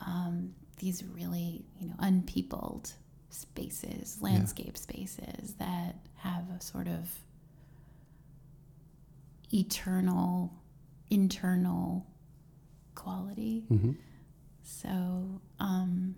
Um, 0.00 0.54
these 0.78 1.04
really 1.04 1.64
you 1.78 1.88
know 1.88 1.94
unpeopled 1.98 2.92
spaces, 3.30 4.18
landscape 4.20 4.76
spaces 4.76 5.54
that 5.58 5.96
have 6.16 6.44
a 6.50 6.60
sort 6.62 6.86
of 6.88 7.08
eternal, 9.54 10.52
internal 11.10 12.06
quality. 12.94 13.64
hmm 13.68 13.92
So, 14.62 15.40
um, 15.60 16.16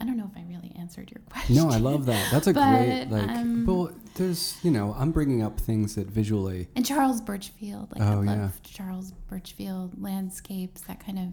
I 0.00 0.04
don't 0.04 0.16
know 0.16 0.30
if 0.32 0.36
I 0.36 0.44
really 0.48 0.72
answered 0.78 1.10
your 1.10 1.20
question. 1.30 1.56
No, 1.56 1.68
I 1.70 1.78
love 1.78 2.06
that. 2.06 2.30
That's 2.30 2.46
a 2.46 2.52
But, 2.52 2.68
great 2.68 3.10
like. 3.10 3.28
um, 3.28 3.66
well, 3.66 3.90
there's 4.14 4.56
you 4.62 4.70
know 4.70 4.94
I'm 4.98 5.10
bringing 5.12 5.42
up 5.42 5.58
things 5.60 5.94
that 5.96 6.06
visually. 6.08 6.68
And 6.76 6.86
Charles 6.86 7.20
Burchfield, 7.20 7.92
like 7.92 8.00
Oh, 8.02 8.12
I 8.12 8.14
love 8.14 8.26
yeah. 8.26 8.48
Charles 8.62 9.12
Burchfield 9.30 9.92
landscapes, 10.00 10.82
that 10.82 11.04
kind 11.04 11.18
of 11.18 11.28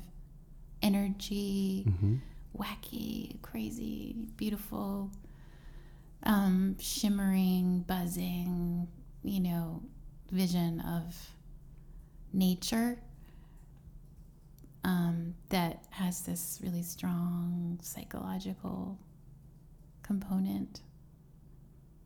energy, 0.81 1.83
hmm 1.99 2.15
wacky, 2.57 3.41
crazy, 3.41 4.15
beautiful, 4.37 5.11
um, 6.23 6.77
shimmering, 6.79 7.83
buzzing, 7.85 8.87
you 9.23 9.41
know, 9.41 9.83
vision 10.31 10.79
of 10.81 11.15
nature 12.33 12.97
um, 14.83 15.33
that 15.49 15.83
has 15.89 16.21
this 16.21 16.59
really 16.63 16.83
strong 16.83 17.79
psychological 17.81 18.99
component. 20.03 20.81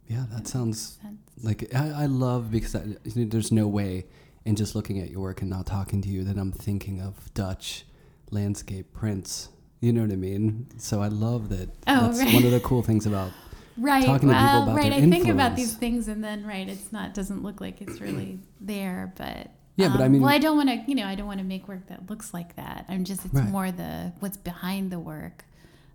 Yeah, 0.08 0.26
that 0.32 0.48
sounds 0.48 0.98
Sense. 1.02 1.20
like 1.44 1.74
I, 1.76 2.04
I 2.04 2.06
love 2.06 2.50
because 2.52 2.76
I, 2.76 2.82
there's 3.04 3.52
no 3.52 3.68
way 3.68 4.06
in 4.46 4.56
just 4.56 4.74
looking 4.74 5.00
at 5.00 5.12
your 5.12 5.20
work 5.20 5.42
and 5.42 5.50
not 5.50 5.66
talking 5.66 6.02
to 6.02 6.10
you 6.10 6.24
that 6.24 6.38
I'm 6.38 6.52
thinking 6.52 7.02
of 7.02 7.32
Dutch 7.34 7.86
landscape 8.32 8.94
prints. 8.94 9.50
You 9.82 9.94
know 9.94 10.02
what 10.02 10.12
I 10.12 10.16
mean? 10.16 10.68
So 10.78 11.02
I 11.02 11.08
love 11.10 11.50
that. 11.50 11.70
Oh, 11.88 12.08
that's 12.08 12.20
right. 12.20 12.34
one 12.34 12.44
of 12.46 12.52
the 12.52 12.60
cool 12.62 12.82
things 12.82 13.06
about 13.06 13.32
Right. 13.80 14.06
talking 14.06 14.30
to 14.30 14.34
people 14.36 14.46
well, 14.46 14.64
about 14.64 14.76
right. 14.76 14.90
their 14.92 15.02
I 15.04 15.10
think 15.10 15.28
about 15.28 15.56
these 15.56 15.74
things, 15.74 16.08
and 16.08 16.24
then 16.24 16.46
right, 16.46 16.68
it's 16.68 16.92
not 16.92 17.14
doesn't 17.14 17.44
look 17.44 17.62
like 17.62 17.82
it's 17.82 18.00
really 18.02 18.40
there, 18.62 19.14
but 19.18 19.52
Yeah, 19.76 19.90
but 19.90 20.02
I 20.02 20.06
um, 20.06 20.12
mean- 20.12 20.22
well, 20.22 20.32
I 20.32 20.38
don't 20.40 20.58
want 20.58 20.70
to, 20.70 20.84
you 20.88 20.96
know, 20.96 21.06
I 21.06 21.16
don't 21.16 21.28
want 21.28 21.40
to 21.40 21.46
make 21.46 21.68
work 21.68 21.88
that 21.88 22.10
looks 22.10 22.34
like 22.34 22.56
that. 22.58 22.86
I'm 22.90 23.04
just, 23.06 23.26
it's 23.26 23.34
Right. 23.34 23.50
more 23.50 23.72
the 23.72 24.14
what's 24.20 24.38
behind 24.38 24.92
the 24.92 25.00
work, 25.00 25.46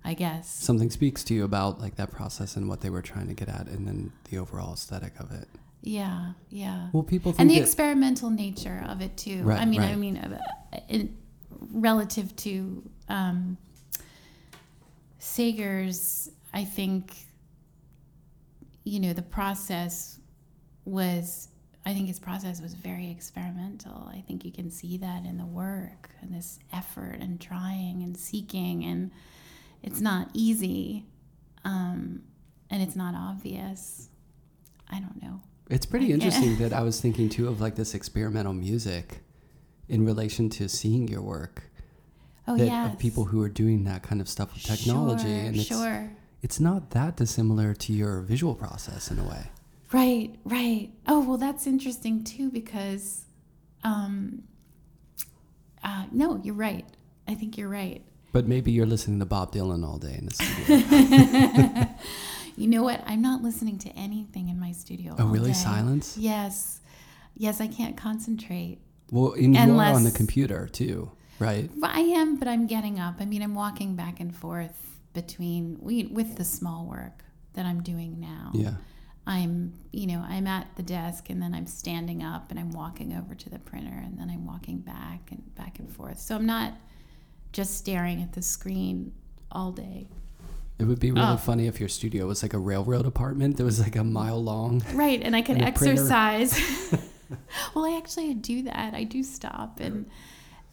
I 0.05 0.15
guess. 0.15 0.49
something 0.53 0.91
speaks 0.91 1.23
to 1.25 1.35
you 1.35 1.45
about 1.45 1.81
like 1.81 1.97
that 1.97 2.11
process 2.11 2.57
and 2.57 2.69
what 2.69 2.81
they 2.81 2.91
were 2.91 3.03
trying 3.03 3.29
to 3.29 3.35
get 3.35 3.49
at, 3.49 3.67
and 3.69 3.87
then 3.87 4.13
the 4.31 4.39
overall 4.39 4.73
aesthetic 4.75 5.19
of 5.21 5.31
it. 5.31 5.49
Yeah, 5.83 6.33
yeah. 6.49 6.89
Well, 6.95 7.03
people 7.03 7.33
think 7.33 7.41
and 7.41 7.51
the 7.51 7.57
that- 7.57 7.65
experimental 7.67 8.31
nature 8.31 8.83
of 8.89 9.03
it 9.03 9.17
too. 9.19 9.43
Right, 9.43 9.61
I 9.61 9.67
mean, 9.67 9.83
I 9.83 9.95
mean, 9.97 10.17
uh, 10.17 10.41
in, 10.89 11.15
relative 11.73 12.35
to 12.37 12.83
um, 13.11 13.59
Sager's, 15.19 16.31
I 16.53 16.65
think, 16.65 17.13
you 18.85 19.01
know, 19.01 19.13
the 19.13 19.23
process 19.23 20.19
was. 20.85 21.49
I 21.87 21.93
think 21.93 22.09
his 22.09 22.19
process 22.19 22.63
was 22.63 22.73
very 22.73 23.11
experimental. 23.11 24.09
I 24.11 24.23
think 24.27 24.43
you 24.47 24.51
can 24.51 24.71
see 24.71 24.97
that 24.97 25.27
in 25.27 25.37
the 25.37 25.45
work 25.45 26.09
and 26.23 26.33
this 26.33 26.59
effort 26.73 27.19
and 27.21 27.39
trying 27.39 28.03
and 28.03 28.17
seeking, 28.17 28.85
and 28.85 29.11
it's 29.83 30.01
not 30.01 30.31
easy, 30.33 31.05
um, 31.63 32.23
and 32.71 32.83
it's 32.83 32.97
not 32.97 33.15
obvious. 33.15 34.09
I 34.91 34.99
don't 35.01 35.23
know. 35.23 35.43
It's 35.69 35.85
pretty 35.85 36.13
interesting 36.13 36.57
that 36.61 36.73
I 36.73 36.81
was 36.81 37.01
thinking 37.01 37.29
too 37.29 37.49
of 37.49 37.61
like 37.61 37.75
this 37.75 37.95
experimental 37.95 38.55
music 38.55 39.21
in 39.89 40.05
relation 40.05 40.49
to 40.51 40.69
seeing 40.69 41.09
your 41.09 41.23
work. 41.23 41.65
Oh 42.47 42.57
that 42.57 42.67
yes. 42.67 42.93
of 42.93 42.99
people 42.99 43.25
who 43.25 43.43
are 43.43 43.49
doing 43.49 43.85
that 43.85 44.03
kind 44.03 44.21
of 44.21 44.29
stuff 44.29 44.53
with 44.53 44.63
technology, 44.63 45.25
Sure, 45.25 45.33
and 45.33 45.57
it's 45.57 45.67
sure. 45.67 46.11
It's 46.45 46.61
not 46.61 46.91
that 46.91 47.17
dissimilar 47.17 47.73
to 47.73 47.93
your 47.95 48.21
visual 48.21 48.55
process 48.55 49.11
in 49.11 49.19
a 49.19 49.25
way. 49.25 49.47
Right, 49.93 50.35
right. 50.45 50.91
Oh 51.09 51.21
well, 51.27 51.39
that's 51.39 51.67
interesting 51.67 52.23
too 52.23 52.51
because, 52.51 53.25
um, 53.83 54.43
uh, 55.83 56.05
no, 56.13 56.39
you're 56.45 56.55
right. 56.55 56.85
I 57.27 57.35
think 57.35 57.57
you're 57.57 57.71
right. 57.71 58.03
But 58.33 58.47
maybe 58.47 58.73
you're 58.73 58.85
listening 58.85 59.21
to 59.21 59.25
Bob 59.25 59.55
Dylan 59.55 59.87
all 59.87 59.97
day 59.97 60.17
in 60.19 60.27
the 60.27 60.35
studio. 60.35 61.89
You 62.57 62.69
know 62.69 62.85
what? 62.85 63.03
I'm 63.05 63.21
not 63.21 63.43
listening 63.43 63.79
to 63.81 63.89
anything 63.99 64.49
in 64.49 64.61
my 64.61 64.71
studio. 64.71 65.17
oh, 65.19 65.25
all 65.25 65.29
really? 65.29 65.49
day. 65.49 65.55
Silence? 65.55 66.17
Yes, 66.17 66.81
yes. 67.37 67.61
I 67.61 67.67
can't 67.67 67.97
concentrate. 67.97 68.79
Well, 69.11 69.33
and 69.33 69.57
you 69.57 69.79
are 69.81 69.93
on 69.93 70.05
the 70.05 70.13
computer 70.13 70.69
too, 70.69 71.11
right? 71.41 71.69
I 71.83 71.99
am, 71.99 72.37
but 72.37 72.47
I'm 72.47 72.69
getting 72.69 73.01
up. 73.01 73.17
I 73.19 73.25
mean, 73.25 73.43
I'm 73.43 73.57
walking 73.57 73.97
back 73.97 74.21
and 74.21 74.33
forth 74.33 74.94
between 75.15 75.79
we, 75.81 76.05
with 76.07 76.37
the 76.37 76.45
small 76.45 76.85
work 76.87 77.25
that 77.55 77.65
I'm 77.65 77.83
doing 77.83 78.21
now. 78.21 78.51
Yeah. 78.53 78.75
I'm, 79.27 79.73
you 79.91 80.07
know, 80.07 80.23
I'm 80.29 80.47
at 80.47 80.67
the 80.77 80.83
desk 80.83 81.31
and 81.31 81.41
then 81.41 81.55
I'm 81.55 81.67
standing 81.67 82.23
up 82.23 82.51
and 82.51 82.61
I'm 82.61 82.73
walking 82.73 83.15
over 83.15 83.35
to 83.35 83.49
the 83.49 83.59
printer 83.59 83.97
and 84.05 84.19
then 84.19 84.29
I'm 84.29 84.45
walking 84.47 84.79
back 84.79 85.31
and 85.31 85.55
back 85.55 85.79
and 85.79 85.91
forth. 85.91 86.19
So 86.21 86.35
I'm 86.35 86.45
not 86.45 86.75
just 87.53 87.79
staring 87.79 88.21
at 88.23 88.35
the 88.35 88.43
screen 88.43 89.13
all 89.51 89.73
day. 89.73 90.09
It 90.79 90.85
would 90.85 91.01
be 91.01 91.11
really 91.11 91.25
Oh. 91.27 91.37
funny 91.37 91.69
if 91.69 91.81
your 91.81 91.89
studio 91.89 92.27
was 92.27 92.43
like 92.43 92.53
a 92.53 92.59
railroad 92.59 93.07
apartment 93.07 93.57
that 93.57 93.65
was 93.65 93.81
like 93.81 93.97
a 93.97 94.05
mile 94.05 94.43
long. 94.43 94.83
Right, 94.93 95.23
and 95.23 95.35
I 95.35 95.41
could 95.41 95.57
And 95.57 95.65
exercise. 95.65 96.53
well, 97.75 97.87
I 97.87 97.97
actually 97.97 98.35
do 98.35 98.63
that. 98.65 98.93
I 98.93 99.05
do 99.05 99.23
stop 99.23 99.81
and 99.81 100.05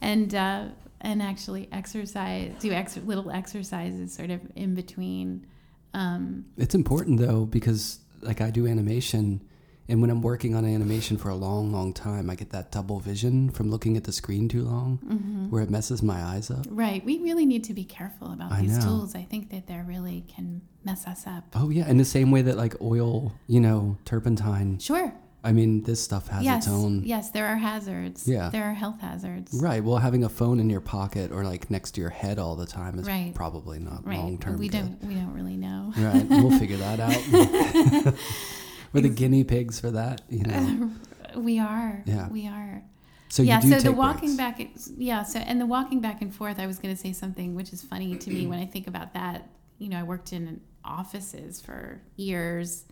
and 0.01 0.33
uh, 0.35 0.65
and 1.02 1.22
actually 1.22 1.68
exercise, 1.72 2.54
do 2.60 2.72
ex- 2.72 2.97
little 2.97 3.30
exercises 3.32 4.14
sort 4.14 4.30
of 4.30 4.41
in 4.56 4.76
between. 4.76 5.45
Um, 5.93 6.45
It's 6.58 6.76
important 6.76 7.20
though 7.20 7.45
because 7.45 7.99
like 8.22 8.39
I 8.41 8.49
do 8.52 8.68
animation 8.68 9.41
and 9.89 9.99
when 9.99 10.10
I'm 10.10 10.22
working 10.22 10.56
on 10.56 10.64
animation 10.64 11.18
for 11.18 11.30
a 11.30 11.36
long, 11.36 11.74
long 11.74 11.91
time, 11.91 12.30
I 12.30 12.36
get 12.36 12.52
that 12.52 12.72
double 12.72 12.99
vision 13.02 13.49
from 13.49 13.70
looking 13.70 13.97
at 13.97 14.06
the 14.06 14.12
screen 14.14 14.47
too 14.47 14.64
long 14.64 14.99
Mm-hmm. 15.06 15.49
where 15.49 15.62
it 15.64 15.70
messes 15.70 16.02
my 16.02 16.22
eyes 16.24 16.49
up. 16.49 16.66
right, 16.70 17.04
we 17.04 17.20
really 17.20 17.45
need 17.45 17.64
to 17.66 17.74
be 17.74 17.84
careful 17.84 18.32
about 18.32 18.52
I 18.54 18.62
these 18.62 18.78
know. 18.78 18.86
tools. 18.86 19.16
I 19.16 19.24
think 19.24 19.49
that 19.49 19.68
they 19.68 19.82
really 19.86 20.24
can 20.34 20.62
mess 20.86 21.08
us 21.08 21.28
up. 21.28 21.43
Oh 21.56 21.70
yeah, 21.72 21.89
in 21.89 21.97
the 21.97 22.06
same 22.06 22.32
way 22.32 22.41
that 22.43 22.56
like 22.58 22.80
oil, 22.82 23.34
you 23.47 23.60
know, 23.60 23.97
turpentine. 24.06 24.80
Sure. 24.80 25.14
I 25.43 25.51
mean, 25.53 25.81
this 25.83 25.99
stuff 26.03 26.27
has 26.27 26.43
yes. 26.43 26.65
its 26.67 26.73
own 26.73 27.03
Yes, 27.03 27.31
there 27.31 27.47
are 27.47 27.55
hazards. 27.55 28.27
Yeah. 28.27 28.49
There 28.49 28.63
are 28.63 28.73
health 28.73 28.99
hazards. 29.01 29.59
Right. 29.59 29.83
Well, 29.83 29.97
having 29.97 30.23
a 30.23 30.29
phone 30.29 30.59
in 30.59 30.69
your 30.69 30.81
pocket 30.81 31.31
or 31.31 31.43
like 31.43 31.71
next 31.71 31.91
to 31.91 32.01
your 32.01 32.11
head 32.11 32.37
all 32.37 32.55
the 32.55 32.67
time 32.67 32.99
is 32.99 33.07
Right. 33.07 33.33
probably 33.33 33.79
not 33.79 34.05
Right. 34.05 34.19
long 34.19 34.37
term. 34.37 34.59
We 34.59 34.69
don't 34.69 35.03
we 35.03 35.15
don't 35.15 35.33
really 35.33 35.57
know. 35.57 35.93
Right. 35.97 36.27
We'll 36.29 36.57
figure 36.59 36.77
that 36.77 36.99
out. 36.99 38.13
We're 38.93 39.01
the 39.01 39.09
guinea 39.09 39.43
pigs 39.43 39.79
for 39.79 39.91
that, 39.91 40.21
you 40.29 40.43
know. 40.43 40.91
we 41.35 41.59
are. 41.59 42.03
Yeah. 42.05 42.27
We 42.29 42.47
are. 42.47 42.83
So 43.29 43.43
yeah, 43.43 43.61
you 43.63 43.71
do 43.71 43.79
so 43.79 43.83
the 43.85 43.91
walking 43.93 44.35
breaks. 44.35 44.59
back, 44.59 44.95
yeah, 44.97 45.23
so 45.23 45.39
and 45.39 45.59
the 45.61 45.65
walking 45.65 46.01
back 46.01 46.21
and 46.21 46.35
forth. 46.35 46.59
I 46.59 46.67
was 46.67 46.79
going 46.79 46.93
to 46.93 46.99
say 47.01 47.13
something 47.13 47.55
which 47.55 47.71
is 47.71 47.81
funny 47.81 48.17
to 48.17 48.29
me 48.29 48.45
when 48.45 48.59
I 48.59 48.65
think 48.65 48.87
about 48.87 49.13
that. 49.13 49.47
You 49.79 49.87
know, 49.87 49.97
I 49.97 50.03
worked 50.03 50.33
in 50.33 50.59
offices 50.83 51.61
for 51.61 52.01
years, 52.17 52.83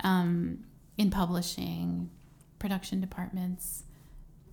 um, 0.00 0.64
in 0.96 1.10
publishing, 1.10 2.10
production 2.58 3.00
departments 3.00 3.84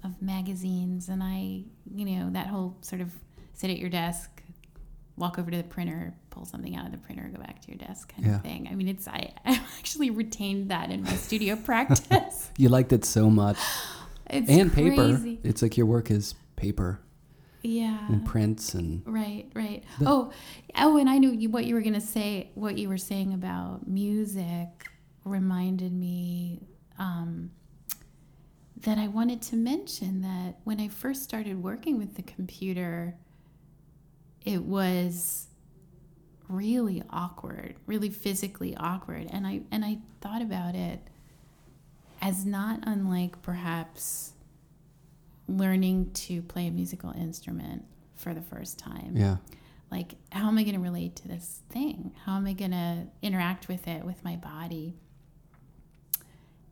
of 0.04 0.22
magazines, 0.22 1.08
and 1.10 1.22
I, 1.22 1.64
you 1.94 2.06
know, 2.06 2.30
that 2.32 2.48
whole 2.48 2.78
sort 2.82 3.02
of 3.02 3.14
sit 3.54 3.70
at 3.70 3.78
your 3.78 3.90
desk, 3.90 4.30
walk 5.18 5.38
over 5.38 5.52
to 5.52 5.58
the 5.58 5.64
printer, 5.64 6.16
pull 6.32 6.46
something 6.46 6.76
out 6.76 6.86
of 6.88 6.92
the 6.92 6.98
printer, 6.98 7.30
go 7.36 7.40
back 7.42 7.62
to 7.62 7.68
your 7.68 7.78
desk 7.78 8.12
kind 8.16 8.26
Yeah. 8.28 8.36
of 8.38 8.42
thing. 8.42 8.68
I 8.72 8.76
mean, 8.76 8.88
it's 8.88 9.08
I, 9.08 9.34
I 9.46 9.62
actually 9.78 10.10
retained 10.10 10.72
that 10.72 10.90
in 10.90 11.04
my 11.04 11.14
studio 11.14 11.56
practice. 11.72 12.50
You 12.58 12.70
liked 12.70 12.92
it 12.94 13.06
so 13.06 13.30
much. 13.30 13.58
It's 14.34 14.50
and 14.50 14.72
paper. 14.72 15.20
It's 15.44 15.62
like 15.62 15.76
your 15.76 15.86
work 15.86 16.10
is 16.10 16.36
paper 16.56 17.02
Yeah. 17.64 18.08
and 18.08 18.26
prints 18.26 18.74
and 18.74 19.02
Right, 19.06 19.52
right. 19.54 19.84
The- 20.00 20.08
oh, 20.08 20.32
oh, 20.78 20.96
and 20.98 21.10
I 21.10 21.18
knew 21.18 21.32
you, 21.32 21.50
what 21.50 21.66
you 21.66 21.76
were 21.76 21.82
going 21.82 21.96
to 21.96 22.00
say. 22.00 22.50
What 22.56 22.78
you 22.78 22.88
were 22.88 22.98
saying 22.98 23.34
about 23.34 23.88
music 23.88 24.88
reminded 25.24 25.94
me 25.94 26.60
um, 27.00 27.52
that 28.78 28.98
I 28.98 29.08
wanted 29.08 29.42
to 29.44 29.56
mention 29.56 30.22
that 30.22 30.56
when 30.64 30.80
I 30.80 30.88
first 30.88 31.24
started 31.24 31.62
working 31.62 31.98
with 31.98 32.16
the 32.16 32.24
computer, 32.24 33.16
it 34.44 34.64
was 34.64 35.48
really 36.48 37.04
awkward, 37.10 37.76
really 37.86 38.10
physically 38.10 38.76
awkward, 38.76 39.28
and 39.32 39.46
I 39.48 39.62
and 39.72 39.86
I 39.86 40.00
thought 40.20 40.42
about 40.42 40.76
it 40.76 41.00
as 42.22 42.46
not 42.46 42.80
unlike 42.84 43.42
perhaps 43.42 44.34
learning 45.48 46.12
to 46.14 46.42
play 46.44 46.68
a 46.68 46.72
musical 46.72 47.12
instrument 47.12 47.84
for 48.16 48.34
the 48.34 48.42
first 48.42 48.78
time. 48.80 49.14
Yeah. 49.16 49.38
like 49.90 50.14
how 50.32 50.48
am 50.48 50.58
i 50.58 50.64
going 50.64 50.76
to 50.76 50.80
relate 50.82 51.16
to 51.18 51.28
this 51.28 51.62
thing? 51.70 52.12
How 52.26 52.36
am 52.38 52.46
i 52.48 52.54
going 52.54 52.72
to 52.72 53.08
interact 53.22 53.68
with 53.68 53.88
it 53.88 54.04
with 54.06 54.24
my 54.24 54.36
body 54.36 54.96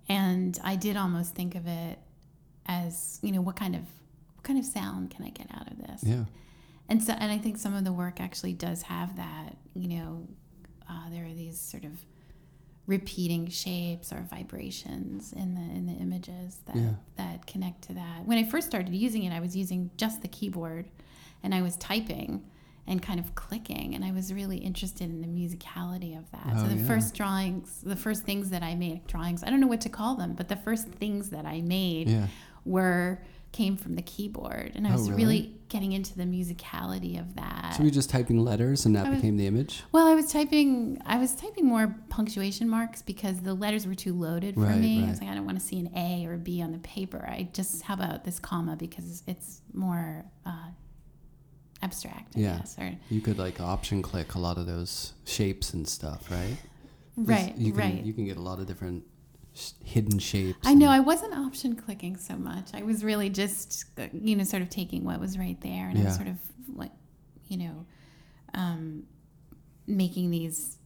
and 0.10 0.60
i 0.64 0.76
did 0.76 0.98
almost 0.98 1.34
think 1.36 1.56
of 1.56 1.66
it 1.68 1.98
as 2.66 3.20
you 3.22 3.32
know 3.32 3.42
what 3.42 3.56
kind 3.56 3.76
of 3.76 3.82
what 4.36 4.44
kind 4.44 4.60
of 4.60 4.66
sound 4.66 5.10
can 5.12 5.24
i 5.26 5.30
get 5.30 5.48
out 5.54 5.70
of 5.72 5.78
this 5.78 6.04
Yeah. 6.04 6.26
and 6.90 7.02
so 7.04 7.14
and 7.14 7.32
i 7.32 7.38
think 7.38 7.58
some 7.58 7.74
of 7.76 7.84
the 7.84 7.94
work 7.94 8.20
actually 8.20 8.54
does 8.54 8.82
have 8.84 9.16
that 9.18 9.56
you 9.74 9.88
know 9.88 10.28
uh, 10.90 11.10
there 11.12 11.26
are 11.26 11.34
these 11.34 11.60
sort 11.60 11.84
of 11.86 11.92
repeating 12.88 13.48
shapes 13.48 14.12
or 14.12 14.26
vibrations 14.32 15.32
in 15.34 15.54
the 15.54 15.62
in 15.62 15.86
the 15.86 15.94
images 15.94 16.60
that 16.66 16.76
Yeah. 16.76 16.94
that 17.18 17.46
connect 17.46 17.84
to 17.84 17.94
that 17.94 18.26
when 18.26 18.38
i 18.40 18.44
first 18.44 18.68
started 18.68 18.94
using 18.96 19.24
it 19.24 19.32
i 19.32 19.40
was 19.40 19.56
using 19.56 19.92
just 19.98 20.22
the 20.24 20.28
keyboard 20.28 20.86
and 21.44 21.54
i 21.54 21.62
was 21.62 21.76
typing 21.78 22.44
and 22.90 23.02
kind 23.02 23.20
of 23.20 23.34
clicking 23.36 23.94
and 23.96 24.04
i 24.04 24.12
was 24.12 24.34
really 24.34 24.58
interested 24.58 25.04
in 25.10 25.22
the 25.22 25.28
musicality 25.28 26.18
of 26.18 26.30
that 26.32 26.54
Oh, 26.56 26.64
so 26.64 26.68
the 26.68 26.76
yeah. 26.82 26.88
first 26.88 27.14
drawings 27.14 27.82
the 27.84 27.96
first 27.96 28.24
things 28.24 28.50
that 28.50 28.64
i 28.64 28.76
made 28.76 29.06
drawings 29.08 29.44
i 29.44 29.50
don't 29.50 29.60
know 29.62 29.68
what 29.68 29.82
to 29.82 29.90
call 29.90 30.16
them 30.16 30.34
but 30.34 30.48
the 30.50 30.56
first 30.58 30.88
things 30.90 31.30
that 31.30 31.46
i 31.46 31.62
made 31.62 32.10
Yeah. 32.10 32.28
were 32.66 33.22
came 33.52 33.78
from 33.78 33.96
the 33.96 34.02
keyboard 34.04 34.74
and 34.76 34.86
i 34.86 34.90
Oh, 34.90 34.94
was 34.94 35.10
really? 35.10 35.24
really 35.26 35.56
getting 35.70 35.92
into 35.92 36.16
the 36.18 36.24
musicality 36.24 37.20
of 37.20 37.36
that 37.36 37.76
So 37.78 37.84
you're 37.84 37.92
just 37.92 38.10
typing 38.10 38.40
letters 38.44 38.86
and 38.86 38.96
that 38.96 39.08
was- 39.08 39.18
became 39.18 39.38
the 39.38 39.48
image? 39.48 39.84
well 39.92 40.08
i 40.08 40.16
was 40.16 40.32
typing 40.32 41.02
i 41.06 41.18
was 41.18 41.34
typing 41.36 41.66
more 41.66 41.96
punctuation 42.10 42.68
marks 42.70 43.02
because 43.02 43.40
the 43.42 43.54
letters 43.54 43.86
were 43.88 43.96
too 43.96 44.14
loaded 44.14 44.56
for 44.56 44.62
Right, 44.62 44.80
me 44.80 45.04
i 45.06 45.10
was 45.10 45.20
like 45.22 45.30
i 45.30 45.36
don't 45.36 45.46
want 45.46 45.60
to 45.60 45.66
see 45.66 45.80
an 45.80 45.90
a 45.96 46.26
or 46.28 46.34
a 46.34 46.38
b 46.38 46.62
on 46.62 46.72
the 46.72 46.80
paper 46.80 47.24
i 47.28 47.50
just 47.54 47.82
how 47.84 47.94
about 47.96 48.24
this 48.24 48.40
comma 48.40 48.76
because 48.76 49.24
it's 49.28 49.62
more 49.74 50.26
uh, 50.46 50.52
abstract 51.82 52.36
I 52.36 52.40
Yeah. 52.40 52.58
guess, 52.58 52.78
or 52.78 52.96
You 53.10 53.22
could 53.22 53.38
like 53.38 53.60
option 53.62 54.02
click 54.02 54.36
a 54.36 54.40
lot 54.40 54.58
of 54.58 54.66
those 54.66 55.14
shapes 55.26 55.74
and 55.74 55.88
stuff, 55.88 56.30
right? 56.32 56.58
right 57.16 57.56
You 57.58 57.72
can, 57.72 57.80
right 57.80 58.04
You 58.04 58.14
can 58.14 58.26
get 58.26 58.38
a 58.38 58.42
lot 58.42 58.60
of 58.60 58.68
different 58.68 59.04
sh- 59.54 59.72
hidden 59.84 60.20
shapes. 60.20 60.60
I 60.68 60.74
know 60.74 60.90
I 60.90 61.00
wasn't 61.00 61.34
option 61.34 61.76
clicking 61.76 62.18
so 62.18 62.36
much. 62.36 62.70
I 62.74 62.84
was 62.84 63.04
really 63.04 63.30
just, 63.30 63.86
uh, 64.00 64.08
you 64.14 64.36
know, 64.36 64.44
sort 64.44 64.62
of 64.62 64.70
taking 64.70 65.04
what 65.04 65.20
was 65.20 65.38
right 65.38 65.60
there 65.62 65.90
and 65.90 65.98
Yeah. 66.00 66.12
sort 66.12 66.28
of 66.28 66.38
like, 66.76 66.92
you 67.48 67.58
know, 67.58 67.86
um, 68.54 69.04
making 69.88 70.32
these 70.32 70.78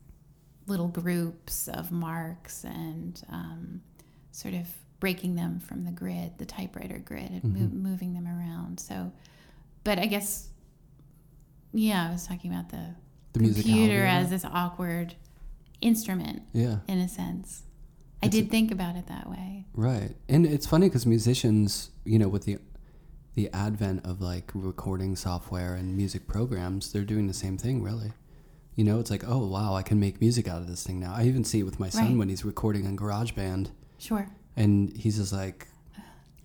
little 0.68 0.88
groups 0.88 1.68
of 1.68 1.92
marks 1.92 2.64
and 2.64 3.22
um, 3.30 3.82
sort 4.32 4.54
of 4.54 4.68
breaking 5.00 5.36
them 5.36 5.60
from 5.60 5.84
the 5.84 5.92
grid, 5.92 6.38
the 6.38 6.46
typewriter 6.46 6.98
grid, 7.00 7.30
and 7.32 7.44
mo- 7.44 7.60
Mhm. 7.68 7.74
moving 7.74 8.14
them 8.14 8.26
around. 8.28 8.80
So, 8.80 9.12
but 9.84 10.00
I 10.00 10.06
guess, 10.06 10.48
yeah, 11.74 12.08
I 12.08 12.12
was 12.12 12.28
talking 12.28 12.52
about 12.54 12.70
the, 12.70 12.96
the 13.34 13.54
computer 13.54 14.06
as 14.06 14.30
this 14.30 14.46
awkward 14.46 15.16
instrument 15.82 16.44
Yeah. 16.54 16.78
in 16.88 17.00
a 17.00 17.10
sense. 17.10 17.64
I 18.22 18.28
It's 18.28 18.36
a- 18.36 18.42
did 18.42 18.52
think 18.52 18.72
about 18.72 18.96
it 18.96 19.08
that 19.08 19.30
way. 19.30 19.66
Right. 19.74 20.16
And 20.30 20.46
it's 20.46 20.66
funny 20.66 20.88
because 20.88 21.06
musicians, 21.06 21.90
you 22.06 22.18
know, 22.20 22.28
with 22.30 22.46
the 22.46 22.60
the 23.36 23.50
advent 23.52 24.06
of 24.06 24.22
like 24.22 24.52
recording 24.54 25.16
software 25.16 25.74
and 25.74 25.98
music 25.98 26.28
programs, 26.28 26.92
they're 26.92 27.04
doing 27.04 27.26
the 27.26 27.34
same 27.34 27.58
thing 27.58 27.82
really. 27.82 28.14
You 28.76 28.84
know, 28.84 29.00
it's 29.00 29.10
like, 29.10 29.24
oh 29.28 29.48
wow, 29.48 29.74
I 29.76 29.82
can 29.82 30.00
make 30.00 30.22
music 30.22 30.48
out 30.48 30.62
of 30.62 30.68
this 30.68 30.84
thing 30.84 31.00
now. 31.00 31.14
I 31.16 31.24
even 31.24 31.44
see 31.44 31.60
it 31.60 31.64
with 31.64 31.80
my 31.80 31.90
son 31.90 32.10
Right. 32.10 32.18
when 32.18 32.30
he's 32.30 32.46
recording 32.46 32.86
on 32.86 32.96
GarageBand 32.96 33.72
Sure. 33.98 34.30
and 34.56 34.96
he's 34.96 35.18
just 35.18 35.34
like 35.34 35.68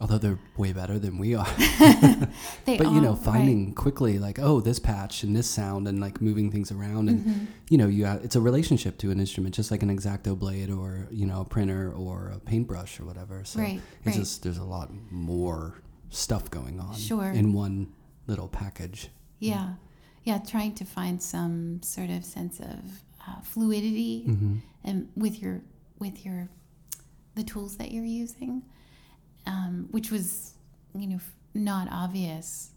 although 0.00 0.18
they're 0.18 0.38
way 0.56 0.72
better 0.72 0.98
than 0.98 1.18
we 1.18 1.34
are. 1.34 1.46
They 2.64 2.76
but 2.76 2.92
you 2.92 3.00
know, 3.00 3.14
finding 3.16 3.74
quickly 3.74 4.18
like, 4.18 4.38
oh, 4.38 4.60
this 4.60 4.78
patch 4.78 5.22
and 5.22 5.34
this 5.34 5.48
sound 5.48 5.88
and 5.88 6.00
like 6.00 6.20
moving 6.20 6.50
things 6.52 6.70
around 6.70 7.08
and 7.08 7.24
Mhm. 7.24 7.46
you 7.70 7.78
know, 7.78 7.88
you 7.88 8.04
have, 8.04 8.22
it's 8.24 8.36
a 8.36 8.40
relationship 8.40 8.98
to 8.98 9.10
an 9.10 9.18
instrument, 9.20 9.54
just 9.54 9.70
like 9.70 9.82
an 9.82 9.88
exacto 9.96 10.38
blade 10.38 10.70
or 10.70 11.08
you 11.10 11.26
know 11.26 11.40
a 11.40 11.44
printer 11.44 11.92
or 11.92 12.28
a 12.28 12.38
paintbrush 12.38 13.00
or 13.00 13.04
whatever. 13.06 13.42
So 13.44 13.60
Right, 13.60 13.80
it's 14.04 14.06
right. 14.06 14.14
just 14.16 14.42
there's 14.42 14.58
a 14.58 14.64
lot 14.64 14.90
more 15.10 15.74
stuff 16.10 16.50
going 16.50 16.78
on 16.80 16.94
Sure. 16.94 17.30
in 17.30 17.52
one 17.52 17.88
little 18.26 18.48
package. 18.48 19.08
Yeah. 19.40 19.74
Yeah. 20.24 20.38
Trying 20.38 20.74
to 20.74 20.84
find 20.84 21.22
some 21.22 21.80
sort 21.82 22.10
of 22.10 22.24
sense 22.24 22.60
of 22.60 23.02
uh, 23.26 23.40
fluidity 23.42 24.24
Mm-hmm. 24.28 24.54
and 24.84 25.08
with 25.16 25.40
your 25.42 25.62
with 25.98 26.24
your 26.24 26.48
the 27.34 27.42
tools 27.44 27.76
that 27.76 27.90
you're 27.92 28.04
using, 28.04 28.62
um, 29.48 29.88
which 29.90 30.10
was 30.12 30.52
you 30.94 31.06
know 31.08 31.18
not 31.54 31.88
obvious 31.90 32.70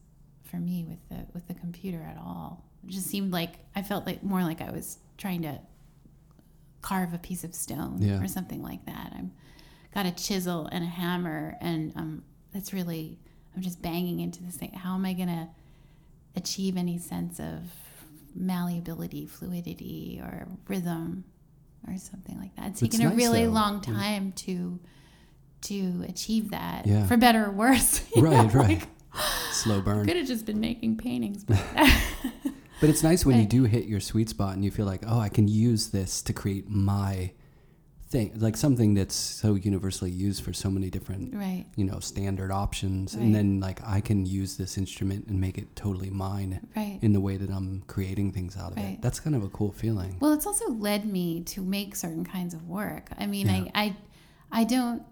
for 0.44 0.58
me 0.58 0.84
with 0.88 1.08
the 1.10 1.26
with 1.34 1.48
the 1.48 1.54
computer 1.54 2.02
at 2.02 2.18
all. 2.18 2.66
It 2.84 2.90
just 2.92 3.08
seemed 3.08 3.32
like 3.32 3.54
I 3.76 3.82
felt 3.84 4.06
like 4.08 4.24
more 4.24 4.42
like 4.42 4.62
I 4.62 4.72
was 4.72 4.98
trying 5.18 5.44
to 5.44 5.60
carve 6.82 7.14
a 7.14 7.18
piece 7.20 7.44
of 7.44 7.54
stone 7.54 7.98
Yeah. 8.00 8.20
or 8.22 8.28
something 8.28 8.64
like 8.64 8.86
that. 8.88 9.14
I'm 9.16 9.32
got 9.94 10.06
a 10.08 10.12
chisel 10.12 10.68
and 10.72 10.84
a 10.84 10.88
hammer, 10.88 11.58
and 11.62 11.96
um, 11.96 12.24
that's 12.54 12.74
really 12.74 13.20
I'm 13.56 13.62
just 13.62 13.82
banging 13.82 14.20
into 14.22 14.42
this 14.44 14.56
thing. 14.56 14.72
How 14.74 14.96
am 14.96 15.06
I 15.06 15.14
gonna 15.14 15.50
achieve 16.36 16.78
any 16.78 16.98
sense 16.98 17.40
of 17.40 17.70
malleability, 18.34 19.26
fluidity, 19.28 20.20
or 20.24 20.48
rhythm, 20.68 21.24
or 21.88 21.98
something 21.98 22.40
like 22.40 22.56
that? 22.56 22.68
It's 22.72 22.82
It's 22.82 22.96
taken 22.98 23.12
a 23.12 23.16
really 23.16 23.46
though. 23.46 23.52
long 23.52 23.84
Yeah. 23.86 23.94
time 23.94 24.32
to 24.34 24.80
to 25.62 26.06
achieve 26.08 26.52
that, 26.52 26.86
Yeah. 26.88 27.06
for 27.08 27.18
better 27.18 27.46
or 27.46 27.52
worse. 27.52 28.02
Right, 28.18 28.32
know, 28.54 28.60
right. 28.60 28.80
like, 28.80 28.88
Slow 29.52 29.82
burn. 29.82 30.06
could 30.06 30.16
have 30.18 30.28
just 30.28 30.46
been 30.46 30.60
making 30.60 30.98
paintings. 30.98 31.44
But 31.44 31.60
But 32.80 32.90
it's 32.90 33.04
nice 33.04 33.26
when 33.26 33.40
you 33.40 33.46
do 33.46 33.66
hit 33.66 33.86
your 33.86 34.00
sweet 34.00 34.30
spot 34.30 34.56
and 34.56 34.66
you 34.66 34.72
feel 34.72 34.88
like, 34.88 35.04
oh, 35.06 35.20
I 35.20 35.30
can 35.30 35.48
use 35.48 35.90
this 35.90 36.22
to 36.24 36.34
create 36.34 36.68
my 36.68 37.32
thing, 38.10 38.32
like 38.38 38.58
something 38.58 38.96
that's 38.96 39.14
so 39.14 39.54
universally 39.54 40.10
used 40.10 40.44
for 40.44 40.52
so 40.52 40.70
many 40.70 40.90
different, 40.90 41.34
right, 41.36 41.66
you 41.76 41.86
know, 41.86 42.00
standard 42.00 42.52
options. 42.52 43.16
Right. 43.16 43.24
And 43.24 43.36
then 43.36 43.60
like 43.60 43.80
I 43.88 44.02
can 44.02 44.26
use 44.26 44.58
this 44.58 44.78
instrument 44.80 45.28
and 45.28 45.40
make 45.40 45.60
it 45.60 45.76
totally 45.76 46.10
mine 46.10 46.68
right. 46.76 46.98
in 47.04 47.14
the 47.14 47.22
way 47.22 47.38
that 47.38 47.52
I'm 47.52 47.84
creating 47.86 48.32
things 48.32 48.58
out 48.58 48.72
of 48.72 48.78
Right. 48.78 48.96
it. 48.96 49.02
That's 49.04 49.20
kind 49.20 49.36
of 49.36 49.44
a 49.44 49.50
cool 49.50 49.72
feeling. 49.72 50.18
Well, 50.20 50.34
it's 50.34 50.48
also 50.48 50.70
led 50.72 51.06
me 51.06 51.42
to 51.44 51.62
make 51.62 51.96
certain 51.96 52.26
kinds 52.26 52.54
of 52.56 52.68
work. 52.68 53.10
I 53.18 53.28
mean, 53.28 53.46
Yeah. 53.48 53.70
I, 53.76 53.84
I, 53.84 53.96
I 54.52 54.64
don't 54.64 55.04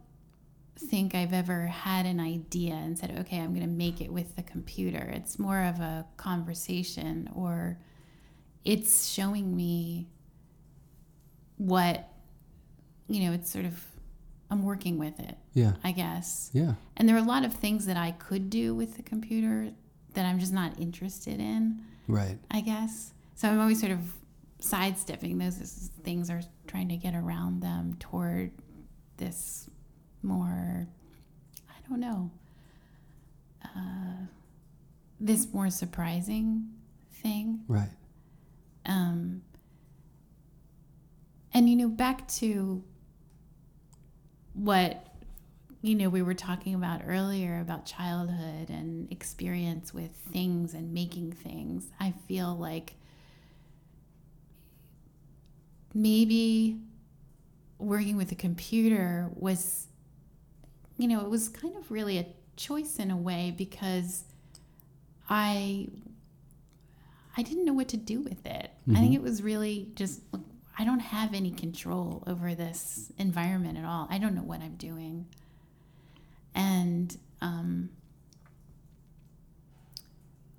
think 0.79 1.13
I've 1.13 1.33
ever 1.33 1.67
had 1.67 2.05
an 2.05 2.19
idea 2.19 2.73
and 2.73 2.97
said, 2.97 3.17
okay, 3.19 3.37
I'm 3.39 3.49
going 3.53 3.65
to 3.65 3.67
make 3.67 4.01
it 4.01 4.11
with 4.11 4.35
the 4.35 4.43
computer. 4.43 5.11
It's 5.13 5.37
more 5.37 5.61
of 5.63 5.79
a 5.79 6.05
conversation, 6.17 7.29
or 7.35 7.77
it's 8.63 9.07
showing 9.07 9.55
me 9.55 10.07
what, 11.57 12.07
you 13.07 13.25
know, 13.25 13.33
it's 13.33 13.49
sort 13.51 13.65
of, 13.65 13.83
I'm 14.49 14.63
working 14.63 14.97
with 14.97 15.19
it, 15.19 15.37
Yeah. 15.53 15.73
I 15.83 15.91
guess. 15.91 16.49
Yeah. 16.53 16.73
And 16.97 17.07
there 17.07 17.15
are 17.15 17.19
a 17.19 17.27
lot 17.27 17.43
of 17.45 17.53
things 17.53 17.85
that 17.85 17.97
I 17.97 18.11
could 18.11 18.49
do 18.49 18.73
with 18.73 18.95
the 18.95 19.03
computer 19.03 19.71
that 20.13 20.25
I'm 20.25 20.39
just 20.39 20.53
not 20.53 20.79
interested 20.79 21.39
in. 21.39 21.81
Right. 22.07 22.37
I 22.49 22.61
guess. 22.61 23.13
So 23.35 23.47
I'm 23.49 23.59
always 23.59 23.79
sort 23.79 23.91
of 23.91 23.99
sidestepping 24.59 25.37
those 25.37 25.55
things 26.03 26.29
or 26.29 26.41
trying 26.67 26.89
to 26.89 26.97
get 26.97 27.13
around 27.15 27.61
them 27.61 27.95
toward 27.99 28.51
this 29.17 29.69
more, 30.23 30.87
I 31.69 31.89
don't 31.89 31.99
know, 31.99 32.31
uh, 33.63 34.25
this 35.19 35.51
more 35.53 35.69
surprising 35.69 36.69
thing. 37.11 37.61
Right. 37.67 37.89
Um, 38.85 39.41
and 41.53 41.69
you 41.69 41.75
know, 41.75 41.89
back 41.89 42.27
to 42.29 42.83
what 44.53 45.05
you 45.81 45.95
know 45.95 46.09
we 46.09 46.21
were 46.21 46.33
talking 46.33 46.75
about 46.75 47.01
earlier 47.05 47.59
about 47.61 47.85
childhood 47.85 48.69
and 48.69 49.11
experience 49.11 49.93
with 49.93 50.11
things 50.11 50.73
and 50.73 50.93
making 50.93 51.31
things. 51.31 51.87
I 51.99 52.13
feel 52.27 52.55
like 52.55 52.93
maybe 55.93 56.79
working 57.77 58.17
with 58.17 58.31
a 58.31 58.35
computer 58.35 59.29
was 59.33 59.87
you 60.99 61.07
know, 61.07 61.21
it 61.21 61.29
was 61.29 61.47
kind 61.47 61.77
of 61.77 61.89
really 61.89 62.17
a 62.19 62.25
choice 62.57 62.97
in 62.97 63.09
a 63.09 63.15
way 63.15 63.53
because 63.57 64.25
I 65.29 65.87
I 67.37 67.41
didn't 67.41 67.63
know 67.63 67.73
what 67.73 67.87
to 67.89 67.97
do 67.97 68.19
with 68.19 68.45
it. 68.45 68.69
I 68.91 68.99
think 68.99 69.15
it 69.15 69.21
was 69.21 69.41
really 69.41 69.87
just 69.95 70.21
look, 70.33 70.41
I 70.77 70.83
don't 70.83 70.99
have 70.99 71.33
any 71.33 71.51
control 71.51 72.21
over 72.27 72.53
this 72.53 73.13
environment 73.17 73.77
at 73.77 73.85
all. 73.85 74.07
I 74.11 74.17
don't 74.17 74.35
know 74.35 74.43
what 74.43 74.61
I'm 74.61 74.75
doing. 74.75 75.25
And 76.53 77.17
um, 77.39 77.91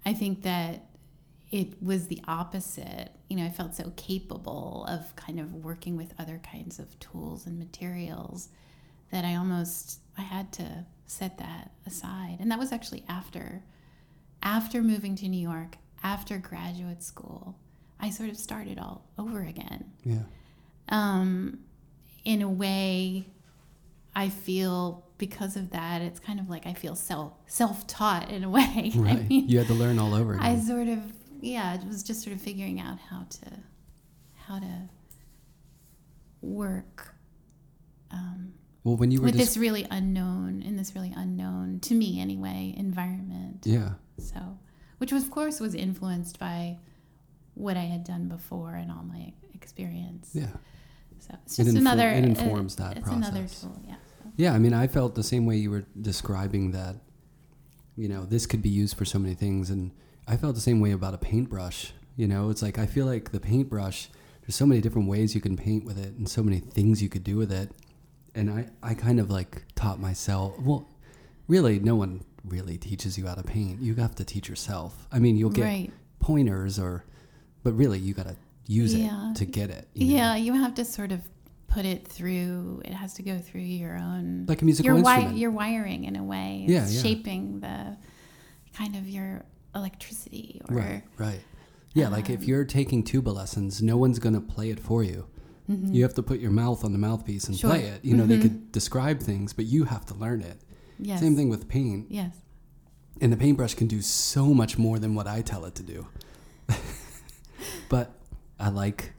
I 0.07 0.15
think 0.15 0.43
that 0.43 0.87
it 1.51 1.83
was 1.83 2.07
the 2.07 2.23
opposite. 2.27 3.11
You 3.29 3.37
know, 3.37 3.45
I 3.45 3.51
felt 3.51 3.75
so 3.75 3.93
capable 3.97 4.87
of 4.89 5.15
kind 5.17 5.39
of 5.39 5.53
working 5.53 5.99
with 5.99 6.15
other 6.19 6.41
kinds 6.51 6.79
of 6.79 6.99
tools 6.99 7.47
and 7.47 7.59
materials 7.59 8.49
that 9.11 9.25
I 9.25 9.35
almost 9.35 10.01
I 10.17 10.23
had 10.23 10.53
to 10.55 10.85
set 11.07 11.39
that 11.39 11.73
aside. 11.87 12.39
And 12.41 12.51
that 12.51 12.59
was 12.59 12.73
actually 12.73 13.05
after 13.09 13.65
after 14.43 14.83
moving 14.83 15.17
to 15.17 15.29
New 15.29 15.41
York, 15.41 15.77
after 16.03 16.39
graduate 16.39 17.03
school. 17.03 17.59
I 17.99 18.11
sort 18.11 18.31
of 18.31 18.37
started 18.39 18.79
all 18.79 19.05
over 19.19 19.43
again. 19.43 19.93
Yeah. 20.05 20.23
Um, 20.89 21.61
in 22.25 22.41
a 22.41 22.49
way, 22.49 23.27
I 24.15 24.31
feel 24.31 25.05
because 25.19 25.57
of 25.57 25.71
that, 25.71 26.01
it's 26.01 26.19
kind 26.19 26.41
of 26.41 26.49
like 26.49 26.67
I 26.67 26.73
feel 26.73 26.95
self 26.95 27.35
self 27.47 27.87
taught 27.87 28.31
in 28.31 28.45
a 28.45 28.51
way. 28.51 28.93
Right. 28.97 29.19
I 29.19 29.23
mean, 29.23 29.49
you 29.49 29.59
had 29.59 29.67
to 29.69 29.75
learn 29.75 29.99
all 29.99 30.15
over 30.15 30.35
again. 30.35 30.45
I 30.45 30.59
sort 30.59 30.89
of 30.89 31.01
yeah, 31.41 31.75
it 31.75 31.87
was 31.87 32.03
just 32.03 32.23
sort 32.23 32.35
of 32.35 32.43
figuring 32.43 32.81
out 32.81 32.99
how 32.99 33.27
to 33.29 33.47
how 34.47 34.59
to 34.59 34.89
work 36.43 37.15
um, 38.11 38.55
well, 38.85 38.97
when 38.97 39.11
you 39.11 39.21
were 39.21 39.27
with 39.27 39.37
just 39.37 39.55
this 39.55 39.57
really 39.57 39.87
unknown 39.91 40.63
in 40.63 40.77
this 40.77 40.95
really 40.95 41.13
unknown 41.17 41.81
to 41.81 41.95
me 41.95 42.21
anyway 42.21 42.75
environment. 42.77 43.65
yeah, 43.65 43.91
So, 44.19 44.59
which 44.99 45.13
was, 45.13 45.25
of 45.25 45.31
course 45.31 45.61
was 45.61 45.75
influenced 45.75 46.39
by 46.39 46.79
what 47.55 47.77
I 47.77 47.81
had 47.85 48.05
done 48.05 48.29
before 48.29 48.75
and 48.75 48.91
all 48.91 49.03
my 49.03 49.33
experience. 49.55 50.31
yeah, 50.33 50.47
So 51.19 51.35
it's 51.45 51.59
It 51.59 51.65
just 51.65 51.77
infor- 51.77 51.81
another. 51.81 52.09
it 52.11 52.25
uh, 52.25 52.29
informs 52.29 52.77
that 52.77 52.97
It's 52.97 53.09
another 53.09 53.41
process. 53.41 53.61
tool. 53.63 53.83
Yeah. 53.87 53.95
So, 54.23 54.31
yeah. 54.37 54.53
I 54.55 54.59
mean, 54.59 54.73
I 54.73 54.87
felt 54.87 55.15
the 55.15 55.23
same 55.23 55.45
way 55.47 55.57
you 55.57 55.71
were 55.71 55.85
describing 56.01 56.71
that. 56.73 56.97
You 57.97 58.09
know, 58.09 58.25
this 58.25 58.47
could 58.47 58.63
be 58.63 58.71
used 58.71 58.97
for 58.97 59.05
so 59.05 59.19
many 59.19 59.35
things, 59.35 59.69
and 59.69 59.91
I 60.27 60.37
felt 60.39 60.55
the 60.55 60.61
same 60.63 60.81
way 60.81 60.93
about 60.93 61.13
a 61.13 61.19
paintbrush. 61.19 61.93
You 62.17 62.29
know, 62.29 62.49
it's 62.49 62.63
like 62.63 62.79
I 62.79 62.87
feel 62.87 63.05
like 63.05 63.31
the 63.33 63.41
paintbrush. 63.41 64.09
There's 64.41 64.55
so 64.57 64.65
many 64.65 64.81
different 64.81 65.07
ways 65.09 65.35
you 65.35 65.41
can 65.43 65.57
paint 65.57 65.85
with 65.85 65.99
it, 65.99 66.15
and 66.15 66.27
so 66.27 66.43
many 66.43 66.61
things 66.61 67.03
you 67.03 67.11
could 67.11 67.25
do 67.25 67.37
with 67.37 67.53
it. 67.53 67.71
And 68.35 68.51
I, 68.51 68.69
I 68.83 68.95
kind 68.95 69.19
of 69.21 69.31
like 69.31 69.65
taught 69.75 69.99
myself. 70.01 70.59
Well, 70.61 70.89
really, 71.49 71.79
no 71.81 71.97
one 71.97 72.23
really 72.45 72.79
teaches 72.79 73.19
you 73.19 73.27
how 73.27 73.35
to 73.35 73.43
paint. 73.43 73.81
You 73.83 73.95
have 73.97 74.15
to 74.17 74.25
teach 74.25 74.49
yourself. 74.49 75.07
I 75.13 75.19
mean, 75.19 75.37
you'll 75.37 75.51
get 75.51 75.65
right. 75.65 75.93
pointers 76.21 76.79
or, 76.79 77.05
but 77.65 77.73
really, 77.73 77.99
you 77.99 78.15
got 78.15 78.27
to 78.27 78.37
use 78.67 78.95
Yeah. 78.95 79.31
it 79.33 79.37
to 79.37 79.45
get 79.45 79.71
it. 79.71 79.89
you 79.95 80.07
know? 80.09 80.15
Yeah, 80.17 80.37
you 80.37 80.53
have 80.55 80.75
to 80.77 80.85
sort 80.85 81.11
of 81.13 81.21
put 81.67 81.85
it 81.85 82.07
through. 82.07 82.83
It 82.85 82.93
has 82.93 83.15
to 83.15 83.23
go 83.23 83.39
through 83.39 83.61
your 83.63 83.97
own. 83.97 84.47
like 84.49 84.63
a 84.63 84.65
musical 84.65 84.87
your 84.87 84.97
wi- 84.97 85.15
instrument. 85.17 85.39
your 85.39 85.51
wiring 85.51 86.05
in 86.05 86.17
a 86.17 86.23
way. 86.25 86.65
Yeah, 86.69 86.85
It's 86.85 86.95
yeah. 86.95 87.03
shaping 87.03 87.61
the 87.61 87.97
kind 88.77 88.95
of 88.97 89.09
your 89.09 89.45
electricity 89.75 90.61
or 90.69 90.77
Right, 90.77 91.03
right. 91.19 91.41
Yeah, 91.95 92.09
like 92.09 92.31
if 92.31 92.41
Um, 92.41 92.45
you're 92.47 92.65
taking 92.65 93.03
tuba 93.03 93.31
lessons, 93.31 93.83
no 93.83 93.97
one's 93.97 94.19
going 94.21 94.35
to 94.35 94.41
play 94.41 94.71
it 94.71 94.79
for 94.79 95.03
you. 95.03 95.27
Mhm. 95.71 95.95
You 95.95 96.03
have 96.03 96.15
to 96.15 96.23
put 96.23 96.41
your 96.41 96.51
mouth 96.51 96.85
on 96.85 96.93
the 96.93 96.99
mouthpiece 96.99 97.47
and 97.49 97.57
Sure. 97.57 97.71
play 97.71 97.85
it. 97.85 98.05
You 98.05 98.17
know, 98.17 98.27
they 98.27 98.39
Mhm. 98.39 98.43
could 98.43 98.73
describe 98.73 99.21
things, 99.21 99.53
but 99.53 99.67
you 99.67 99.85
have 99.85 100.05
to 100.07 100.15
learn 100.15 100.41
it. 100.43 100.61
yes. 100.99 101.21
Same 101.21 101.35
thing 101.37 101.49
with 101.49 101.67
paint. 101.69 102.07
Yes. 102.11 102.35
And 103.23 103.33
the 103.33 103.37
paintbrush 103.37 103.75
can 103.75 103.87
do 103.87 104.03
so 104.03 104.53
much 104.53 104.77
more 104.79 104.99
than 104.99 105.15
what 105.15 105.27
I 105.27 105.41
tell 105.43 105.65
it 105.65 105.75
to 105.77 105.83
do. 105.83 106.07
but 107.89 108.13
I 108.59 108.69
like 108.69 109.13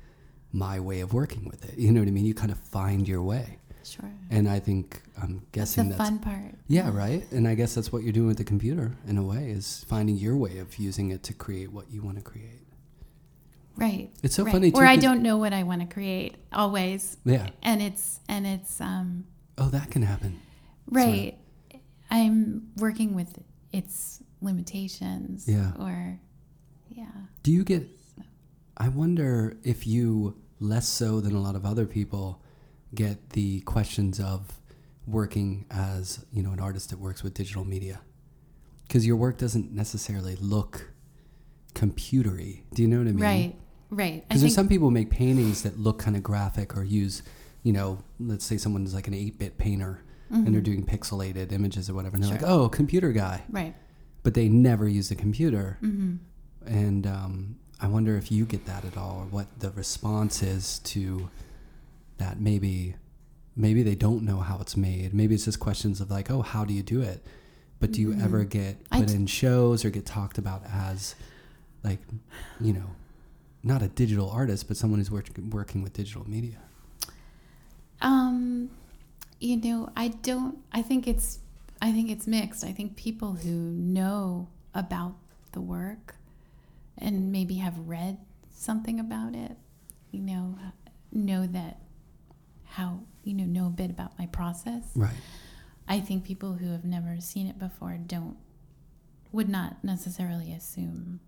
my 0.51 0.79
way 0.79 0.99
of 1.01 1.13
working 1.13 1.45
with 1.45 1.63
it. 1.65 1.77
You 1.79 1.91
know 1.91 2.01
what 2.01 2.07
I 2.07 2.11
mean? 2.11 2.25
You 2.25 2.33
kind 2.33 2.51
of 2.51 2.57
find 2.59 3.07
your 3.07 3.23
way. 3.23 3.57
Sure. 3.83 4.11
And 4.29 4.47
I 4.47 4.59
think 4.59 5.01
I'm 5.21 5.33
That's 5.33 5.75
guessing 5.75 5.89
the 5.89 5.95
that's, 5.95 6.09
fun 6.09 6.19
part. 6.19 6.55
Yeah, 6.67 6.89
right. 6.95 7.25
And 7.31 7.47
I 7.47 7.55
guess 7.55 7.73
that's 7.73 7.91
what 7.91 8.03
you're 8.03 8.13
doing 8.13 8.27
with 8.27 8.37
the 8.37 8.43
computer 8.43 8.95
in 9.07 9.17
a 9.17 9.23
way 9.23 9.49
is 9.49 9.83
finding 9.87 10.17
your 10.17 10.37
way 10.37 10.59
of 10.59 10.77
using 10.77 11.09
it 11.09 11.23
to 11.23 11.33
create 11.33 11.71
what 11.71 11.91
you 11.91 12.01
want 12.03 12.17
to 12.17 12.23
create. 12.23 12.61
Right. 13.75 14.11
It's 14.21 14.35
so 14.35 14.43
right. 14.43 14.51
funny 14.51 14.71
too. 14.71 14.77
Or 14.79 14.85
I 14.85 14.95
don't 14.97 15.21
know 15.21 15.37
what 15.37 15.53
I 15.53 15.63
want 15.63 15.81
to 15.81 15.87
create 15.91 16.35
always, 16.53 17.17
Yeah. 17.25 17.49
and 17.63 17.81
it's 17.81 18.19
and 18.27 18.45
it's 18.45 18.79
um 18.81 19.25
Oh, 19.57 19.69
that 19.69 19.89
can 19.91 20.01
happen. 20.03 20.39
right. 20.87 21.37
I'm 22.09 22.67
working 22.77 23.13
with 23.15 23.37
its 23.71 24.21
limitations. 24.41 25.47
Yeah. 25.47 25.71
Or 25.79 26.19
yeah. 26.89 27.05
Do 27.43 27.51
you 27.51 27.63
get? 27.63 27.87
I 28.77 28.89
wonder 28.89 29.57
if 29.63 29.85
you 29.87 30.35
less 30.59 30.87
so 30.87 31.21
than 31.21 31.33
a 31.35 31.39
lot 31.39 31.55
of 31.55 31.65
other 31.65 31.85
people 31.85 32.41
get 32.93 33.31
the 33.31 33.61
questions 33.61 34.19
of 34.19 34.59
working 35.07 35.65
as 35.71 36.23
you 36.31 36.43
know 36.43 36.51
an 36.51 36.59
artist 36.59 36.89
that 36.89 36.99
works 36.99 37.23
with 37.23 37.33
digital 37.33 37.63
media 37.65 38.01
because 38.87 39.05
your 39.05 39.15
work 39.15 39.37
doesn't 39.37 39.71
necessarily 39.71 40.35
look 40.35 40.90
computery. 41.75 42.61
Do 42.73 42.81
you 42.81 42.87
know 42.87 42.97
what 42.99 43.07
I 43.07 43.11
mean? 43.11 43.19
Right. 43.19 43.55
Right. 43.89 44.23
Because 44.27 44.41
there's 44.41 44.53
think 44.53 44.55
some 44.55 44.69
people 44.69 44.89
make 44.91 45.09
paintings 45.09 45.63
that 45.63 45.77
look 45.79 45.99
kind 45.99 46.15
of 46.15 46.23
graphic 46.23 46.77
or 46.77 46.83
use, 46.83 47.23
you 47.63 47.73
know, 47.73 47.99
let's 48.19 48.45
say 48.45 48.57
someone's 48.57 48.93
like 48.93 49.07
an 49.07 49.13
8-bit 49.13 49.57
painter 49.57 50.01
and 50.29 50.47
they're 50.53 50.61
Mhm. 50.61 50.65
doing 50.65 50.85
pixelated 50.85 51.51
images 51.51 51.89
or 51.89 51.93
whatever, 51.93 52.15
and 52.15 52.23
they're 52.23 52.39
Sure. 52.39 52.47
like, 52.47 52.49
"Oh, 52.49 52.69
computer 52.69 53.11
guy," 53.11 53.43
right. 53.49 53.75
but 54.23 54.33
they 54.33 54.47
never 54.47 54.87
use 54.87 55.11
a 55.11 55.15
computer. 55.15 55.77
hmm 55.81 56.15
And 56.65 57.05
um, 57.05 57.55
I 57.81 57.87
wonder 57.87 58.15
if 58.15 58.31
you 58.31 58.45
get 58.45 58.65
that 58.65 58.85
at 58.85 58.95
all, 58.95 59.17
or 59.19 59.25
what 59.25 59.47
the 59.59 59.71
response 59.71 60.41
is 60.41 60.79
to 60.93 61.29
that. 62.17 62.39
Maybe, 62.39 62.95
maybe 63.57 63.83
they 63.83 63.95
don't 63.95 64.23
know 64.23 64.37
how 64.39 64.59
it's 64.61 64.77
made. 64.77 65.13
Maybe 65.13 65.35
it's 65.35 65.43
just 65.45 65.59
questions 65.59 65.99
of 65.99 66.09
like, 66.09 66.31
"Oh, 66.31 66.43
how 66.43 66.63
do 66.63 66.73
you 66.73 66.83
do 66.83 67.01
it?" 67.01 67.25
But 67.81 67.91
do 67.91 67.99
you 67.99 68.09
Mhm. 68.13 68.23
ever 68.23 68.43
get 68.45 68.89
put 68.89 69.09
t- 69.09 69.15
in 69.15 69.25
shows 69.25 69.83
or 69.83 69.89
get 69.89 70.05
talked 70.05 70.37
about 70.37 70.63
as, 70.71 71.15
like, 71.83 71.99
you 72.59 72.73
know, 72.73 72.91
not 73.63 73.81
a 73.81 73.87
digital 73.87 74.29
artist, 74.29 74.67
but 74.67 74.77
someone 74.77 74.99
who's 74.99 75.11
work, 75.11 75.27
working 75.49 75.81
with 75.81 75.93
digital 75.93 76.27
media? 76.29 76.57
Um, 78.01 78.69
you 79.39 79.57
know, 79.57 79.89
I 79.95 80.09
don't. 80.09 80.57
I 80.71 80.81
think 80.81 81.07
it's. 81.07 81.39
I 81.81 81.91
think 81.91 82.11
it's 82.11 82.27
mixed. 82.27 82.63
I 82.63 82.71
think 82.71 82.95
people 82.95 83.33
who 83.33 83.49
know 83.49 84.47
about 84.73 85.15
the 85.51 85.61
work 85.61 86.15
and 86.97 87.31
maybe 87.31 87.55
have 87.55 87.77
read 87.79 88.19
something 88.53 88.99
about 88.99 89.35
it, 89.35 89.57
you 90.11 90.21
know, 90.21 90.55
know 91.11 91.47
that 91.47 91.79
how 92.65 92.99
you 93.23 93.33
know 93.33 93.43
know 93.43 93.67
a 93.67 93.71
bit 93.71 93.89
about 93.89 94.17
my 94.17 94.27
process. 94.27 94.83
Right. 94.95 95.15
I 95.87 95.99
think 95.99 96.23
people 96.23 96.53
who 96.53 96.71
have 96.71 96.85
never 96.85 97.19
seen 97.19 97.47
it 97.47 97.59
before 97.59 97.97
don't 97.97 98.37
would 99.31 99.49
not 99.49 99.83
necessarily 99.83 100.53
assume 100.53 101.19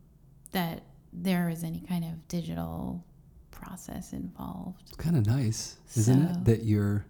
that 0.54 0.84
there 1.12 1.50
is 1.50 1.64
any 1.64 1.82
kind 1.82 2.04
of 2.06 2.28
digital 2.28 3.04
process 3.52 4.14
involved. 4.14 4.82
It's 4.88 4.96
kind 4.98 5.16
of 5.18 5.26
nice, 5.28 5.78
isn't 5.96 6.22
it? 6.24 6.46
That 6.46 6.64
you're. 6.64 7.06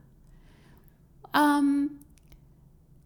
Um, 1.33 1.99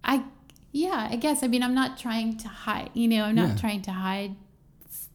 I 0.04 0.24
yeah, 0.72 1.08
I 1.12 1.16
guess. 1.16 1.44
I 1.44 1.48
mean, 1.48 1.64
I'm 1.64 1.74
not 1.76 1.98
trying 1.98 2.38
to 2.38 2.48
hide. 2.48 2.90
You 2.94 3.08
know, 3.08 3.24
I'm 3.26 3.36
not 3.36 3.50
Yeah. 3.50 3.56
trying 3.58 3.82
to 3.84 3.92
hide 3.92 4.36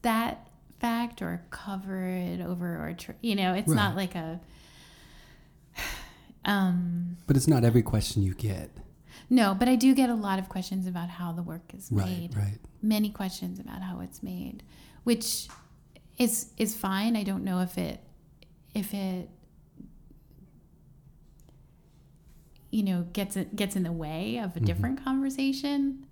that 0.03 0.47
fact 0.79 1.21
or 1.21 1.41
cover 1.49 2.05
it 2.07 2.41
over 2.41 2.87
or 2.87 2.93
tr- 2.93 3.11
you 3.21 3.35
know, 3.35 3.53
it's 3.53 3.69
not 3.69 3.95
like 3.95 4.15
a. 4.15 4.39
Um, 6.45 7.17
But 7.25 7.37
it's 7.37 7.47
not 7.47 7.63
every 7.63 7.81
question 7.81 8.21
you 8.21 8.33
get. 8.33 8.69
no, 9.29 9.55
but 9.55 9.69
I 9.69 9.75
do 9.75 9.95
get 9.95 10.09
a 10.09 10.13
lot 10.15 10.39
of 10.39 10.49
questions 10.49 10.85
about 10.87 11.07
how 11.09 11.31
the 11.31 11.41
work 11.41 11.73
is 11.73 11.87
Right. 11.91 12.05
made. 12.05 12.35
Right. 12.35 12.59
Many 12.81 13.09
questions 13.09 13.59
about 13.59 13.81
how 13.81 14.01
it's 14.01 14.21
made, 14.21 14.61
which 15.03 15.47
is 16.17 16.51
is 16.57 16.75
fine. 16.75 17.15
I 17.15 17.23
don't 17.23 17.43
know 17.43 17.59
if 17.61 17.77
it 17.77 17.99
if 18.73 18.93
it 18.93 19.29
you 22.71 22.83
know 22.83 23.03
gets 23.13 23.35
it 23.35 23.55
gets 23.55 23.75
in 23.75 23.83
the 23.83 23.91
way 23.91 24.37
of 24.37 24.55
a 24.55 24.59
Mhm. 24.59 24.65
different 24.65 25.03
conversation, 25.03 26.05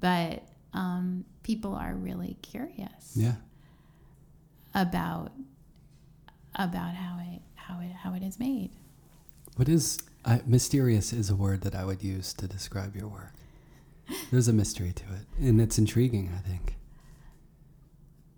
but 0.00 0.48
um, 0.72 1.24
people 1.42 1.74
are 1.74 1.94
really 1.94 2.38
curious 2.42 3.12
Yeah. 3.16 3.36
about 4.74 5.32
about 6.54 6.94
how 6.94 7.18
it 7.20 7.42
how 7.54 7.80
it 7.80 7.92
how 7.92 8.14
it 8.14 8.22
is 8.22 8.38
made. 8.38 8.70
What 9.56 9.68
is 9.68 9.98
uh, 10.24 10.38
mysterious 10.46 11.12
is 11.12 11.28
a 11.30 11.36
word 11.36 11.60
that 11.62 11.74
I 11.74 11.84
would 11.84 12.02
use 12.02 12.32
to 12.34 12.46
describe 12.48 12.94
your 12.96 13.08
work. 13.08 13.34
There's 14.30 14.48
a 14.48 14.52
mystery 14.52 14.92
to 14.92 15.04
it, 15.14 15.26
and 15.38 15.60
it's 15.60 15.78
intriguing. 15.78 16.30
I 16.34 16.38
think. 16.38 16.76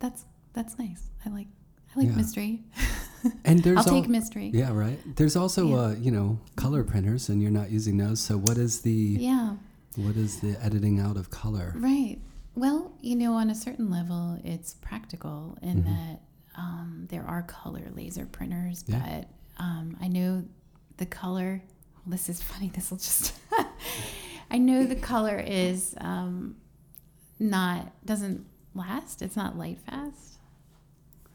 That's 0.05 0.25
that's 0.53 0.79
nice. 0.79 1.03
I 1.25 1.31
like 1.31 1.49
I 1.95 1.99
like 2.01 2.09
Yeah. 2.09 2.17
mystery. 2.17 2.63
And 3.47 3.63
there's 3.65 3.79
I'll 3.79 3.85
take 3.99 4.07
mystery. 4.07 4.51
Yeah, 4.53 4.71
right. 4.73 4.99
There's 5.17 5.35
also 5.35 5.63
Yeah. 5.69 5.77
uh, 5.83 5.95
you 6.07 6.11
know 6.11 6.39
color 6.57 6.85
printers, 6.85 7.31
and 7.31 7.41
you're 7.41 7.51
not 7.61 7.71
using 7.71 7.97
those. 7.97 8.21
So 8.21 8.37
what 8.37 8.59
is 8.59 8.83
the 8.83 8.93
Yeah. 9.31 9.57
what 9.97 10.17
is 10.17 10.41
the 10.41 10.63
editing 10.63 11.01
out 11.01 11.17
of 11.17 11.31
color? 11.31 11.73
Right. 11.75 12.19
Well, 12.55 12.93
you 13.01 13.17
know, 13.17 13.33
on 13.33 13.49
a 13.49 13.55
certain 13.55 13.89
level, 13.91 14.39
it's 14.45 14.75
practical 14.75 15.57
in 15.63 15.77
Mhm. 15.83 15.87
that 15.93 16.21
um, 16.57 17.07
there 17.09 17.25
are 17.27 17.43
color 17.43 17.85
laser 17.95 18.27
printers, 18.27 18.85
Yeah. 18.87 19.01
but 19.05 19.23
um, 19.65 19.97
I 20.05 20.09
know 20.09 20.45
the 20.99 21.07
color. 21.07 21.63
Well, 22.05 22.13
this 22.17 22.29
is 22.29 22.43
funny. 22.43 22.69
This 22.77 22.91
will 22.91 22.99
just. 22.99 23.33
I 24.51 24.59
know 24.59 24.85
the 24.85 25.01
color 25.13 25.39
is 25.39 25.95
um, 25.99 26.57
not 27.41 27.81
doesn't 28.05 28.45
last. 28.75 29.23
It's 29.23 29.37
not 29.37 29.57
light 29.59 29.79
fast. 29.81 30.39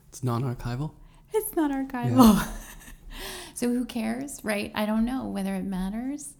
It's 0.09 0.23
non-archival. 0.23 0.91
It's 1.33 1.55
not 1.55 1.71
archival. 1.71 2.45
so 3.53 3.69
who 3.69 3.85
cares, 3.85 4.39
right? 4.43 4.71
I 4.73 4.85
don't 4.85 5.05
know 5.05 5.25
whether 5.27 5.53
it 5.55 5.63
matters. 5.63 6.33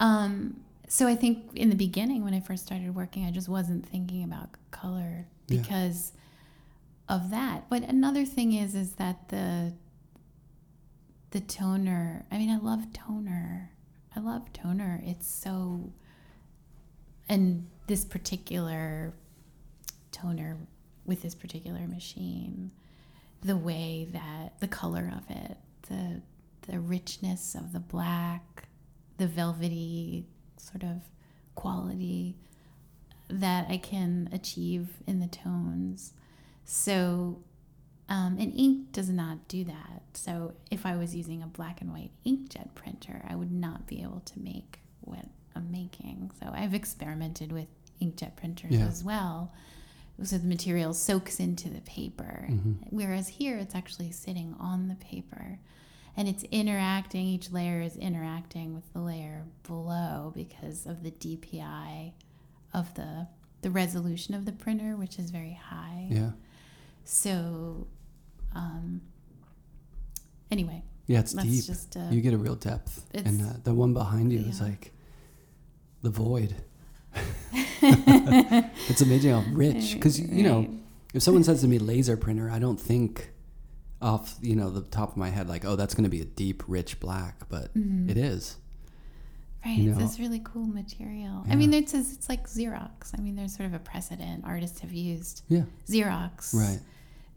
Um, 0.00 0.60
so 0.88 1.06
I 1.06 1.14
think 1.16 1.50
in 1.54 1.70
the 1.70 1.76
beginning, 1.76 2.24
when 2.24 2.34
I 2.34 2.40
first 2.40 2.66
started 2.66 2.94
working, 2.94 3.24
I 3.24 3.30
just 3.30 3.48
wasn't 3.48 3.86
thinking 3.86 4.22
about 4.24 4.50
color 4.70 5.26
Yeah. 5.48 5.60
because 5.60 6.12
of 7.08 7.30
that. 7.30 7.68
But 7.70 7.82
another 7.84 8.24
thing 8.24 8.52
is, 8.52 8.74
is 8.74 8.92
that 8.94 9.28
the 9.30 9.72
the 11.30 11.40
toner. 11.40 12.24
I 12.30 12.38
mean, 12.38 12.50
I 12.50 12.56
love 12.58 12.90
toner. 12.94 13.70
I 14.16 14.20
love 14.20 14.50
toner. 14.54 15.02
It's 15.04 15.28
so, 15.28 15.92
and 17.28 17.66
this 17.86 18.04
particular 18.04 19.12
toner 20.12 20.56
with 21.06 21.22
this 21.22 21.34
particular 21.34 21.86
machine 21.86 22.70
the 23.42 23.56
way 23.56 24.08
that 24.12 24.58
the 24.60 24.68
color 24.68 25.12
of 25.16 25.24
it, 25.34 25.56
the 25.88 26.20
the 26.70 26.78
richness 26.80 27.54
of 27.54 27.72
the 27.72 27.80
black, 27.80 28.64
the 29.16 29.26
velvety 29.26 30.26
sort 30.58 30.82
of 30.82 31.02
quality 31.54 32.36
that 33.30 33.66
I 33.70 33.78
can 33.78 34.28
achieve 34.32 34.88
in 35.06 35.20
the 35.20 35.26
tones. 35.28 36.12
So, 36.64 37.38
um, 38.10 38.36
and 38.38 38.52
ink 38.54 38.92
does 38.92 39.08
not 39.08 39.48
do 39.48 39.64
that. 39.64 40.02
So, 40.14 40.54
if 40.70 40.84
I 40.84 40.96
was 40.96 41.14
using 41.16 41.42
a 41.42 41.46
black 41.46 41.80
and 41.80 41.90
white 41.92 42.10
inkjet 42.26 42.74
printer, 42.74 43.22
I 43.28 43.34
would 43.34 43.52
not 43.52 43.86
be 43.86 44.02
able 44.02 44.20
to 44.20 44.38
make 44.40 44.80
what 45.00 45.24
I'm 45.54 45.70
making. 45.70 46.30
So, 46.40 46.50
I've 46.52 46.74
experimented 46.74 47.50
with 47.52 47.68
inkjet 48.02 48.36
printers 48.36 48.72
Yeah. 48.72 48.86
as 48.86 49.02
well 49.02 49.52
so 50.22 50.36
the 50.38 50.46
material 50.46 50.92
soaks 50.94 51.38
into 51.40 51.68
the 51.68 51.80
paper. 51.82 52.48
Whereas 52.90 53.28
here, 53.28 53.56
it's 53.58 53.74
actually 53.74 54.10
sitting 54.12 54.54
on 54.58 54.88
the 54.88 54.94
paper, 54.96 55.58
and 56.16 56.28
it's 56.28 56.42
interacting. 56.50 57.26
Each 57.26 57.50
layer 57.52 57.80
is 57.80 57.96
interacting 57.96 58.74
with 58.74 58.92
the 58.92 59.00
layer 59.00 59.44
below 59.66 60.32
because 60.34 60.86
of 60.86 61.02
the 61.02 61.10
DPI 61.12 62.12
of 62.74 62.94
the 62.94 63.28
the 63.62 63.70
resolution 63.70 64.34
of 64.34 64.44
the 64.44 64.52
printer, 64.52 64.96
which 64.96 65.18
is 65.18 65.30
very 65.30 65.52
high. 65.60 66.06
Yeah. 66.10 66.30
So, 67.04 67.86
um, 68.54 69.00
anyway, 70.50 70.82
Yeah, 71.06 71.20
it's 71.20 71.32
deep. 71.32 71.64
just 71.64 71.96
uh, 71.96 72.08
you 72.10 72.20
get 72.20 72.34
a 72.34 72.38
real 72.38 72.54
depth, 72.54 73.04
and 73.14 73.40
uh, 73.42 73.54
the 73.64 73.74
one 73.74 73.94
behind 73.94 74.32
you 74.32 74.40
is 74.40 74.60
like 74.60 74.92
the 76.02 76.10
void. 76.10 76.54
it's 77.82 79.00
amazing 79.00 79.30
how 79.32 79.44
rich, 79.52 79.94
because 79.94 80.18
you 80.20 80.42
know, 80.42 80.60
Right. 80.60 80.70
if 81.14 81.22
someone 81.22 81.44
says 81.44 81.60
to 81.62 81.68
me 81.68 81.78
laser 81.78 82.16
printer, 82.16 82.50
I 82.50 82.58
don't 82.58 82.80
think 82.80 83.32
off 84.00 84.36
you 84.40 84.54
know 84.54 84.70
the 84.70 84.82
top 84.82 85.10
of 85.12 85.16
my 85.16 85.30
head 85.30 85.48
like, 85.48 85.64
oh, 85.64 85.76
that's 85.76 85.94
going 85.94 86.04
to 86.04 86.10
be 86.10 86.20
a 86.20 86.24
deep, 86.24 86.62
rich 86.68 87.00
black, 87.00 87.48
but 87.48 87.74
Mhm. 87.74 88.08
it 88.08 88.16
is. 88.16 88.56
Right, 89.64 89.76
you 89.76 89.90
it's 89.90 89.98
this 89.98 90.20
really 90.20 90.40
cool 90.44 90.66
material. 90.66 91.42
Yeah. 91.46 91.52
I 91.52 91.56
mean, 91.56 91.74
it's 91.74 91.92
it's 91.94 92.28
like 92.28 92.46
Xerox. 92.48 93.12
I 93.18 93.20
mean, 93.20 93.34
there's 93.34 93.56
sort 93.56 93.66
of 93.66 93.74
a 93.74 93.78
precedent. 93.80 94.44
Artists 94.44 94.80
have 94.80 94.92
used 94.92 95.42
Yeah. 95.48 95.64
Xerox. 95.88 96.54
Right. 96.54 96.80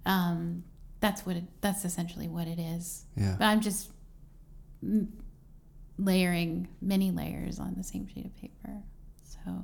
Um, 0.06 0.64
that's 1.00 1.26
what 1.26 1.36
it. 1.38 1.46
That's 1.62 1.84
essentially 1.84 2.28
what 2.28 2.48
it 2.48 2.60
is. 2.60 3.06
Yeah. 3.18 3.36
But 3.40 3.46
I'm 3.46 3.62
just 3.62 3.90
layering 5.98 6.68
many 6.82 7.12
layers 7.12 7.60
on 7.60 7.74
the 7.76 7.84
same 7.84 8.08
sheet 8.08 8.26
of 8.26 8.36
paper. 8.36 8.84
So, 9.46 9.64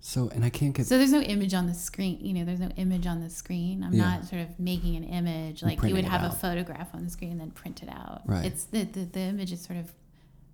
So, 0.00 0.28
and 0.34 0.44
I 0.44 0.50
can't 0.50 0.74
get. 0.74 0.86
so 0.86 0.96
there's 0.96 1.12
no 1.12 1.20
image 1.20 1.54
on 1.54 1.66
the 1.66 1.74
screen. 1.74 2.18
You 2.20 2.32
know, 2.34 2.44
there's 2.44 2.60
no 2.60 2.70
image 2.76 3.06
on 3.06 3.20
the 3.20 3.28
screen. 3.30 3.82
I'm 3.82 3.92
Yeah. 3.92 4.04
not 4.16 4.24
sort 4.26 4.42
of 4.42 4.58
making 4.58 4.96
an 4.96 5.04
image 5.04 5.62
like 5.62 5.82
you 5.82 5.94
would 5.94 6.04
have 6.04 6.22
a 6.30 6.34
photograph 6.34 6.94
on 6.94 7.04
the 7.04 7.10
screen 7.10 7.32
and 7.32 7.40
then 7.40 7.50
print 7.50 7.82
it 7.82 7.88
out. 7.88 8.22
Right. 8.26 8.44
It's 8.46 8.64
the 8.64 8.84
the, 8.84 9.04
the 9.04 9.20
image 9.20 9.52
is 9.52 9.60
sort 9.60 9.78
of 9.78 9.92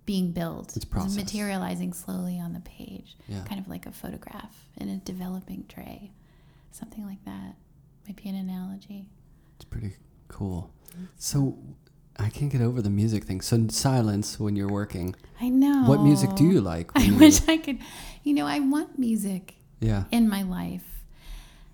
being 0.05 0.31
built. 0.31 0.75
It's 0.75 0.85
processed. 0.85 1.17
materializing 1.17 1.93
slowly 1.93 2.39
on 2.39 2.53
the 2.53 2.59
page, 2.61 3.15
yeah. 3.27 3.43
kind 3.45 3.59
of 3.59 3.67
like 3.67 3.85
a 3.87 3.91
photograph 3.91 4.67
in 4.77 4.87
a 4.89 4.97
developing 4.97 5.65
tray, 5.67 6.11
something 6.71 7.05
like 7.05 7.23
that. 7.25 7.55
Might 8.07 8.15
be 8.21 8.29
an 8.29 8.35
analogy. 8.35 9.07
It's 9.55 9.65
pretty 9.65 9.95
cool. 10.27 10.71
Mm-hmm. 10.91 11.05
So, 11.17 11.57
I 12.17 12.29
can't 12.29 12.51
get 12.51 12.61
over 12.61 12.81
the 12.81 12.89
music 12.89 13.25
thing. 13.25 13.41
So, 13.41 13.67
silence 13.69 14.39
when 14.39 14.55
you're 14.55 14.69
working. 14.71 15.15
I 15.41 15.49
know. 15.49 15.83
What 15.85 16.01
music 16.01 16.33
do 16.35 16.45
you 16.45 16.61
like? 16.61 16.91
I 16.95 17.01
you- 17.03 17.17
wish 17.17 17.47
I 17.47 17.57
could. 17.57 17.79
You 18.23 18.33
know, 18.33 18.45
I 18.47 18.59
want 18.59 18.97
music 18.97 19.55
Yeah. 19.81 20.05
in 20.11 20.27
my 20.29 20.43
life. 20.43 21.03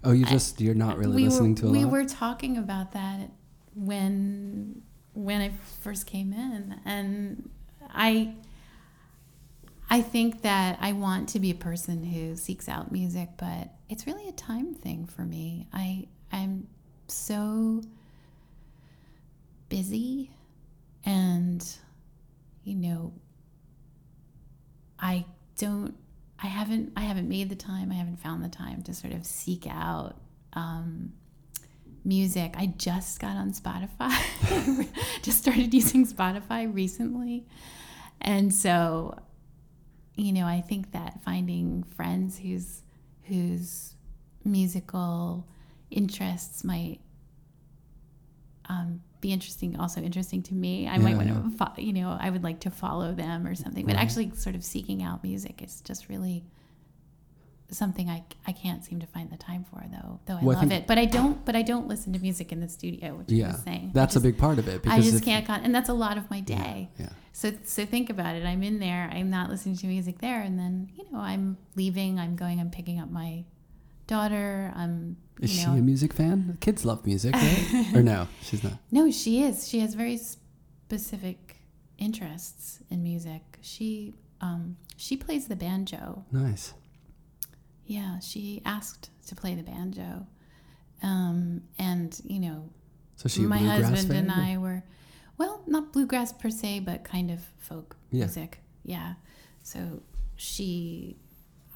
Oh, 0.03 0.11
you 0.13 0.25
just 0.25 0.59
you're 0.59 0.73
not 0.73 0.97
really 0.97 1.15
we 1.17 1.25
listening 1.25 1.51
were, 1.55 1.61
to 1.61 1.67
a 1.67 1.71
we 1.71 1.83
lot. 1.83 1.91
were 1.91 2.05
talking 2.05 2.57
about 2.57 2.93
that 2.93 3.29
when 3.75 4.81
when 5.13 5.41
I 5.41 5.51
first 5.81 6.07
came 6.07 6.33
in, 6.33 6.79
and 6.85 7.49
I 7.89 8.33
I 9.89 10.01
think 10.01 10.41
that 10.41 10.77
I 10.81 10.93
want 10.93 11.29
to 11.29 11.39
be 11.39 11.51
a 11.51 11.55
person 11.55 12.03
who 12.03 12.35
seeks 12.35 12.67
out 12.69 12.91
music, 12.91 13.29
but 13.37 13.73
it's 13.89 14.07
really 14.07 14.27
a 14.27 14.31
time 14.31 14.73
thing 14.73 15.05
for 15.05 15.21
me. 15.23 15.67
I 15.71 16.07
I'm 16.31 16.67
so 17.07 17.81
busy, 19.71 20.29
and 21.05 21.65
you 22.63 22.75
know, 22.75 23.13
I 24.99 25.25
don't 25.57 25.95
I 26.43 26.47
haven't 26.47 26.91
I 26.95 27.01
haven't 27.01 27.29
made 27.29 27.49
the 27.49 27.55
time. 27.55 27.91
I 27.91 27.95
haven't 27.95 28.19
found 28.19 28.43
the 28.43 28.49
time 28.49 28.83
to 28.83 28.93
sort 28.93 29.13
of 29.13 29.25
seek 29.25 29.65
out 29.67 30.15
um, 30.53 31.13
music. 32.03 32.53
I 32.57 32.67
just 32.77 33.19
got 33.19 33.37
on 33.37 33.53
Spotify. 33.53 34.11
just 35.21 35.39
started 35.39 35.73
using 35.73 36.05
Spotify 36.05 36.71
recently, 36.71 37.47
and 38.19 38.53
so 38.53 39.17
you 40.15 40.33
know 40.33 40.45
I 40.45 40.61
think 40.61 40.91
that 40.91 41.23
finding 41.23 41.83
friends 41.95 42.39
whose 42.39 42.81
whose 43.23 43.95
musical 44.43 45.47
interests 45.89 46.63
might 46.63 46.99
um, 48.69 49.01
be 49.21 49.31
interesting, 49.31 49.79
also 49.79 50.01
interesting 50.01 50.41
to 50.43 50.53
me. 50.53 50.87
I 50.87 50.97
might 50.97 51.11
Yeah, 51.11 51.33
want 51.33 51.51
to, 51.51 51.57
fo- 51.57 51.81
you 51.81 51.93
know, 51.93 52.17
I 52.19 52.29
would 52.29 52.43
like 52.43 52.59
to 52.61 52.71
follow 52.71 53.13
them 53.13 53.45
or 53.45 53.53
something. 53.55 53.85
But 53.85 53.95
Right. 53.95 54.01
actually, 54.03 54.31
sort 54.35 54.55
of 54.55 54.63
seeking 54.63 55.03
out 55.03 55.23
music 55.23 55.61
is 55.61 55.81
just 55.81 56.09
really 56.09 56.43
something 57.69 58.09
I, 58.09 58.23
I 58.45 58.51
can't 58.51 58.83
seem 58.83 58.99
to 58.99 59.07
find 59.07 59.29
the 59.29 59.37
time 59.37 59.63
for, 59.63 59.81
though. 59.91 60.19
Though 60.25 60.37
I 60.37 60.43
Well, 60.43 60.57
love 60.57 60.67
think- 60.67 60.81
it, 60.81 60.87
but 60.87 60.97
I 60.97 61.05
don't. 61.05 61.43
But 61.45 61.55
I 61.55 61.61
don't 61.61 61.87
listen 61.87 62.11
to 62.13 62.19
music 62.19 62.51
in 62.51 62.59
the 62.59 62.67
studio, 62.67 63.15
which 63.15 63.31
I 63.31 63.35
yeah, 63.35 63.51
was 63.53 63.61
saying. 63.61 63.91
That's 63.93 64.13
just, 64.15 64.25
a 64.25 64.27
big 64.27 64.37
part 64.37 64.59
of 64.59 64.67
it. 64.67 64.81
Because 64.83 64.97
I 64.99 65.01
just 65.01 65.17
if- 65.17 65.25
can't, 65.25 65.45
con- 65.45 65.61
and 65.63 65.73
that's 65.73 65.87
a 65.89 65.93
lot 65.93 66.17
of 66.17 66.29
my 66.29 66.41
day. 66.41 66.89
Yeah, 66.99 67.09
So 67.31 67.53
so 67.63 67.85
think 67.85 68.09
about 68.09 68.35
it. 68.35 68.45
I'm 68.45 68.61
in 68.63 68.79
there. 68.79 69.09
I'm 69.13 69.29
not 69.29 69.49
listening 69.49 69.77
to 69.77 69.87
music 69.87 70.19
there, 70.19 70.41
and 70.41 70.59
then 70.59 70.89
you 70.95 71.05
know 71.11 71.19
I'm 71.19 71.57
leaving. 71.75 72.19
I'm 72.19 72.35
going. 72.35 72.59
I'm 72.59 72.71
picking 72.71 72.99
up 72.99 73.09
my 73.09 73.45
daughter. 74.07 74.73
I'm 74.75 75.15
Is 75.41 75.51
she 75.51 75.65
know 75.65 75.73
a 75.73 75.77
music 75.81 76.13
fan? 76.13 76.57
Kids 76.61 76.85
love 76.85 77.05
music, 77.05 77.33
right? 77.33 77.85
or 77.95 78.01
no, 78.03 78.27
she's 78.41 78.63
not. 78.63 78.73
No, 78.91 79.09
she 79.11 79.43
is. 79.43 79.67
She 79.67 79.79
has 79.79 79.95
very 79.95 80.17
specific 80.17 81.57
interests 81.97 82.79
in 82.89 83.03
music. 83.03 83.41
She 83.61 84.13
um, 84.41 84.77
she 84.97 85.17
plays 85.17 85.47
the 85.47 85.55
banjo. 85.55 86.25
Nice. 86.31 86.73
Yeah, 87.85 88.19
she 88.19 88.61
asked 88.65 89.09
to 89.27 89.35
play 89.35 89.55
the 89.55 89.63
banjo, 89.63 90.25
um, 91.03 91.63
and 91.77 92.19
you 92.23 92.39
know, 92.39 92.69
So 93.17 93.27
she 93.29 93.41
my 93.41 93.57
husband 93.57 94.11
and 94.11 94.31
I 94.31 94.57
were, 94.57 94.83
well, 95.37 95.61
not 95.67 95.91
bluegrass 95.93 96.31
per 96.33 96.49
se, 96.49 96.81
but 96.81 97.03
kind 97.03 97.29
of 97.31 97.39
folk 97.57 97.95
Yeah. 98.11 98.25
music. 98.25 98.59
Yeah. 98.83 99.15
So 99.63 100.01
she, 100.35 101.17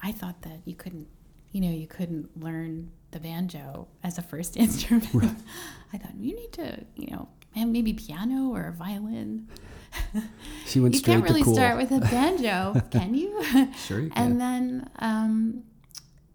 I 0.02 0.10
thought 0.12 0.42
that 0.42 0.60
you 0.64 0.74
couldn't, 0.74 1.06
you 1.52 1.60
know, 1.60 1.70
you 1.70 1.86
couldn't 1.86 2.40
learn 2.42 2.90
the 3.16 3.28
banjo 3.28 3.88
as 4.02 4.18
a 4.18 4.22
first 4.22 4.56
instrument. 4.64 5.08
Right. 5.12 5.30
I 5.92 5.98
thought 5.98 6.14
you 6.16 6.34
need 6.34 6.52
to, 6.54 6.84
you 6.96 7.08
know, 7.10 7.28
and 7.54 7.72
maybe 7.72 7.92
piano 7.92 8.50
or 8.50 8.66
a 8.68 8.72
violin. 8.72 9.48
She 10.66 10.78
went 10.80 10.94
you 10.94 10.98
straight 10.98 11.14
can't 11.14 11.24
really 11.24 11.40
to 11.40 11.44
cool. 11.44 11.54
start 11.54 11.78
with 11.78 11.90
a 11.90 12.00
banjo, 12.00 12.82
can 12.90 13.14
you? 13.14 13.40
Sure 13.86 14.00
you 14.00 14.10
can. 14.10 14.22
and 14.22 14.40
then, 14.40 14.90
um, 14.98 15.62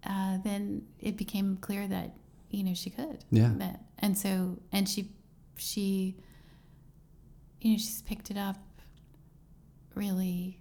uh, 0.04 0.38
then 0.42 0.82
it 0.98 1.16
became 1.16 1.58
clear 1.58 1.86
that 1.86 2.16
you 2.50 2.64
know 2.64 2.74
she 2.74 2.90
could. 2.90 3.24
Yeah. 3.30 3.52
And 3.98 4.18
so, 4.18 4.58
and 4.72 4.88
she, 4.88 5.12
she, 5.56 6.16
you 7.60 7.72
know, 7.72 7.76
she's 7.76 8.02
picked 8.02 8.30
it 8.32 8.36
up 8.38 8.56
really, 9.94 10.60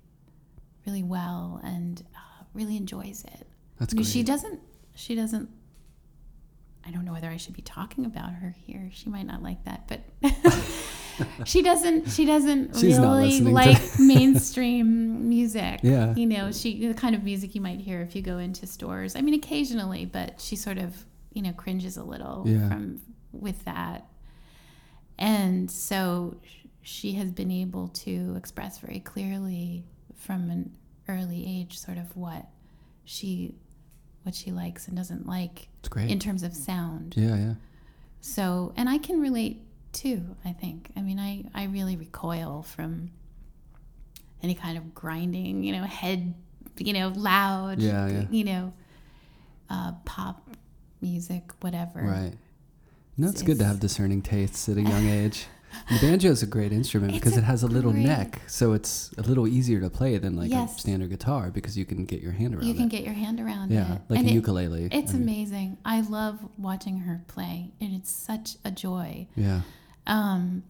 really 0.86 1.02
well, 1.02 1.60
and 1.64 2.04
uh, 2.16 2.44
really 2.54 2.78
enjoys 2.78 3.24
it. 3.24 3.48
That's 3.80 3.94
great. 3.96 4.06
She 4.06 4.22
doesn't. 4.22 4.60
She 4.96 5.16
doesn't. 5.16 5.50
I 6.86 6.92
don't 6.92 7.06
know 7.06 7.14
whether 7.14 7.30
I 7.30 7.38
should 7.38 7.54
be 7.56 7.62
talking 7.62 8.06
about 8.06 8.32
her 8.34 8.56
here. 8.66 8.90
She 8.92 9.10
might 9.10 9.26
not 9.28 9.44
like 9.44 9.64
that, 9.66 9.88
but 9.88 10.02
she 11.46 11.62
doesn't. 11.62 12.10
She 12.10 12.26
doesn't 12.26 12.76
She's 12.76 12.98
really 12.98 13.42
like 13.42 13.80
mainstream 14.00 15.30
music. 15.30 15.82
Yeah. 15.84 16.16
you 16.16 16.26
know, 16.26 16.52
she 16.52 16.88
the 16.88 16.94
kind 16.94 17.14
of 17.16 17.24
music 17.24 17.54
you 17.56 17.62
might 17.62 17.80
hear 17.80 18.02
if 18.02 18.16
you 18.16 18.22
go 18.22 18.38
into 18.40 18.66
stores. 18.66 19.16
I 19.16 19.22
mean, 19.22 19.36
occasionally, 19.36 20.06
but 20.06 20.42
she 20.42 20.56
sort 20.56 20.78
of 20.78 21.06
you 21.34 21.42
know 21.42 21.54
cringes 21.54 21.98
a 21.98 22.04
little 22.04 22.44
Yeah. 22.48 22.68
from 22.68 23.02
with 23.32 23.64
that, 23.66 24.08
and 25.18 25.70
so 25.70 26.38
she 26.82 27.14
has 27.14 27.32
been 27.32 27.52
able 27.52 27.90
to 27.90 28.34
express 28.36 28.80
very 28.80 29.00
clearly 29.00 29.84
from 30.16 30.50
an 30.50 30.72
early 31.08 31.46
age 31.48 31.78
sort 31.78 31.98
of 31.98 32.16
what 32.18 32.48
she 33.04 33.54
what 34.24 34.36
she 34.36 34.52
likes 34.52 34.88
and 34.88 34.96
doesn't 34.96 35.26
like 35.28 35.68
It's 35.80 35.90
great. 35.90 36.10
in 36.12 36.20
terms 36.20 36.44
of 36.44 36.54
sound. 36.54 37.16
yeah, 37.18 37.36
yeah. 37.36 37.54
So, 38.22 38.72
and 38.78 38.88
I 38.88 38.98
can 39.00 39.20
relate 39.20 39.62
too, 39.94 40.36
I 40.46 40.54
think. 40.54 40.92
I 40.96 41.02
mean, 41.02 41.20
I, 41.20 41.44
I 41.56 41.66
really 41.66 41.96
recoil 41.96 42.62
from 42.64 43.10
any 44.44 44.54
kind 44.56 44.78
of 44.78 44.94
grinding, 44.94 45.64
you 45.64 45.72
know, 45.74 45.84
head, 45.84 46.34
you 46.78 46.94
know, 46.94 47.10
loud, 47.16 47.80
Yeah, 47.80 48.08
yeah. 48.08 48.26
you 48.30 48.44
know, 48.44 48.74
uh, 49.70 49.94
pop 50.06 50.50
music, 51.02 51.52
whatever. 51.62 52.02
Right. 52.02 52.34
No, 53.18 53.28
it's 53.28 53.42
It's- 53.42 53.44
good 53.44 53.60
to 53.60 53.66
have 53.66 53.80
discerning 53.80 54.22
tastes 54.22 54.70
at 54.70 54.78
a 54.78 54.82
young 54.82 55.08
age. 55.08 55.48
The 55.90 56.00
banjo 56.00 56.30
is 56.32 56.42
a 56.44 56.48
great 56.48 56.72
instrument 56.72 57.14
It's 57.14 57.20
because 57.20 57.38
it 57.38 57.44
has 57.44 57.64
a 57.64 57.68
little 57.68 57.92
great- 57.92 58.06
neck, 58.06 58.42
so 58.48 58.74
it's 58.74 59.12
a 59.18 59.22
little 59.22 59.48
easier 59.48 59.80
to 59.82 59.90
play 59.90 60.18
than 60.18 60.36
like 60.36 60.50
Yes. 60.52 60.78
a 60.78 60.80
standard 60.80 61.10
guitar 61.10 61.52
because 61.52 61.78
you 61.78 61.86
can 61.86 62.06
get 62.06 62.22
your 62.22 62.32
hand 62.34 62.54
around 62.56 62.64
it. 62.64 62.68
You 62.68 62.74
can 62.74 62.86
it. 62.86 62.90
get 62.90 63.04
your 63.04 63.14
hand 63.14 63.40
around 63.40 63.72
yeah, 63.72 63.96
it. 63.96 64.02
like 64.10 64.20
And 64.20 64.28
a 64.28 64.32
it- 64.32 64.36
ukulele. 64.36 64.90
It's 64.92 65.12
I 65.14 65.18
mean, 65.18 65.24
amazing. 65.24 65.78
I 65.86 66.02
love 66.02 66.40
watching 66.58 67.00
her 67.00 67.24
play, 67.28 67.72
and 67.82 67.94
it's 67.94 68.12
such 68.12 68.58
a 68.66 68.72
joy. 68.72 69.28
Yeah, 69.36 69.62
Um, 70.08 70.64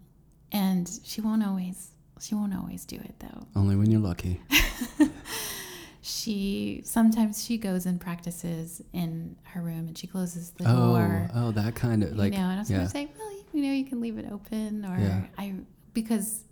and 0.52 0.90
she 1.04 1.22
won't 1.22 1.44
always, 1.44 1.92
she 2.20 2.36
won't 2.36 2.54
always 2.56 2.86
do 2.86 2.98
it 2.98 3.16
though. 3.20 3.48
only 3.56 3.76
when 3.76 3.90
you're 3.92 4.02
lucky. 4.02 4.42
she 6.04 6.82
sometimes 6.84 7.44
she 7.44 7.58
goes 7.58 7.86
and 7.86 8.02
practices 8.02 8.82
in 8.92 9.36
her 9.44 9.62
room 9.62 9.88
and 9.88 9.98
she 9.98 10.08
closes 10.08 10.50
the 10.52 10.64
Oh, 10.68 10.76
door 10.96 11.30
oh, 11.36 11.52
that 11.52 11.76
kind 11.76 12.04
of 12.04 12.18
like 12.18 12.34
you 12.34 12.40
know 12.40 12.46
and 12.46 12.54
i 12.56 12.60
was 12.60 12.72
yeah, 12.72 12.80
to 12.84 12.90
say 12.90 13.08
well 13.18 13.32
you 13.54 13.62
know 13.62 13.72
you 13.72 13.86
can 13.86 14.00
leave 14.02 14.18
it 14.18 14.26
open 14.32 14.86
or 14.86 14.98
Yeah. 15.00 15.24
i 15.38 15.54
because 15.94 16.44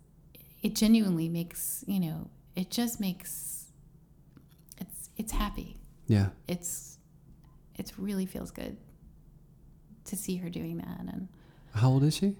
it 0.61 0.75
genuinely 0.75 1.29
makes 1.29 1.83
you 1.87 1.99
know 1.99 2.29
it 2.55 2.69
just 2.69 2.99
makes 2.99 3.65
it's 4.79 5.09
it's 5.17 5.31
happy 5.31 5.77
yeah. 6.07 6.29
it's 6.47 6.97
it 7.75 7.91
really 7.97 8.25
feels 8.25 8.51
good 8.51 8.75
to 10.05 10.15
see 10.15 10.37
her 10.37 10.49
doing 10.49 10.77
that 10.77 10.99
and 10.99 11.27
How 11.75 11.89
old 11.89 12.03
is 12.03 12.15
she? 12.17 12.35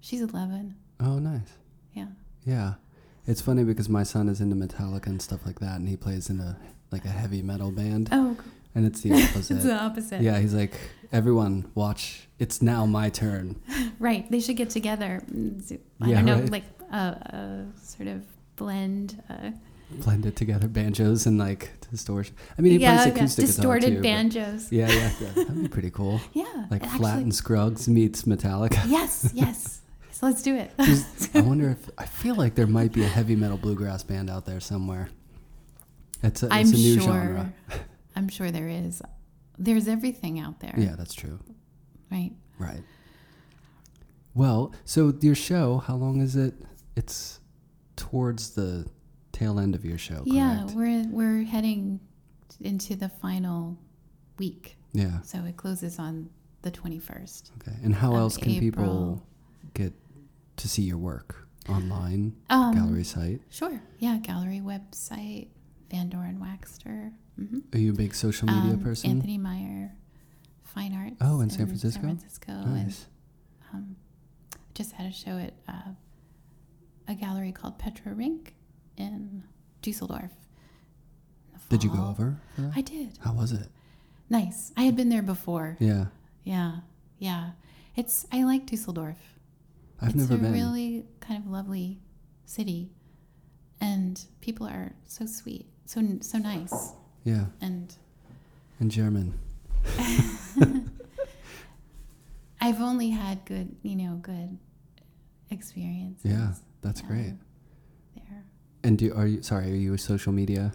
she's 0.00 0.20
11 0.20 0.74
Oh, 1.00 1.18
nice. 1.18 1.52
yeah 1.94 2.06
Yeah, 2.44 2.74
it's 3.26 3.40
funny 3.40 3.64
because 3.64 3.88
my 3.88 4.02
son 4.04 4.28
is 4.28 4.40
into 4.40 4.54
Metallica 4.54 5.06
and 5.06 5.20
stuff 5.20 5.44
like 5.46 5.58
that, 5.60 5.76
and 5.80 5.88
he 5.88 5.96
plays 5.96 6.30
in 6.30 6.38
a 6.40 6.56
like 6.92 7.04
a 7.04 7.08
heavy 7.08 7.42
metal 7.42 7.70
band, 7.72 8.08
oh 8.12 8.36
and 8.74 8.86
it's 8.86 9.00
the 9.00 9.12
opposite. 9.12 9.54
it's 9.56 9.64
the 9.64 9.74
opposite 9.76 10.20
yeah, 10.22 10.38
he's 10.38 10.54
like, 10.54 10.72
everyone 11.12 11.70
watch. 11.74 12.28
It's 12.38 12.60
now 12.62 12.86
my 12.86 13.08
turn. 13.10 13.60
Right. 14.00 14.28
They 14.30 14.40
should 14.40 14.56
get 14.56 14.70
together. 14.70 15.22
Mm, 15.32 15.78
I 16.00 16.08
Yeah, 16.08 16.14
don't 16.16 16.24
know, 16.26 16.38
right. 16.40 16.50
like 16.50 16.64
a, 16.90 16.96
a 16.96 17.66
sort 17.80 18.08
of 18.08 18.22
blend. 18.56 19.22
Uh, 19.30 19.50
blended 20.00 20.34
together 20.36 20.66
banjos 20.66 21.26
and 21.26 21.38
like 21.38 21.70
distortion. 21.90 22.34
I 22.58 22.62
mean, 22.62 22.72
he 22.72 22.78
yeah, 22.78 22.96
plays 22.96 23.06
yeah, 23.06 23.12
acoustic 23.14 23.46
distorted 23.46 23.86
guitar 23.86 23.96
too. 23.96 24.02
banjos. 24.02 24.72
Yeah, 24.72 24.88
yeah, 24.90 25.12
yeah. 25.20 25.28
That'd 25.34 25.62
be 25.62 25.68
pretty 25.68 25.90
cool. 25.90 26.20
Yeah. 26.32 26.66
Like 26.70 26.82
actually- 26.82 26.98
Flatt 26.98 27.18
and 27.18 27.34
Scruggs 27.34 27.88
meets 27.88 28.22
Metallica. 28.24 28.82
Yes, 28.88 29.30
yes. 29.32 29.80
so 30.10 30.26
let's 30.26 30.42
do 30.42 30.54
it. 30.56 30.72
I 31.34 31.40
wonder 31.40 31.70
if 31.70 31.88
I 31.96 32.06
feel 32.06 32.34
like 32.34 32.56
there 32.56 32.66
might 32.66 32.92
be 32.92 33.04
a 33.04 33.08
heavy 33.08 33.36
metal 33.36 33.56
bluegrass 33.56 34.02
band 34.02 34.28
out 34.28 34.44
there 34.44 34.60
somewhere. 34.60 35.08
It's 36.22 36.42
a, 36.42 36.46
it's 36.46 36.54
I'm 36.54 36.66
a 36.66 36.70
new 36.70 36.94
sure. 36.94 37.02
genre. 37.02 37.52
I'm 38.16 38.28
sure 38.28 38.50
there 38.50 38.68
is. 38.68 39.02
There's 39.58 39.88
everything 39.88 40.38
out 40.38 40.60
there. 40.60 40.74
Yeah, 40.76 40.94
that's 40.96 41.14
true. 41.14 41.38
Right. 42.10 42.32
Right. 42.58 42.82
Well, 44.34 44.74
so 44.84 45.14
your 45.20 45.34
show, 45.34 45.78
how 45.78 45.94
long 45.96 46.20
is 46.20 46.34
it? 46.36 46.54
It's 46.96 47.40
towards 47.96 48.50
the 48.50 48.86
tail 49.32 49.58
end 49.60 49.74
of 49.74 49.84
your 49.84 49.98
show, 49.98 50.14
correct? 50.16 50.28
Yeah, 50.28 50.64
we're 50.74 51.06
we're 51.08 51.44
heading 51.44 52.00
into 52.60 52.96
the 52.96 53.08
final 53.08 53.76
week, 54.38 54.76
Yeah. 54.92 55.20
so 55.22 55.38
it 55.44 55.56
closes 55.56 55.98
on 55.98 56.30
the 56.62 56.70
21st. 56.70 57.50
Okay. 57.60 57.76
And 57.82 57.94
how 57.94 58.14
else 58.16 58.36
can 58.36 58.58
people 58.58 59.24
get 59.74 59.92
to 60.56 60.68
see 60.68 60.82
your 60.82 60.98
work 60.98 61.46
online, 61.68 62.34
Um, 62.50 62.74
gallery 62.74 63.04
site? 63.04 63.40
Sure. 63.50 63.80
Yeah, 63.98 64.18
gallery 64.18 64.60
website, 64.60 65.48
Van 65.90 66.08
Doren 66.08 66.38
Waxter. 66.40 67.12
Hmm 67.36 67.58
Are 67.72 67.78
you 67.78 67.90
a 67.92 67.94
big 67.94 68.14
social 68.14 68.46
media 68.46 68.74
um, 68.74 68.80
person? 68.80 69.10
Anthony 69.10 69.38
Meier, 69.38 69.92
Fine 70.62 70.94
Arts. 70.94 71.16
Oh, 71.20 71.40
in 71.40 71.50
San 71.50 71.66
Francisco? 71.66 72.00
San 72.02 72.16
Francisco, 72.16 72.52
and 72.52 72.84
nice. 72.84 73.06
um, 73.72 73.96
just 74.74 74.92
had 74.92 75.06
a 75.06 75.12
show 75.12 75.38
at 75.38 75.54
uh, 75.68 75.92
a 77.08 77.14
gallery 77.14 77.52
called 77.52 77.78
Petra 77.78 78.12
Rinck 78.12 78.54
in 78.96 79.42
Dusseldorf. 79.82 80.30
in 81.52 81.60
Did 81.68 81.84
you 81.84 81.90
go 81.90 82.06
over? 82.06 82.40
I 82.74 82.80
did. 82.80 83.18
How 83.22 83.32
was 83.32 83.52
it? 83.52 83.68
Nice. 84.30 84.72
I 84.76 84.82
had 84.82 84.96
been 84.96 85.08
there 85.08 85.22
before. 85.22 85.76
Yeah. 85.80 86.06
Yeah, 86.44 86.76
yeah. 87.18 87.50
It's 87.96 88.26
I 88.32 88.44
like 88.44 88.66
Dusseldorf. 88.66 89.18
I've 90.00 90.08
it's 90.10 90.16
never 90.16 90.36
been. 90.36 90.46
It's 90.46 90.50
a 90.50 90.52
really 90.52 91.04
kind 91.20 91.42
of 91.42 91.50
lovely 91.50 92.00
city, 92.44 92.90
and 93.80 94.20
people 94.40 94.66
are 94.66 94.92
so 95.06 95.26
sweet, 95.26 95.66
so 95.86 96.02
so 96.20 96.38
nice, 96.38 96.92
yeah. 97.24 97.46
and 97.60 97.94
In 98.80 98.90
German. 98.90 99.38
I've 102.60 102.80
only 102.80 103.10
had 103.10 103.44
good, 103.44 103.74
you 103.82 103.96
know, 103.96 104.14
good 104.22 104.58
experiences. 105.50 106.24
Yeah, 106.24 106.52
that's 106.82 107.02
um, 107.02 107.08
great. 107.08 107.34
There. 108.16 108.44
And 108.82 108.96
do 108.96 109.12
are 109.14 109.26
you 109.26 109.42
sorry, 109.42 109.70
are 109.72 109.76
you 109.76 109.94
a 109.94 109.98
social 109.98 110.32
media 110.32 110.72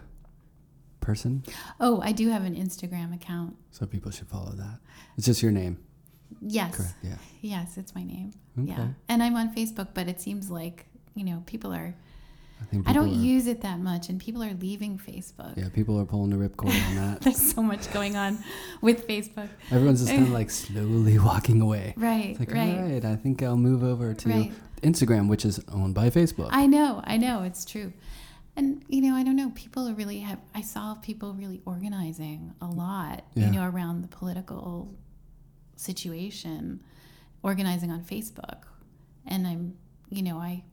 person? 1.00 1.42
Oh, 1.80 2.00
I 2.02 2.12
do 2.12 2.28
have 2.28 2.44
an 2.44 2.54
Instagram 2.54 3.14
account. 3.14 3.56
So 3.70 3.86
people 3.86 4.10
should 4.10 4.28
follow 4.28 4.52
that. 4.52 4.78
It's 5.16 5.26
just 5.26 5.42
your 5.42 5.52
name. 5.52 5.78
Yes. 6.40 6.76
Correct. 6.76 6.94
Yeah. 7.02 7.16
Yes, 7.40 7.76
it's 7.76 7.94
my 7.94 8.04
name. 8.04 8.32
Okay. 8.58 8.70
Yeah. 8.70 8.88
And 9.08 9.22
I'm 9.22 9.36
on 9.36 9.54
Facebook, 9.54 9.88
but 9.94 10.08
it 10.08 10.20
seems 10.20 10.50
like, 10.50 10.86
you 11.14 11.24
know, 11.24 11.42
people 11.46 11.72
are 11.72 11.94
I 12.72 12.90
I 12.90 12.92
don't 12.92 13.08
are- 13.08 13.12
use 13.12 13.46
it 13.46 13.62
that 13.62 13.80
much 13.80 14.08
and 14.08 14.20
people 14.20 14.42
are 14.42 14.54
leaving 14.54 14.98
Facebook. 14.98 15.56
Yeah, 15.56 15.68
people 15.70 15.98
are 16.00 16.04
pulling 16.04 16.30
the 16.30 16.36
ripcord 16.36 16.88
on 16.88 16.96
that. 16.96 17.20
There's 17.24 17.52
so 17.54 17.62
much 17.62 17.92
going 17.92 18.16
on 18.16 18.38
with 18.80 19.06
Facebook. 19.08 19.48
Everyone's 19.70 20.00
just 20.00 20.12
kind 20.12 20.26
of 20.26 20.32
like 20.40 20.50
slowly 20.50 21.18
walking 21.30 21.60
away. 21.60 21.94
Right, 21.96 22.30
It's 22.30 22.40
like, 22.40 22.52
right. 22.52 22.78
all 22.78 22.84
right, 22.88 23.04
I 23.04 23.16
think 23.16 23.42
I'll 23.42 23.56
move 23.56 23.82
over 23.82 24.14
to 24.14 24.28
Right. 24.28 24.52
Instagram, 24.82 25.28
which 25.28 25.44
is 25.44 25.60
owned 25.72 25.94
by 25.94 26.10
Facebook. 26.10 26.48
I 26.52 26.66
know, 26.66 27.00
I 27.04 27.16
know, 27.16 27.42
it's 27.42 27.64
true. 27.64 27.92
And 28.56 28.84
you 28.88 29.00
know, 29.02 29.14
I 29.14 29.22
don't 29.22 29.36
know, 29.36 29.50
people 29.54 29.88
are 29.88 29.94
really 29.94 30.18
have 30.20 30.38
I 30.54 30.60
saw 30.60 30.94
people 30.96 31.34
really 31.34 31.60
organizing 31.64 32.52
a 32.60 32.66
lot, 32.66 33.24
Yeah. 33.34 33.46
you 33.46 33.52
know, 33.52 33.64
around 33.68 34.02
the 34.02 34.08
political 34.08 34.94
situation, 35.76 36.82
organizing 37.42 37.90
on 37.90 38.02
Facebook. 38.04 38.62
And 39.26 39.46
I'm, 39.46 39.74
you 40.10 40.22
know, 40.22 40.38
I 40.38 40.64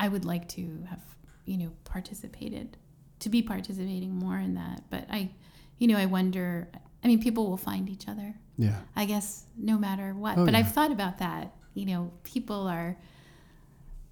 I 0.00 0.08
would 0.08 0.24
like 0.24 0.48
to 0.56 0.62
have, 0.90 1.02
you 1.44 1.56
know, 1.58 1.70
participated 1.84 2.76
to 3.20 3.28
be 3.28 3.42
participating 3.42 4.12
more 4.18 4.38
in 4.38 4.54
that, 4.54 4.82
but 4.90 5.04
I 5.10 5.30
you 5.78 5.86
know, 5.88 5.96
I 5.96 6.06
wonder 6.06 6.68
I 7.04 7.08
mean, 7.08 7.20
people 7.22 7.48
will 7.48 7.56
find 7.70 7.88
each 7.88 8.08
other. 8.08 8.34
yeah. 8.58 8.78
I 8.96 9.04
guess 9.06 9.44
no 9.56 9.78
matter 9.78 10.12
what. 10.14 10.36
Oh, 10.38 10.44
but 10.44 10.52
yeah. 10.54 10.60
I've 10.60 10.72
thought 10.72 10.92
about 10.92 11.18
that. 11.18 11.52
You 11.74 11.86
know, 11.86 12.12
people 12.24 12.66
are 12.68 12.96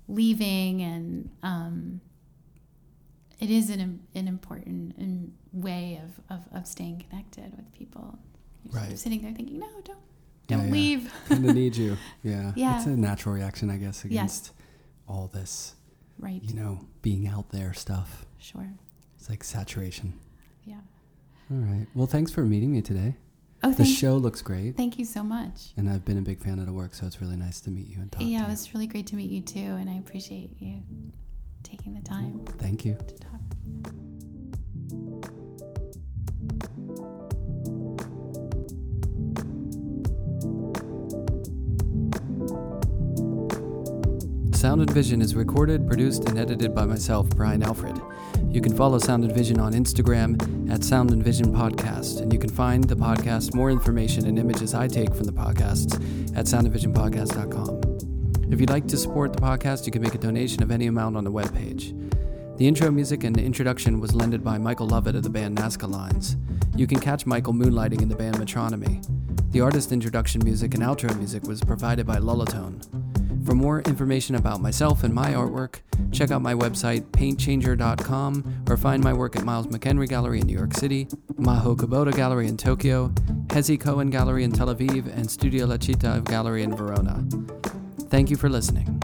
leaving 0.08 0.80
and 0.82 1.28
um, 1.42 2.00
it 3.40 3.50
is 3.50 3.70
an, 3.70 4.00
an 4.14 4.26
important 4.28 4.94
um, 4.98 5.32
way 5.52 6.00
of, 6.02 6.38
of, 6.38 6.44
of 6.54 6.66
staying 6.66 7.04
connected 7.08 7.54
with 7.56 7.70
people. 7.72 8.18
You're 8.64 8.72
sort 8.72 8.84
of 8.84 8.88
Right. 8.90 8.98
sitting 8.98 9.22
there 9.22 9.32
thinking, 9.32 9.58
no, 9.58 9.68
don't 9.84 9.98
don't 10.46 10.66
yeah. 10.68 10.72
leave. 10.72 11.12
kind 11.28 11.46
of 11.46 11.54
need 11.54 11.76
you. 11.84 11.96
Yeah. 12.22 12.52
Yeah. 12.56 12.78
It's 12.78 12.86
a 12.86 12.90
natural 12.96 13.34
reaction, 13.34 13.68
I 13.70 13.76
guess, 13.76 14.02
Yes. 14.04 14.06
against 14.06 14.52
all 15.06 15.28
this, 15.32 15.74
right. 16.18 16.40
you 16.42 16.54
know, 16.54 16.86
being 17.02 17.26
out 17.26 17.50
there 17.50 17.72
stuff. 17.74 18.26
Sure. 18.38 18.68
It's 19.18 19.28
like 19.28 19.42
saturation. 19.44 20.14
Yeah. 20.64 20.80
All 21.50 21.56
right. 21.58 21.86
Well, 21.94 22.06
thanks 22.06 22.30
for 22.30 22.42
meeting 22.42 22.72
me 22.72 22.82
today. 22.82 23.16
Oh, 23.64 23.72
The 23.72 23.84
show 23.84 24.16
looks 24.16 24.40
great. 24.40 24.76
thank 24.76 24.98
you 25.00 25.04
so 25.04 25.24
much. 25.24 25.72
And 25.76 25.90
I've 25.90 26.04
been 26.04 26.18
a 26.18 26.22
big 26.22 26.38
fan 26.40 26.58
of 26.60 26.66
the 26.66 26.72
work, 26.72 26.94
so 26.94 27.06
it's 27.06 27.20
really 27.20 27.36
nice 27.36 27.60
to 27.62 27.70
meet 27.70 27.88
you 27.88 27.96
and 28.00 28.12
talk 28.12 28.22
Yeah, 28.24 28.46
it 28.46 28.50
was 28.50 28.72
really 28.72 28.86
great 28.86 29.06
to 29.08 29.16
meet 29.16 29.30
you 29.30 29.40
too, 29.40 29.58
and 29.58 29.90
I 29.90 29.94
appreciate 29.94 30.50
you 30.60 30.80
taking 31.64 31.94
the 31.94 32.02
time 32.02 32.44
Thank 32.58 32.84
you. 32.84 32.94
to 32.94 33.14
talk. 33.16 33.40
Sound 44.58 44.80
and 44.80 44.90
Vision 44.90 45.22
is 45.22 45.36
recorded, 45.36 45.86
produced, 45.86 46.28
and 46.28 46.36
edited 46.36 46.74
by 46.74 46.84
myself, 46.84 47.30
Brian 47.30 47.62
Alfred. 47.62 47.96
You 48.50 48.60
can 48.60 48.76
follow 48.76 48.98
Sound 48.98 49.22
and 49.22 49.32
Vision 49.32 49.60
on 49.60 49.72
Instagram 49.72 50.68
at 50.68 50.82
Sound 50.82 51.12
and 51.12 51.22
Vision 51.22 51.54
Podcast, 51.54 52.20
and 52.20 52.32
you 52.32 52.40
can 52.40 52.50
find 52.50 52.82
the 52.82 52.96
podcast, 52.96 53.54
more 53.54 53.70
information, 53.70 54.26
and 54.26 54.36
images 54.36 54.74
I 54.74 54.88
take 54.88 55.14
from 55.14 55.26
the 55.26 55.32
podcasts 55.32 55.94
at 56.36 56.46
soundandvisionpodcast.com. 56.46 58.52
If 58.52 58.60
you'd 58.60 58.68
like 58.68 58.88
to 58.88 58.96
support 58.96 59.32
the 59.32 59.40
podcast, 59.40 59.86
you 59.86 59.92
can 59.92 60.02
make 60.02 60.16
a 60.16 60.18
donation 60.18 60.60
of 60.64 60.72
any 60.72 60.88
amount 60.88 61.16
on 61.16 61.22
the 61.22 61.30
webpage. 61.30 61.94
The 62.58 62.66
intro 62.66 62.90
music 62.90 63.22
and 63.22 63.38
introduction 63.38 64.00
was 64.00 64.12
lended 64.12 64.42
by 64.42 64.58
Michael 64.58 64.88
Lovett 64.88 65.14
of 65.14 65.22
the 65.22 65.30
band 65.30 65.58
NZCA 65.58 65.88
Lines. 65.88 66.36
You 66.74 66.88
can 66.88 66.98
catch 66.98 67.26
Michael 67.26 67.54
moonlighting 67.54 68.02
in 68.02 68.08
the 68.08 68.16
band 68.16 68.38
Metronomy. 68.38 69.06
The 69.52 69.60
artist 69.60 69.92
introduction 69.92 70.42
music 70.44 70.74
and 70.74 70.82
outro 70.82 71.16
music 71.16 71.44
was 71.44 71.60
provided 71.60 72.08
by 72.08 72.16
Lullatone. 72.16 73.07
For 73.48 73.54
more 73.54 73.80
information 73.80 74.34
about 74.34 74.60
myself 74.60 75.04
and 75.04 75.14
my 75.14 75.32
artwork, 75.32 75.76
check 76.12 76.30
out 76.30 76.42
my 76.42 76.52
website 76.52 77.00
paintchanger.com 77.12 78.64
or 78.68 78.76
find 78.76 79.02
my 79.02 79.14
work 79.14 79.36
at 79.36 79.44
Miles 79.46 79.68
McEnery 79.68 80.06
Gallery 80.06 80.40
in 80.40 80.46
New 80.46 80.52
York 80.52 80.74
City, 80.74 81.06
Maho 81.40 81.74
Kubota 81.74 82.14
Gallery 82.14 82.46
in 82.46 82.58
Tokyo, 82.58 83.08
Hezi 83.46 83.80
Cohen 83.80 84.10
Gallery 84.10 84.44
in 84.44 84.52
Tel 84.52 84.66
Aviv, 84.66 85.06
and 85.16 85.30
Studio 85.30 85.64
La 85.64 85.76
Città 85.78 86.22
Gallery 86.26 86.62
in 86.62 86.76
Verona. 86.76 87.24
Thank 88.10 88.28
you 88.28 88.36
for 88.36 88.50
listening. 88.50 89.00